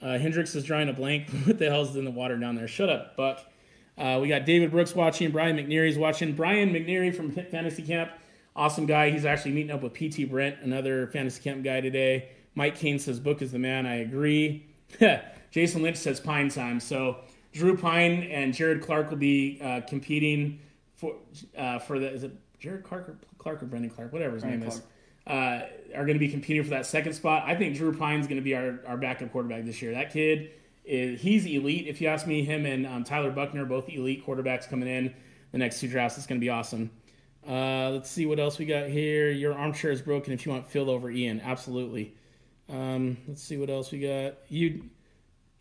Uh, 0.00 0.18
Hendricks 0.18 0.54
is 0.54 0.64
drawing 0.64 0.88
a 0.88 0.92
blank. 0.92 1.30
what 1.44 1.58
the 1.58 1.68
hell's 1.68 1.96
in 1.96 2.04
the 2.04 2.10
water 2.10 2.36
down 2.36 2.54
there? 2.54 2.68
Shut 2.68 2.88
up, 2.88 3.16
Buck. 3.16 3.40
Uh, 3.96 4.18
we 4.20 4.28
got 4.28 4.44
David 4.44 4.70
Brooks 4.70 4.94
watching. 4.94 5.30
Brian 5.30 5.56
McNeary's 5.56 5.98
watching. 5.98 6.34
Brian 6.34 6.72
McNeary 6.72 7.14
from 7.14 7.30
Fantasy 7.30 7.82
Camp, 7.82 8.10
awesome 8.56 8.86
guy. 8.86 9.10
He's 9.10 9.24
actually 9.24 9.52
meeting 9.52 9.70
up 9.70 9.82
with 9.82 9.94
PT 9.94 10.28
Brent, 10.28 10.56
another 10.62 11.06
Fantasy 11.08 11.42
Camp 11.42 11.62
guy 11.62 11.80
today. 11.80 12.30
Mike 12.54 12.76
Kane 12.76 12.98
says 12.98 13.20
Book 13.20 13.40
is 13.40 13.52
the 13.52 13.58
man. 13.58 13.86
I 13.86 13.96
agree. 13.96 14.66
Jason 15.54 15.82
Lynch 15.82 15.98
says 15.98 16.18
Pine 16.18 16.48
time. 16.48 16.80
So 16.80 17.18
Drew 17.52 17.76
Pyne 17.76 18.24
and 18.24 18.52
Jared 18.52 18.82
Clark 18.82 19.10
will 19.10 19.18
be 19.18 19.60
uh, 19.62 19.82
competing 19.88 20.58
for 20.94 21.14
uh, 21.56 21.78
for 21.78 22.00
the 22.00 22.10
is 22.10 22.24
it 22.24 22.32
Jared 22.58 22.82
Clark 22.82 23.08
or 23.08 23.16
Clark 23.38 23.62
or 23.62 23.66
Brendan 23.66 23.90
Clark, 23.90 24.12
whatever 24.12 24.34
his 24.34 24.42
Brian 24.42 24.58
name 24.58 24.68
Clark. 24.68 24.82
is 24.82 25.32
uh, 25.32 25.68
are 25.94 26.04
going 26.04 26.14
to 26.14 26.18
be 26.18 26.28
competing 26.28 26.64
for 26.64 26.70
that 26.70 26.86
second 26.86 27.12
spot. 27.12 27.44
I 27.46 27.54
think 27.54 27.76
Drew 27.76 27.96
Pyne's 27.96 28.26
going 28.26 28.38
to 28.38 28.42
be 28.42 28.56
our, 28.56 28.80
our 28.84 28.96
backup 28.96 29.30
quarterback 29.30 29.64
this 29.64 29.80
year. 29.80 29.92
That 29.92 30.12
kid, 30.12 30.50
is, 30.84 31.20
he's 31.20 31.46
elite. 31.46 31.86
If 31.86 32.00
you 32.00 32.08
ask 32.08 32.26
me, 32.26 32.44
him 32.44 32.66
and 32.66 32.84
um, 32.84 33.04
Tyler 33.04 33.30
Buchner, 33.30 33.64
both 33.64 33.88
elite 33.88 34.26
quarterbacks 34.26 34.68
coming 34.68 34.88
in 34.88 35.14
the 35.52 35.58
next 35.58 35.78
two 35.78 35.86
drafts. 35.86 36.18
It's 36.18 36.26
going 36.26 36.40
to 36.40 36.44
be 36.44 36.50
awesome. 36.50 36.90
Uh, 37.48 37.90
let's 37.90 38.10
see 38.10 38.26
what 38.26 38.40
else 38.40 38.58
we 38.58 38.66
got 38.66 38.88
here. 38.88 39.30
Your 39.30 39.54
armchair 39.54 39.92
is 39.92 40.02
broken 40.02 40.32
if 40.32 40.44
you 40.44 40.52
want 40.52 40.68
Phil 40.68 40.90
over 40.90 41.10
Ian. 41.10 41.40
Absolutely. 41.40 42.14
Um, 42.68 43.16
let's 43.28 43.42
see 43.42 43.56
what 43.56 43.70
else 43.70 43.92
we 43.92 44.00
got. 44.00 44.34
You, 44.48 44.82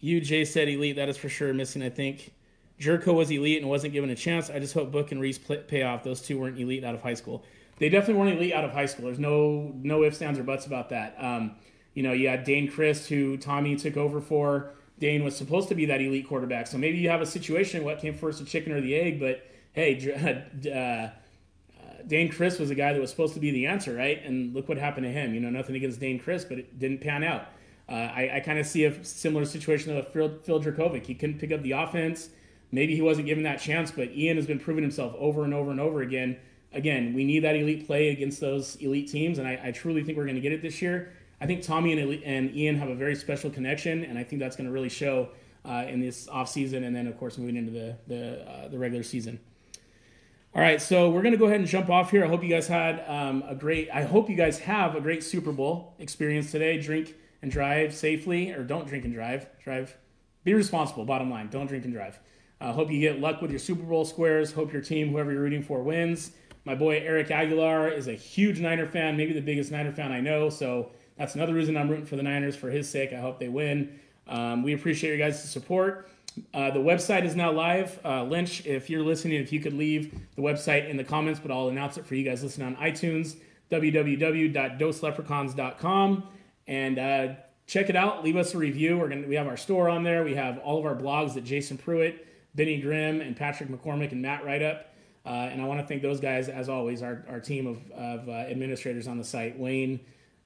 Jay 0.04 0.46
said 0.46 0.68
elite. 0.70 0.96
That 0.98 1.10
is 1.10 1.18
for 1.18 1.30
sure 1.30 1.54
missing, 1.54 1.82
I 1.82 1.90
think. 1.90 2.34
Jerko 2.80 3.14
was 3.14 3.32
elite 3.32 3.62
and 3.62 3.70
wasn't 3.70 3.94
given 3.94 4.10
a 4.10 4.16
chance. 4.16 4.50
I 4.50 4.60
just 4.60 4.74
hope 4.74 4.92
Book 4.92 5.12
and 5.12 5.22
Rees 5.22 5.38
pay 5.38 5.84
off. 5.84 6.04
Those 6.04 6.22
two 6.22 6.40
weren't 6.40 6.60
elite 6.60 6.84
out 6.84 6.96
of 6.96 7.02
high 7.02 7.14
school 7.14 7.44
they 7.78 7.90
definitely 7.90 8.22
weren't 8.22 8.38
elite 8.38 8.54
out 8.54 8.64
of 8.64 8.72
high 8.72 8.86
school. 8.86 9.06
There's 9.06 9.20
no 9.20 9.74
no 9.76 10.04
ifs, 10.04 10.22
ands, 10.22 10.40
or 10.40 10.44
buts 10.44 10.66
about 10.66 10.90
that. 10.90 11.16
Um, 11.18 11.56
you 11.94 12.04
know, 12.04 12.12
you 12.12 12.28
had 12.28 12.44
Dayne 12.44 12.70
Crist, 12.70 13.10
who 13.10 13.38
Tommy 13.38 13.76
took 13.76 13.98
over 13.98 14.22
for. 14.22 14.72
Dayne 15.00 15.24
was 15.24 15.36
supposed 15.36 15.70
to 15.70 15.76
be 15.76 15.86
that 15.88 16.02
elite 16.02 16.28
quarterback. 16.28 16.68
So 16.68 16.78
maybe 16.78 16.98
you 16.98 17.10
have 17.10 17.22
a 17.22 17.26
situation 17.26 17.84
what 17.84 18.00
came 18.00 18.14
first, 18.14 18.40
the 18.40 18.46
chicken 18.46 18.72
or 18.72 18.82
the 18.82 18.96
egg? 18.96 19.20
But 19.20 19.46
hey, 19.74 20.44
uh, 21.84 22.00
Dayne 22.08 22.30
Crist 22.30 22.60
was 22.60 22.70
a 22.70 22.76
guy 22.76 22.94
that 22.94 23.02
was 23.02 23.10
supposed 23.10 23.34
to 23.34 23.40
be 23.40 23.52
the 23.52 23.66
answer, 23.66 23.96
right? 23.96 24.24
And 24.24 24.54
look 24.54 24.70
what 24.70 24.78
happened 24.78 25.06
to 25.06 25.12
him. 25.12 25.34
You 25.34 25.40
know, 25.40 25.50
nothing 25.50 25.76
against 25.76 26.00
Dayne 26.00 26.20
Crist, 26.20 26.50
but 26.50 26.60
it 26.60 26.80
didn't 26.80 27.02
pan 27.02 27.24
out. 27.24 27.48
Uh, 27.90 27.94
I, 27.94 28.32
I 28.36 28.40
kind 28.40 28.60
of 28.60 28.66
see 28.66 28.86
a 28.86 29.04
similar 29.04 29.46
situation 29.46 29.96
with 29.96 30.08
Phil, 30.08 30.40
Phil 30.44 30.62
Jurkovec. 30.62 31.06
He 31.06 31.16
couldn't 31.16 31.40
pick 31.40 31.52
up 31.52 31.62
the 31.62 31.74
offense. 31.74 32.30
Maybe 32.72 32.96
he 32.96 33.02
wasn't 33.02 33.28
given 33.28 33.44
that 33.44 33.60
chance, 33.60 33.92
but 33.92 34.12
Ian 34.12 34.38
has 34.38 34.48
been 34.48 34.60
proving 34.60 34.84
himself 34.84 35.14
over 35.18 35.44
and 35.44 35.54
over 35.54 35.70
and 35.70 35.80
over 35.80 36.02
again 36.02 36.38
again, 36.74 37.14
we 37.14 37.24
need 37.24 37.44
that 37.44 37.56
elite 37.56 37.86
play 37.86 38.10
against 38.10 38.40
those 38.42 38.76
elite 38.78 39.10
teams, 39.10 39.38
and 39.38 39.48
I, 39.48 39.60
I 39.66 39.72
truly 39.72 40.04
think 40.04 40.18
we're 40.18 40.26
going 40.26 40.36
to 40.36 40.42
get 40.42 40.52
it 40.52 40.62
this 40.62 40.82
year. 40.82 41.14
I 41.40 41.46
think 41.46 41.62
Tommy 41.62 41.98
and, 41.98 42.24
and 42.24 42.56
Ian 42.56 42.78
have 42.78 42.90
a 42.90 42.96
very 42.96 43.16
special 43.16 43.50
connection, 43.50 44.04
and 44.04 44.18
I 44.18 44.24
think 44.24 44.42
that's 44.42 44.56
going 44.56 44.68
to 44.68 44.74
really 44.74 44.90
show 44.90 45.30
uh, 45.66 45.86
in 45.88 46.00
this 46.00 46.28
offseason 46.28 46.86
and 46.86 46.96
then, 46.96 47.08
of 47.08 47.18
course, 47.18 47.38
moving 47.38 47.56
into 47.56 47.72
the, 47.72 47.96
the, 48.08 48.50
uh, 48.50 48.68
the 48.70 48.78
regular 48.78 49.04
season. 49.04 49.40
All 50.56 50.62
right, 50.62 50.82
so 50.82 51.10
we're 51.10 51.24
going 51.24 51.34
to 51.34 51.38
go 51.38 51.46
ahead 51.46 51.60
and 51.60 51.68
jump 51.68 51.90
off 51.90 52.12
here. 52.12 52.24
I 52.24 52.28
hope 52.28 52.44
you 52.44 52.50
guys 52.50 52.68
had 52.68 53.04
um, 53.08 53.44
a 53.48 53.56
great, 53.56 53.90
I 53.92 54.04
hope 54.04 54.30
you 54.30 54.36
guys 54.36 54.60
have 54.60 54.96
a 54.96 55.02
great 55.02 55.24
Super 55.24 55.52
Bowl 55.52 55.96
experience 56.00 56.52
today. 56.52 56.80
Drink 56.80 57.16
and 57.44 57.52
drive 57.52 57.94
safely, 57.94 58.52
or 58.52 58.64
don't 58.64 58.88
drink 58.88 59.04
and 59.04 59.14
drive. 59.14 59.48
Drive, 59.64 59.96
be 60.46 60.54
responsible, 60.54 61.06
bottom 61.06 61.30
line. 61.30 61.50
Don't 61.50 61.68
drink 61.68 61.84
and 61.84 61.94
drive. 61.94 62.18
Uh, 62.60 62.72
hope 62.72 62.90
you 62.90 63.02
get 63.02 63.20
luck 63.20 63.42
with 63.42 63.52
your 63.52 63.60
Super 63.60 63.84
Bowl 63.84 64.06
squares. 64.06 64.54
Hope 64.54 64.72
your 64.72 64.82
team, 64.82 65.10
whoever 65.10 65.30
you're 65.32 65.42
rooting 65.42 65.62
for, 65.62 65.84
wins. 65.84 66.32
My 66.64 66.74
boy 66.74 67.04
Eric 67.06 67.30
Aguilar 67.30 67.90
is 67.90 68.08
a 68.08 68.14
huge 68.14 68.62
Niner 68.62 68.88
fan, 68.88 69.18
maybe 69.18 69.34
the 69.34 69.42
biggest 69.42 69.72
Niner 69.72 69.92
fan 69.92 70.14
I 70.14 70.22
know. 70.22 70.50
So 70.50 70.92
that's 71.18 71.36
another 71.36 71.54
reason 71.54 71.76
I'm 71.76 71.90
rooting 71.90 72.06
for 72.06 72.16
the 72.16 72.24
Niners 72.24 72.56
for 72.56 72.72
his 72.72 72.90
sake. 72.90 73.12
I 73.12 73.20
hope 73.20 73.40
they 73.40 73.50
win. 73.50 74.00
Um, 74.26 74.64
we 74.64 74.74
appreciate 74.74 75.10
your 75.10 75.18
guys' 75.28 75.44
support. 75.44 76.10
Uh, 76.54 76.72
the 76.72 76.80
website 76.80 77.26
is 77.26 77.36
now 77.36 77.52
live. 77.52 78.00
Uh, 78.06 78.24
Lynch, 78.24 78.66
if 78.66 78.90
you're 78.90 79.04
listening, 79.04 79.42
if 79.42 79.52
you 79.52 79.60
could 79.60 79.74
leave 79.74 80.18
the 80.38 80.42
website 80.42 80.90
in 80.90 80.96
the 80.96 81.04
comments, 81.04 81.42
but 81.42 81.52
I'll 81.52 81.68
announce 81.68 81.98
it 81.98 82.06
for 82.06 82.16
you 82.16 82.24
guys 82.24 82.42
listening 82.42 82.68
on 82.68 82.78
iTunes, 82.78 83.36
www.dosleprechauns.com. 83.70 86.30
And 86.68 87.00
uh, 87.00 87.28
check 87.68 87.90
it 87.90 87.96
out. 87.96 88.24
Leave 88.24 88.38
us 88.38 88.54
a 88.54 88.58
review. 88.58 88.98
We're 88.98 89.10
gonna 89.10 89.28
we 89.28 89.36
have 89.36 89.48
our 89.48 89.58
store 89.58 89.90
on 89.90 90.04
there. 90.04 90.24
We 90.24 90.36
have 90.36 90.60
all 90.60 90.80
of 90.80 90.86
our 90.86 90.96
blogs 90.96 91.34
that 91.34 91.44
Jason 91.44 91.78
Pruitt, 91.78 92.28
Benny 92.56 92.80
Grimm, 92.80 93.22
and 93.22 93.36
Patrick 93.36 93.70
McCormick 93.70 94.12
and 94.12 94.22
Matt 94.22 94.46
write 94.46 94.62
up. 94.62 94.94
Uh, 95.26 95.30
and 95.30 95.62
I 95.62 95.66
want 95.66 95.80
to 95.80 95.86
thank 95.86 96.02
those 96.02 96.20
guys, 96.20 96.50
as 96.50 96.68
always, 96.68 97.02
our, 97.02 97.24
our 97.30 97.40
team 97.40 97.66
of, 97.66 97.92
of 97.92 98.28
uh, 98.28 98.32
administrators 98.32 99.08
on 99.08 99.18
the 99.18 99.24
site 99.24 99.58
Wayne 99.58 100.02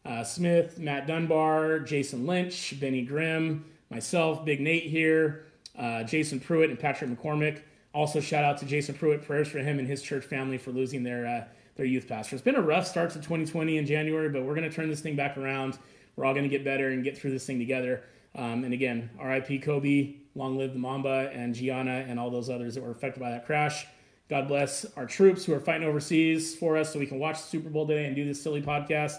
uh, 0.07 0.23
Smith, 0.23 0.79
Matt 0.79 1.05
Dunbar, 1.05 1.79
Jason 1.79 2.25
Lynch, 2.25 2.79
Benny 2.79 3.01
Grimm, 3.01 3.65
myself, 3.89 4.45
Big 4.45 4.61
Nate 4.61 4.83
here, 4.83 5.45
uh, 5.77 6.03
Jason 6.03 6.39
Pruitt, 6.39 6.69
and 6.69 6.79
Patrick 6.79 7.09
McCormick. 7.09 7.61
Also, 7.93 8.21
shout 8.21 8.43
out 8.43 8.57
to 8.59 8.65
Jason 8.65 8.95
Pruitt. 8.95 9.25
Prayers 9.25 9.49
for 9.49 9.59
him 9.59 9.79
and 9.79 9.87
his 9.87 10.01
church 10.01 10.23
family 10.23 10.57
for 10.57 10.71
losing 10.71 11.03
their, 11.03 11.25
uh, 11.25 11.43
their 11.75 11.85
youth 11.85 12.07
pastor. 12.07 12.35
It's 12.35 12.43
been 12.43 12.55
a 12.55 12.61
rough 12.61 12.87
start 12.87 13.09
to 13.11 13.17
2020 13.17 13.77
in 13.77 13.85
January, 13.85 14.29
but 14.29 14.43
we're 14.43 14.55
going 14.55 14.69
to 14.69 14.75
turn 14.75 14.89
this 14.89 15.01
thing 15.01 15.15
back 15.15 15.37
around. 15.37 15.77
We're 16.17 16.25
all 16.25 16.33
going 16.33 16.43
to 16.43 16.49
get 16.49 16.65
better 16.65 16.89
and 16.89 17.01
get 17.03 17.17
through 17.17 17.31
this 17.31 17.45
thing 17.45 17.59
together. 17.59 18.03
Um, 18.35 18.65
and 18.65 18.73
again, 18.73 19.09
RIP 19.23 19.61
Kobe, 19.61 20.15
long 20.35 20.57
live 20.57 20.73
the 20.73 20.79
Mamba 20.79 21.31
and 21.33 21.55
Gianna 21.55 22.03
and 22.07 22.19
all 22.19 22.29
those 22.29 22.49
others 22.49 22.75
that 22.75 22.83
were 22.83 22.91
affected 22.91 23.21
by 23.21 23.31
that 23.31 23.45
crash. 23.45 23.87
God 24.29 24.49
bless 24.49 24.85
our 24.97 25.05
troops 25.05 25.45
who 25.45 25.53
are 25.53 25.61
fighting 25.61 25.87
overseas 25.87 26.53
for 26.55 26.75
us 26.75 26.91
so 26.91 26.99
we 26.99 27.05
can 27.05 27.19
watch 27.19 27.37
the 27.37 27.47
Super 27.47 27.69
Bowl 27.69 27.87
today 27.87 28.03
and 28.05 28.13
do 28.15 28.25
this 28.25 28.41
silly 28.41 28.61
podcast. 28.61 29.15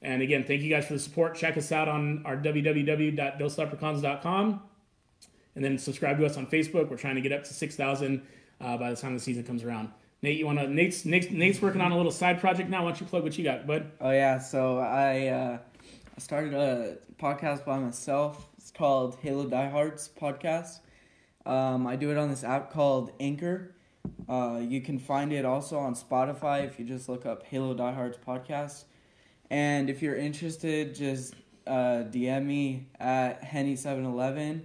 And 0.00 0.22
again, 0.22 0.44
thank 0.44 0.62
you 0.62 0.70
guys 0.70 0.86
for 0.86 0.94
the 0.94 0.98
support. 0.98 1.34
Check 1.34 1.58
us 1.58 1.72
out 1.72 1.88
on 1.88 2.22
our 2.24 2.36
www.dosleprechauns.com 2.36 4.62
and 5.56 5.64
then 5.64 5.76
subscribe 5.78 6.18
to 6.18 6.26
us 6.26 6.36
on 6.36 6.46
Facebook. 6.46 6.88
We're 6.88 6.96
trying 6.96 7.16
to 7.16 7.20
get 7.20 7.32
up 7.32 7.42
to 7.44 7.52
6,000 7.52 8.22
uh, 8.60 8.76
by 8.78 8.90
the 8.90 8.96
time 8.96 9.14
the 9.14 9.20
season 9.20 9.44
comes 9.44 9.62
around. 9.64 9.90
Nate, 10.22 10.38
you 10.38 10.46
want 10.46 10.58
to? 10.58 10.66
Nate's, 10.68 11.04
Nate's 11.04 11.30
Nate's 11.30 11.60
working 11.60 11.82
on 11.82 11.92
a 11.92 11.96
little 11.96 12.10
side 12.10 12.40
project 12.40 12.70
now. 12.70 12.84
Why 12.84 12.90
don't 12.90 13.00
you 13.00 13.06
plug 13.06 13.22
what 13.22 13.36
you 13.36 13.44
got, 13.44 13.66
bud? 13.66 13.92
Oh 14.00 14.10
yeah, 14.10 14.38
so 14.38 14.78
I 14.78 15.26
uh, 15.26 15.58
I 16.16 16.20
started 16.22 16.54
a 16.54 16.96
podcast 17.22 17.66
by 17.66 17.78
myself. 17.78 18.48
It's 18.56 18.70
called 18.70 19.18
Halo 19.20 19.46
Diehards 19.46 20.08
Podcast. 20.18 20.80
Um, 21.44 21.86
I 21.86 21.96
do 21.96 22.10
it 22.10 22.16
on 22.16 22.30
this 22.30 22.42
app 22.42 22.72
called 22.72 23.12
Anchor. 23.20 23.74
Uh, 24.26 24.60
you 24.62 24.80
can 24.80 24.98
find 24.98 25.30
it 25.30 25.44
also 25.44 25.78
on 25.78 25.94
Spotify 25.94 26.64
if 26.64 26.78
you 26.78 26.86
just 26.86 27.10
look 27.10 27.26
up 27.26 27.44
Halo 27.44 27.74
Diehards 27.74 28.16
Podcast. 28.16 28.84
And 29.50 29.90
if 29.90 30.00
you're 30.00 30.16
interested, 30.16 30.94
just 30.94 31.34
uh, 31.66 32.04
DM 32.10 32.46
me 32.46 32.88
at 32.98 33.42
Henny711 33.42 34.62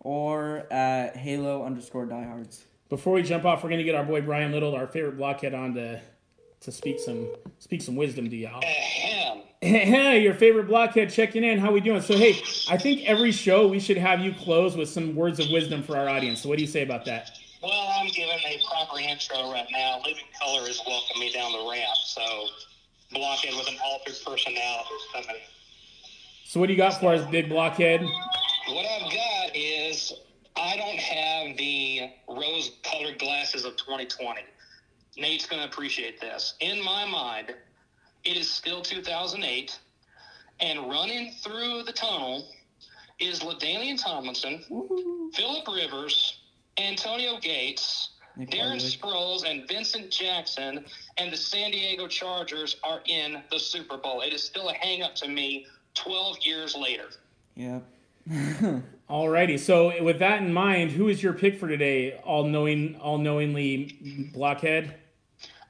or 0.00 0.66
at 0.72 1.14
Halo 1.14 1.62
underscore 1.62 2.06
Diehards. 2.06 2.64
Before 2.88 3.12
we 3.12 3.22
jump 3.22 3.44
off, 3.44 3.62
we're 3.62 3.68
gonna 3.68 3.84
get 3.84 3.94
our 3.94 4.04
boy 4.04 4.22
Brian 4.22 4.50
Little, 4.50 4.74
our 4.74 4.86
favorite 4.86 5.18
blockhead, 5.18 5.52
on 5.52 5.74
to 5.74 6.00
to 6.60 6.72
speak 6.72 6.98
some 6.98 7.28
speak 7.58 7.82
some 7.82 7.96
wisdom 7.96 8.30
to 8.30 8.36
y'all. 8.36 8.62
Ahem. 8.64 9.42
Hey, 9.66 10.18
your 10.22 10.34
favorite 10.34 10.68
blockhead 10.68 11.10
checking 11.10 11.42
in. 11.42 11.58
How 11.58 11.72
we 11.72 11.80
doing? 11.80 12.00
So 12.00 12.16
hey, 12.16 12.40
I 12.68 12.76
think 12.76 13.02
every 13.04 13.32
show 13.32 13.66
we 13.66 13.80
should 13.80 13.96
have 13.96 14.20
you 14.20 14.32
close 14.32 14.76
with 14.76 14.88
some 14.88 15.14
words 15.16 15.40
of 15.40 15.50
wisdom 15.50 15.82
for 15.82 15.96
our 15.96 16.08
audience. 16.08 16.42
So 16.42 16.48
what 16.48 16.58
do 16.58 16.62
you 16.62 16.70
say 16.70 16.82
about 16.82 17.04
that? 17.06 17.36
Well, 17.62 17.94
I'm 17.98 18.06
giving 18.08 18.38
a 18.46 18.60
proper 18.70 19.00
intro 19.00 19.50
right 19.50 19.66
now. 19.72 19.98
Living 20.04 20.24
Color 20.40 20.68
is 20.68 20.80
welcoming 20.86 21.20
me 21.20 21.32
down 21.32 21.50
the 21.50 21.68
ramp, 21.68 21.96
so 22.04 22.22
blockhead 23.12 23.54
with 23.56 23.66
an 23.68 23.76
altered 23.84 24.14
personality 24.24 24.88
is 24.94 25.02
coming. 25.12 25.42
So 26.44 26.60
what 26.60 26.66
do 26.66 26.72
you 26.72 26.76
got 26.76 27.00
for 27.00 27.14
us, 27.14 27.28
big 27.30 27.48
blockhead? 27.48 28.02
What 28.02 28.86
I've 28.86 29.10
got 29.10 29.56
is 29.56 30.12
I 30.56 30.76
don't 30.76 30.98
have 30.98 31.56
the 31.56 32.10
rose-colored 32.28 33.18
glasses 33.18 33.64
of 33.64 33.76
2020. 33.76 34.42
Nate's 35.16 35.46
going 35.46 35.60
to 35.60 35.68
appreciate 35.68 36.20
this. 36.20 36.54
In 36.60 36.82
my 36.84 37.04
mind, 37.04 37.54
it 38.26 38.36
is 38.36 38.50
still 38.50 38.82
2008, 38.82 39.78
and 40.60 40.90
running 40.90 41.32
through 41.32 41.84
the 41.84 41.92
tunnel 41.92 42.48
is 43.18 43.40
LaDainian 43.40 44.02
Tomlinson, 44.02 44.62
Philip 45.32 45.66
Rivers, 45.68 46.40
Antonio 46.76 47.38
Gates, 47.38 48.10
Nick 48.36 48.50
Darren 48.50 48.80
Hardwick. 48.80 48.80
Sproles, 48.82 49.48
and 49.48 49.66
Vincent 49.68 50.10
Jackson, 50.10 50.84
and 51.16 51.32
the 51.32 51.36
San 51.36 51.70
Diego 51.70 52.06
Chargers 52.08 52.76
are 52.82 53.00
in 53.06 53.42
the 53.50 53.58
Super 53.58 53.96
Bowl. 53.96 54.20
It 54.20 54.34
is 54.34 54.42
still 54.42 54.68
a 54.68 54.74
hang 54.74 55.02
up 55.02 55.14
to 55.16 55.28
me 55.28 55.66
12 55.94 56.38
years 56.42 56.76
later. 56.76 57.06
Yep. 57.54 57.84
Alrighty. 59.08 59.58
So 59.58 60.02
with 60.02 60.18
that 60.18 60.42
in 60.42 60.52
mind, 60.52 60.90
who 60.90 61.08
is 61.08 61.22
your 61.22 61.32
pick 61.32 61.60
for 61.60 61.68
today? 61.68 62.18
All 62.24 62.44
knowing, 62.44 62.96
all 62.96 63.18
knowingly 63.18 64.30
blockhead. 64.34 64.96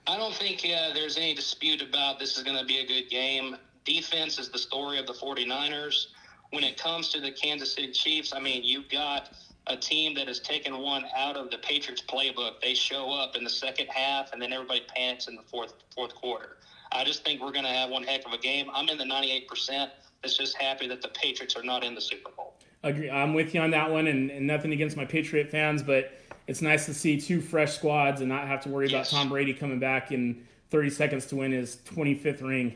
I 0.09 0.17
don't 0.17 0.35
think 0.35 0.65
uh, 0.65 0.93
there's 0.95 1.17
any 1.17 1.35
dispute 1.35 1.83
about 1.83 2.21
this 2.21 2.37
is 2.37 2.45
going 2.45 2.57
to 2.57 2.65
be 2.65 2.79
a 2.79 2.87
good 2.87 3.11
game. 3.11 3.57
Defense 3.85 4.39
is 4.39 4.49
the 4.49 4.59
story 4.59 4.99
of 5.01 5.07
the 5.07 5.13
49ers. 5.13 6.07
When 6.51 6.63
it 6.63 6.77
comes 6.77 7.09
to 7.09 7.21
the 7.21 7.33
Kansas 7.33 7.73
City 7.73 7.91
Chiefs, 7.91 8.33
I 8.33 8.39
mean, 8.39 8.63
you've 8.63 8.89
got 8.89 9.31
a 9.67 9.77
team 9.77 10.15
that 10.15 10.29
has 10.29 10.39
taken 10.39 10.79
one 10.79 11.05
out 11.17 11.37
of 11.37 11.51
the 11.51 11.59
Patriots 11.59 12.03
playbook. 12.09 12.61
They 12.63 12.73
show 12.73 13.11
up 13.11 13.35
in 13.35 13.43
the 13.43 13.51
second 13.51 13.89
half, 13.89 14.33
and 14.33 14.41
then 14.41 14.53
everybody 14.53 14.83
panics 14.95 15.27
in 15.27 15.35
the 15.35 15.43
fourth 15.43 15.75
fourth 15.93 16.15
quarter. 16.15 16.57
I 16.93 17.03
just 17.03 17.25
think 17.25 17.41
we're 17.43 17.53
going 17.53 17.65
to 17.65 17.73
have 17.73 17.91
one 17.91 18.05
heck 18.05 18.25
of 18.27 18.33
a 18.33 18.39
game. 18.39 18.71
I'm 18.73 18.89
in 18.89 18.99
the 18.99 19.05
98%. 19.05 19.89
That's 20.23 20.37
just 20.37 20.57
happy 20.57 20.87
that 20.87 21.03
the 21.03 21.09
Patriots 21.09 21.57
are 21.57 21.65
not 21.65 21.83
in 21.83 21.97
the 21.97 22.01
Super 22.01 22.31
Bowl. 22.31 22.56
Agree. 22.87 23.11
I'm 23.11 23.35
with 23.35 23.55
you 23.55 23.61
on 23.61 23.71
that 23.73 23.91
one, 23.91 24.07
and, 24.07 24.31
and 24.31 24.47
nothing 24.47 24.73
against 24.73 24.97
my 24.97 25.05
Patriot 25.05 25.51
fans, 25.51 25.83
but 25.83 26.13
it's 26.47 26.63
nice 26.63 26.87
to 26.87 26.95
see 26.95 27.21
two 27.21 27.41
fresh 27.41 27.75
squads 27.75 28.21
and 28.21 28.29
not 28.29 28.47
have 28.47 28.63
to 28.63 28.69
worry 28.69 28.89
Yes. 28.89 29.11
about 29.11 29.19
Tom 29.19 29.29
Brady 29.29 29.53
coming 29.53 29.79
back 29.81 30.13
in 30.13 30.47
30 30.71 30.91
seconds 30.91 31.27
to 31.27 31.37
win 31.37 31.51
his 31.53 31.77
25th 31.85 32.43
ring. 32.43 32.75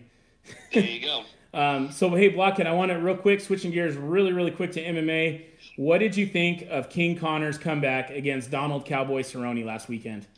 There 0.72 0.82
you 0.82 1.00
go. 1.06 1.22
Um, 1.52 1.90
so, 1.90 2.10
hey, 2.14 2.28
Blockhead, 2.28 2.68
I 2.68 2.72
want 2.74 2.92
to 2.92 2.98
real 2.98 3.16
quick, 3.16 3.40
switching 3.40 3.72
gears 3.72 3.96
really, 3.96 4.32
really 4.32 4.52
quick 4.52 4.70
to 4.74 4.84
MMA. 4.84 5.42
What 5.74 5.98
did 5.98 6.16
you 6.16 6.24
think 6.28 6.64
of 6.70 6.88
King 6.88 7.18
Conor's 7.18 7.58
comeback 7.58 8.10
against 8.10 8.52
Donald 8.52 8.84
Cowboy 8.86 9.22
Cerrone 9.22 9.64
last 9.64 9.88
weekend? 9.88 10.28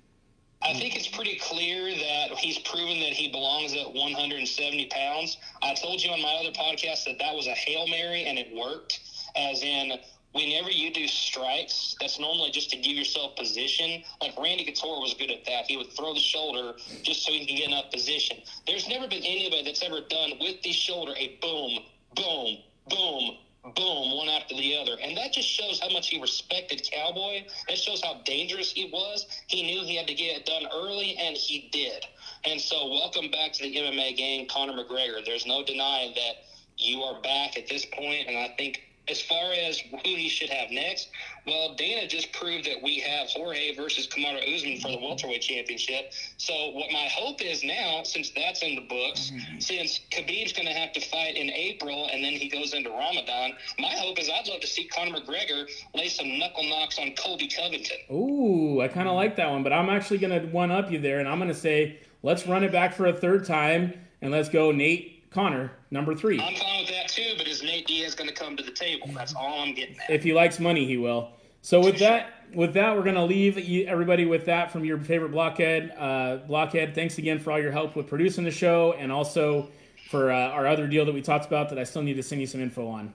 I 0.63 0.73
think 0.73 0.97
it's 0.97 1.09
pretty 1.09 1.37
clear 1.39 1.91
that 1.91 2.39
he's 2.39 2.59
proven 2.61 2.99
that 3.01 3.13
he 3.13 3.31
belongs 3.31 3.75
at 3.75 3.93
170 3.93 4.87
pounds. 4.87 5.37
I 5.63 5.75
told 5.75 6.03
you 6.03 6.11
on 6.13 6.23
my 6.23 6.33
other 6.41 6.53
podcast 6.53 7.05
that 7.05 7.19
that 7.19 7.35
was 7.35 7.47
a 7.47 7.53
Hail 7.53 7.87
Mary 7.89 8.25
and 8.25 8.39
it 8.39 8.49
worked. 8.57 9.01
As 9.37 9.63
in, 9.63 9.93
whenever 10.33 10.71
you 10.71 10.93
do 10.93 11.07
strikes, 11.07 11.97
that's 12.01 12.19
normally 12.19 12.51
just 12.51 12.71
to 12.71 12.77
give 12.77 12.97
yourself 12.97 13.37
position. 13.37 14.03
Like 14.21 14.39
Randy 14.39 14.65
Couture 14.65 15.01
was 15.01 15.15
good 15.15 15.31
at 15.31 15.45
that. 15.47 15.67
He 15.67 15.77
would 15.77 15.93
throw 15.93 16.15
the 16.15 16.21
shoulder 16.21 16.75
just 17.03 17.25
so 17.25 17.33
he 17.33 17.47
can 17.47 17.57
get 17.57 17.69
enough 17.69 17.91
position. 17.91 18.39
There's 18.67 18.89
never 18.89 19.09
been 19.09 19.23
anybody 19.23 19.63
that's 19.65 19.83
ever 19.83 20.01
done 20.01 20.33
with 20.41 20.63
the 20.63 20.73
shoulder 20.73 21.13
a 21.17 21.39
boom, 21.41 21.79
boom, 22.15 22.59
boom, 22.89 23.37
boom, 23.75 24.17
one 24.17 24.29
after 24.29 24.55
the 24.55 24.77
other. 24.77 24.97
And 25.03 25.17
that 25.17 25.33
just 25.33 25.49
shows 25.49 25.81
how 25.81 25.91
much 25.91 26.09
he 26.09 26.21
respected 26.21 26.89
Cowboy. 26.91 27.45
That 27.69 27.79
shows 27.79 28.03
how 28.03 28.21
dangerous 28.25 28.73
he 28.73 28.91
was. 28.93 29.27
He 29.47 29.63
knew 29.63 29.85
he 29.85 29.97
had 29.97 30.09
to 30.09 30.15
get 30.15 30.37
it 30.37 30.47
done 30.47 30.65
early, 30.75 31.17
and 31.17 31.37
he 31.37 31.69
did. 31.73 32.05
And 32.45 32.61
so, 32.61 32.89
welcome 32.89 33.31
back 33.31 33.53
to 33.55 33.63
the 33.63 33.77
MMA 33.77 34.17
game, 34.17 34.49
Conor 34.49 34.73
McGregor. 34.73 35.25
There's 35.25 35.47
no 35.47 35.65
denying 35.65 36.13
that 36.15 36.45
you 36.77 37.03
are 37.03 37.21
back 37.23 37.57
at 37.57 37.69
this 37.69 37.87
point, 37.87 38.29
and 38.29 38.37
I 38.37 38.55
think. 38.57 38.83
As 39.09 39.21
far 39.21 39.53
as 39.53 39.81
who 39.81 39.99
he 40.05 40.29
should 40.29 40.49
have 40.49 40.71
next, 40.71 41.09
well, 41.45 41.75
Dana 41.75 42.07
just 42.07 42.33
proved 42.33 42.67
that 42.67 42.81
we 42.83 43.01
have 43.01 43.29
Jorge 43.29 43.75
versus 43.75 44.07
Kamaru 44.07 44.55
Usman 44.55 44.79
for 44.81 44.93
the 44.93 44.99
welterweight 44.99 45.43
championship. 45.43 46.13
So, 46.37 46.71
what 46.71 46.93
my 46.93 47.09
hope 47.11 47.43
is 47.43 47.65
now, 47.65 48.05
since 48.05 48.31
that's 48.31 48.63
in 48.63 48.77
the 48.77 48.83
books, 48.83 49.33
since 49.59 50.01
Khabib's 50.13 50.53
going 50.53 50.69
to 50.69 50.73
have 50.73 50.93
to 50.93 51.01
fight 51.01 51.37
in 51.37 51.51
April 51.51 52.09
and 52.13 52.23
then 52.23 52.35
he 52.35 52.49
goes 52.49 52.75
into 52.75 52.91
Ramadan, 52.91 53.55
my 53.79 53.91
hope 53.97 54.21
is 54.21 54.31
I'd 54.31 54.47
love 54.47 54.61
to 54.61 54.69
see 54.69 54.85
Conor 54.85 55.19
McGregor 55.19 55.69
lay 55.95 56.09
some 56.09 56.39
knuckle 56.39 56.63
knocks 56.65 56.99
on 57.01 57.13
Colby 57.17 57.49
Covington. 57.49 57.97
Ooh, 58.13 58.81
I 58.81 58.89
kind 58.89 59.09
of 59.09 59.15
like 59.17 59.35
that 59.37 59.51
one, 59.51 59.65
but 59.65 59.73
I'm 59.73 59.91
actually 59.91 60.19
going 60.19 60.41
to 60.41 60.47
one 60.49 60.71
up 60.71 60.93
you 60.93 61.01
there, 61.01 61.19
and 61.19 61.29
I'm 61.29 61.39
going 61.39 61.49
to 61.49 61.55
say 61.55 61.99
let's 62.23 62.47
run 62.47 62.63
it 62.63 62.71
back 62.71 62.95
for 62.95 63.07
a 63.07 63.13
third 63.13 63.47
time, 63.47 63.95
and 64.21 64.31
let's 64.31 64.49
go 64.49 64.71
Nate 64.71 65.22
Conor, 65.33 65.73
number 65.91 66.15
three. 66.15 66.41
I'm 66.41 66.55
fine 66.55 66.81
with 66.81 66.91
that 66.91 67.09
too, 67.09 67.35
but 67.39 67.49
is 67.49 67.63
Nate 67.63 67.87
Diaz 67.87 68.15
going 68.15 68.29
to 68.29 68.35
come 68.35 68.57
to 68.57 68.63
the 68.63 68.71
table? 68.71 69.09
That's 69.15 69.35
all 69.35 69.61
I'm 69.61 69.75
getting 69.75 69.99
at. 69.99 70.11
If 70.11 70.23
he 70.23 70.33
likes 70.33 70.61
money, 70.61 70.85
he 70.85 70.97
will. 70.97 71.31
So 71.63 71.81
with 71.81 71.99
that, 72.01 72.33
with 72.55 72.75
that, 72.75 72.97
we're 72.97 73.05
gonna 73.05 73.25
leave 73.25 73.57
everybody 73.87 74.25
with 74.27 74.47
that 74.47 74.73
from 74.73 74.85
your 74.85 74.99
favorite 74.99 75.31
blockhead. 75.31 75.95
Uh, 75.97 76.39
blockhead, 76.49 76.95
thanks 76.95 77.19
again 77.19 77.39
for 77.39 77.53
all 77.53 77.61
your 77.61 77.71
help 77.71 77.95
with 77.95 78.09
producing 78.09 78.43
the 78.43 78.51
show, 78.51 78.95
and 78.99 79.13
also 79.13 79.71
for 80.11 80.33
uh, 80.33 80.49
our 80.49 80.67
other 80.67 80.89
deal 80.89 81.05
that 81.05 81.15
we 81.15 81.23
talked 81.23 81.47
about 81.47 81.69
that 81.69 81.79
I 81.79 81.85
still 81.85 82.03
need 82.03 82.15
to 82.15 82.23
send 82.23 82.41
you 82.41 82.49
some 82.49 82.61
info 82.61 82.89
on. 82.89 83.15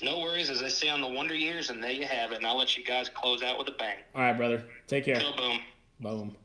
No 0.00 0.20
worries, 0.20 0.48
as 0.48 0.62
I 0.62 0.68
say 0.68 0.88
on 0.88 1.00
the 1.00 1.08
Wonder 1.08 1.34
Years, 1.34 1.70
and 1.70 1.82
there 1.82 1.90
you 1.90 2.06
have 2.06 2.32
it. 2.32 2.38
And 2.38 2.46
I'll 2.46 2.56
let 2.56 2.76
you 2.76 2.84
guys 2.84 3.08
close 3.08 3.42
out 3.42 3.58
with 3.58 3.68
a 3.68 3.72
bang. 3.72 3.96
All 4.14 4.22
right, 4.22 4.36
brother. 4.36 4.64
Take 4.86 5.04
care. 5.04 5.18
Go 5.18 5.32
boom. 5.36 5.58
Boom. 6.00 6.36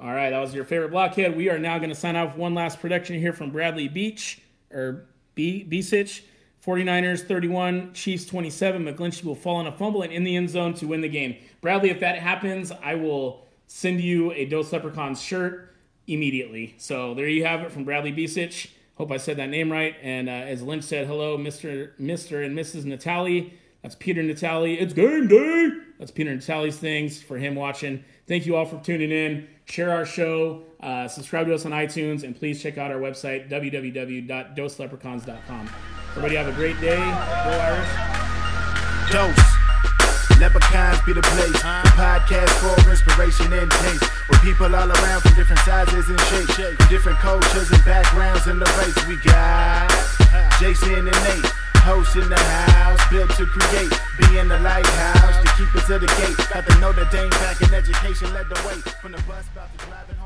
All 0.00 0.12
right, 0.12 0.30
that 0.30 0.38
was 0.38 0.54
your 0.54 0.64
favorite 0.64 0.90
blockhead. 0.90 1.36
We 1.36 1.50
are 1.50 1.58
now 1.58 1.78
going 1.78 1.90
to 1.90 1.94
sign 1.94 2.14
off 2.14 2.36
one 2.36 2.54
last 2.54 2.80
production 2.80 3.18
here 3.18 3.32
from 3.32 3.50
Bradley 3.50 3.88
Beach 3.88 4.40
or 4.70 5.06
B 5.34 5.66
Beasich. 5.68 6.20
49ers 6.64 7.26
31, 7.26 7.94
Chiefs 7.94 8.24
27. 8.26 8.84
McGlinchey 8.84 9.24
will 9.24 9.34
fall 9.34 9.56
on 9.56 9.66
a 9.66 9.72
fumble 9.72 10.02
and 10.02 10.12
in 10.12 10.22
the 10.22 10.36
end 10.36 10.50
zone 10.50 10.74
to 10.74 10.86
win 10.86 11.00
the 11.00 11.08
game. 11.08 11.36
Bradley, 11.60 11.90
if 11.90 11.98
that 11.98 12.18
happens, 12.18 12.70
I 12.70 12.94
will 12.94 13.44
send 13.66 14.00
you 14.00 14.32
a 14.32 14.44
Dos 14.44 14.72
Leprechauns 14.72 15.20
shirt 15.20 15.74
immediately. 16.06 16.74
So 16.78 17.14
there 17.14 17.26
you 17.26 17.44
have 17.44 17.62
it 17.62 17.72
from 17.72 17.84
Bradley 17.84 18.12
Beasich. 18.12 18.70
Hope 18.96 19.10
I 19.10 19.16
said 19.16 19.36
that 19.38 19.48
name 19.48 19.70
right. 19.72 19.96
And 20.00 20.28
uh, 20.28 20.32
as 20.32 20.62
Lynch 20.62 20.84
said, 20.84 21.08
hello, 21.08 21.36
Mr. 21.36 21.90
Mr. 22.00 22.44
and 22.44 22.56
Mrs. 22.56 22.84
Natali. 22.84 23.52
That's 23.88 23.96
Peter 23.96 24.22
Natali. 24.22 24.78
It's 24.78 24.92
game 24.92 25.28
day. 25.28 25.70
That's 25.98 26.10
Peter 26.10 26.36
Natali's 26.36 26.76
things 26.76 27.22
for 27.22 27.38
him 27.38 27.54
watching. 27.54 28.04
Thank 28.26 28.44
you 28.44 28.54
all 28.54 28.66
for 28.66 28.78
tuning 28.84 29.10
in. 29.10 29.48
Share 29.64 29.90
our 29.90 30.04
show. 30.04 30.64
Uh, 30.78 31.08
subscribe 31.08 31.46
to 31.46 31.54
us 31.54 31.64
on 31.64 31.72
iTunes. 31.72 32.22
And 32.22 32.36
please 32.36 32.62
check 32.62 32.76
out 32.76 32.90
our 32.90 32.98
website, 32.98 33.48
www.dosleprechauns.com. 33.48 35.70
Everybody 36.10 36.36
have 36.36 36.48
a 36.48 36.52
great 36.52 36.78
day. 36.82 36.98
Go 36.98 37.02
Irish. 37.02 37.88
Dos. 39.10 39.38
Leprechauns 40.38 41.00
be 41.06 41.14
the 41.14 41.22
place. 41.22 41.52
The 41.52 41.92
podcast 41.96 42.50
for 42.60 42.78
inspiration 42.90 43.50
and 43.54 43.70
taste. 43.70 44.04
With 44.28 44.42
people 44.42 44.66
all 44.66 44.92
around 44.92 45.22
from 45.22 45.34
different 45.34 45.60
sizes 45.60 46.10
and 46.10 46.20
shapes. 46.20 46.56
From 46.56 46.76
different 46.90 47.18
cultures 47.20 47.70
and 47.70 47.82
backgrounds 47.86 48.46
in 48.48 48.58
the 48.58 48.66
race. 48.76 49.06
We 49.08 49.16
got 49.24 49.90
Jason 50.60 51.08
and 51.08 51.24
Nate. 51.24 51.50
Hosts 51.88 52.16
in 52.16 52.28
the 52.28 52.36
house, 52.36 53.00
built 53.10 53.30
to 53.38 53.46
create, 53.46 53.90
be 54.20 54.38
in 54.38 54.46
the 54.46 54.60
lighthouse, 54.60 55.42
to 55.42 55.48
keep 55.56 55.74
us 55.74 55.86
to 55.86 55.98
the 55.98 56.06
gate. 56.20 56.36
Got 56.52 56.68
to 56.68 56.80
know 56.80 56.92
the 56.92 57.04
Notre 57.04 57.16
Dame 57.16 57.30
back 57.30 57.62
in 57.62 57.72
education, 57.72 58.30
led 58.34 58.46
the 58.50 58.60
way 58.68 58.74
from 59.00 59.12
the 59.12 59.22
bus 59.22 59.46
about 59.54 59.72
to 59.78 59.86
drive 59.86 60.10
it. 60.10 60.17